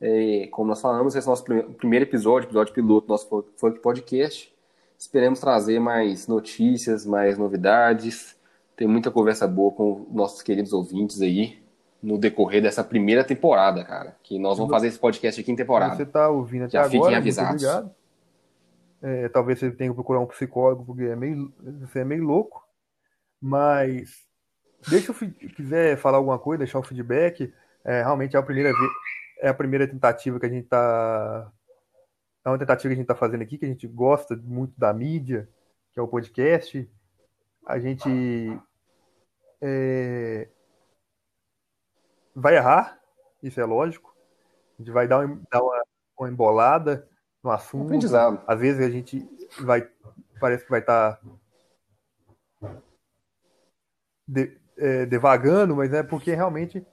É, 0.00 0.48
como 0.52 0.68
nós 0.68 0.80
falamos, 0.80 1.14
esse 1.14 1.26
é 1.26 1.28
o 1.28 1.32
nosso 1.32 1.44
primeiro 1.74 2.04
episódio, 2.04 2.46
episódio 2.46 2.74
piloto 2.74 3.06
do 3.06 3.10
nosso 3.10 3.44
Funk 3.56 3.80
Podcast. 3.80 4.54
Esperamos 4.98 5.40
trazer 5.40 5.78
mais 5.80 6.26
notícias, 6.26 7.04
mais 7.04 7.38
novidades, 7.38 8.36
ter 8.76 8.86
muita 8.86 9.10
conversa 9.10 9.46
boa 9.48 9.72
com 9.72 10.06
nossos 10.12 10.42
queridos 10.42 10.72
ouvintes 10.72 11.20
aí 11.22 11.62
no 12.02 12.18
decorrer 12.18 12.62
dessa 12.62 12.84
primeira 12.84 13.24
temporada, 13.24 13.82
cara. 13.82 14.16
Que 14.22 14.38
nós 14.38 14.58
vamos 14.58 14.70
fazer 14.70 14.88
esse 14.88 14.98
podcast 14.98 15.40
aqui 15.40 15.50
em 15.50 15.56
temporada. 15.56 15.96
Você 15.96 16.02
está 16.02 16.28
ouvindo 16.28 16.64
até 16.64 16.72
Já 16.72 16.80
agora, 16.80 16.92
fiquem 16.92 17.16
avisados. 17.16 17.64
É, 19.02 19.28
talvez 19.28 19.58
você 19.58 19.70
tenha 19.70 19.90
que 19.90 19.94
procurar 19.94 20.20
um 20.20 20.26
psicólogo, 20.26 20.84
porque 20.84 21.04
é 21.04 21.16
meio, 21.16 21.52
você 21.80 22.00
é 22.00 22.04
meio 22.04 22.24
louco. 22.24 22.62
Mas 23.40 24.26
deixa 24.88 25.12
eu 25.12 25.50
quiser 25.50 25.96
falar 25.96 26.18
alguma 26.18 26.38
coisa, 26.38 26.58
deixar 26.58 26.78
um 26.78 26.82
feedback. 26.82 27.52
É, 27.84 28.02
realmente 28.02 28.36
é 28.36 28.38
a 28.38 28.42
primeira 28.42 28.72
vez, 28.72 28.90
é 29.40 29.48
a 29.48 29.54
primeira 29.54 29.86
tentativa 29.88 30.38
que 30.38 30.46
a 30.46 30.50
gente 30.50 30.64
está 30.64 31.50
é 32.46 32.48
uma 32.48 32.58
tentativa 32.58 32.88
que 32.88 32.94
a 32.94 32.96
gente 32.96 33.10
está 33.10 33.14
fazendo 33.16 33.42
aqui, 33.42 33.58
que 33.58 33.64
a 33.64 33.68
gente 33.68 33.88
gosta 33.88 34.36
muito 34.36 34.72
da 34.78 34.94
mídia, 34.94 35.48
que 35.92 35.98
é 35.98 36.02
o 36.02 36.06
podcast. 36.06 36.88
A 37.66 37.80
gente 37.80 38.08
é, 39.60 40.48
vai 42.34 42.56
errar, 42.56 43.00
isso 43.42 43.60
é 43.60 43.64
lógico. 43.64 44.14
A 44.78 44.82
gente 44.82 44.92
vai 44.92 45.08
dar 45.08 45.26
uma, 45.26 45.40
dar 45.50 45.62
uma, 45.62 45.82
uma 46.16 46.28
embolada 46.30 47.08
no 47.42 47.50
assunto. 47.50 47.86
Aprendizado. 47.86 48.40
Às 48.46 48.60
vezes 48.60 48.86
a 48.86 48.88
gente 48.88 49.28
vai, 49.60 49.90
parece 50.38 50.64
que 50.64 50.70
vai 50.70 50.80
estar 50.80 51.20
de- 54.28 54.56
é, 54.76 55.06
devagando, 55.06 55.74
mas 55.74 55.92
é 55.92 56.02
porque 56.02 56.34
realmente 56.34 56.86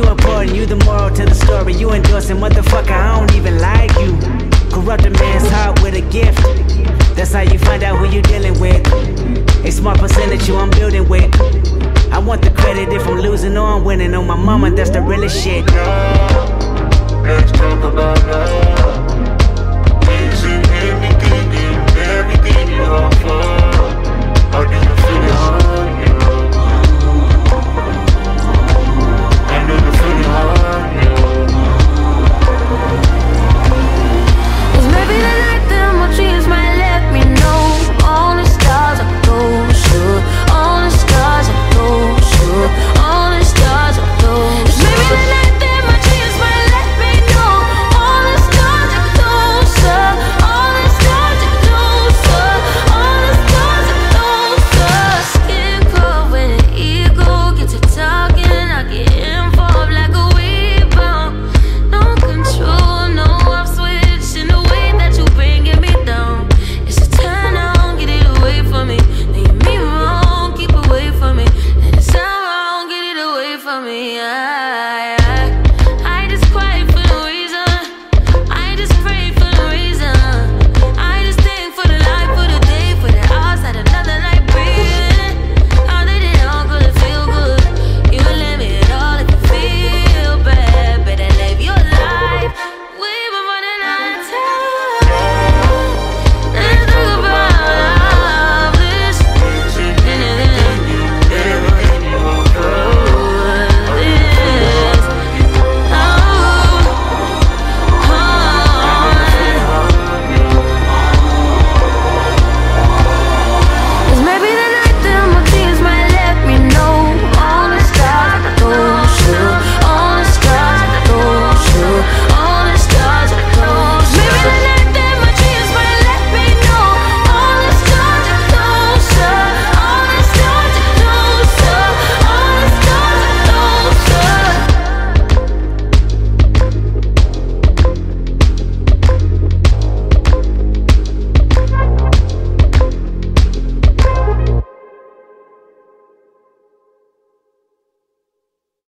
you 0.00 0.10
important, 0.10 0.54
you 0.54 0.66
the 0.66 0.76
moral 0.84 1.10
to 1.10 1.24
the 1.24 1.34
story. 1.34 1.74
You 1.74 1.92
endorsing, 1.92 2.36
motherfucker, 2.36 2.90
I 2.90 3.18
don't 3.18 3.34
even 3.36 3.58
like 3.58 3.92
you. 4.00 4.16
Corrupt 4.72 5.04
a 5.04 5.10
man's 5.10 5.48
heart 5.50 5.82
with 5.82 5.94
a 5.94 6.00
gift. 6.10 6.40
That's 7.16 7.32
how 7.32 7.40
you 7.40 7.58
find 7.58 7.82
out 7.82 7.98
who 7.98 8.06
you 8.06 8.22
dealing 8.22 8.58
with. 8.60 8.86
A 9.64 9.70
smart 9.70 9.98
percentage 9.98 10.48
you 10.48 10.56
I'm 10.56 10.70
building 10.70 11.08
with. 11.08 11.30
I 12.12 12.18
want 12.18 12.42
the 12.42 12.50
credit 12.50 12.92
if 12.92 13.06
I'm 13.06 13.18
losing 13.18 13.56
or 13.56 13.66
I'm 13.66 13.84
winning. 13.84 14.14
On 14.14 14.26
my 14.26 14.36
mama, 14.36 14.70
that's 14.70 14.90
the 14.90 15.02
realest 15.02 15.42
shit. 15.42 15.66
Let's 17.22 17.52
talk 17.52 17.84
about 17.84 18.18
love. 18.26 18.79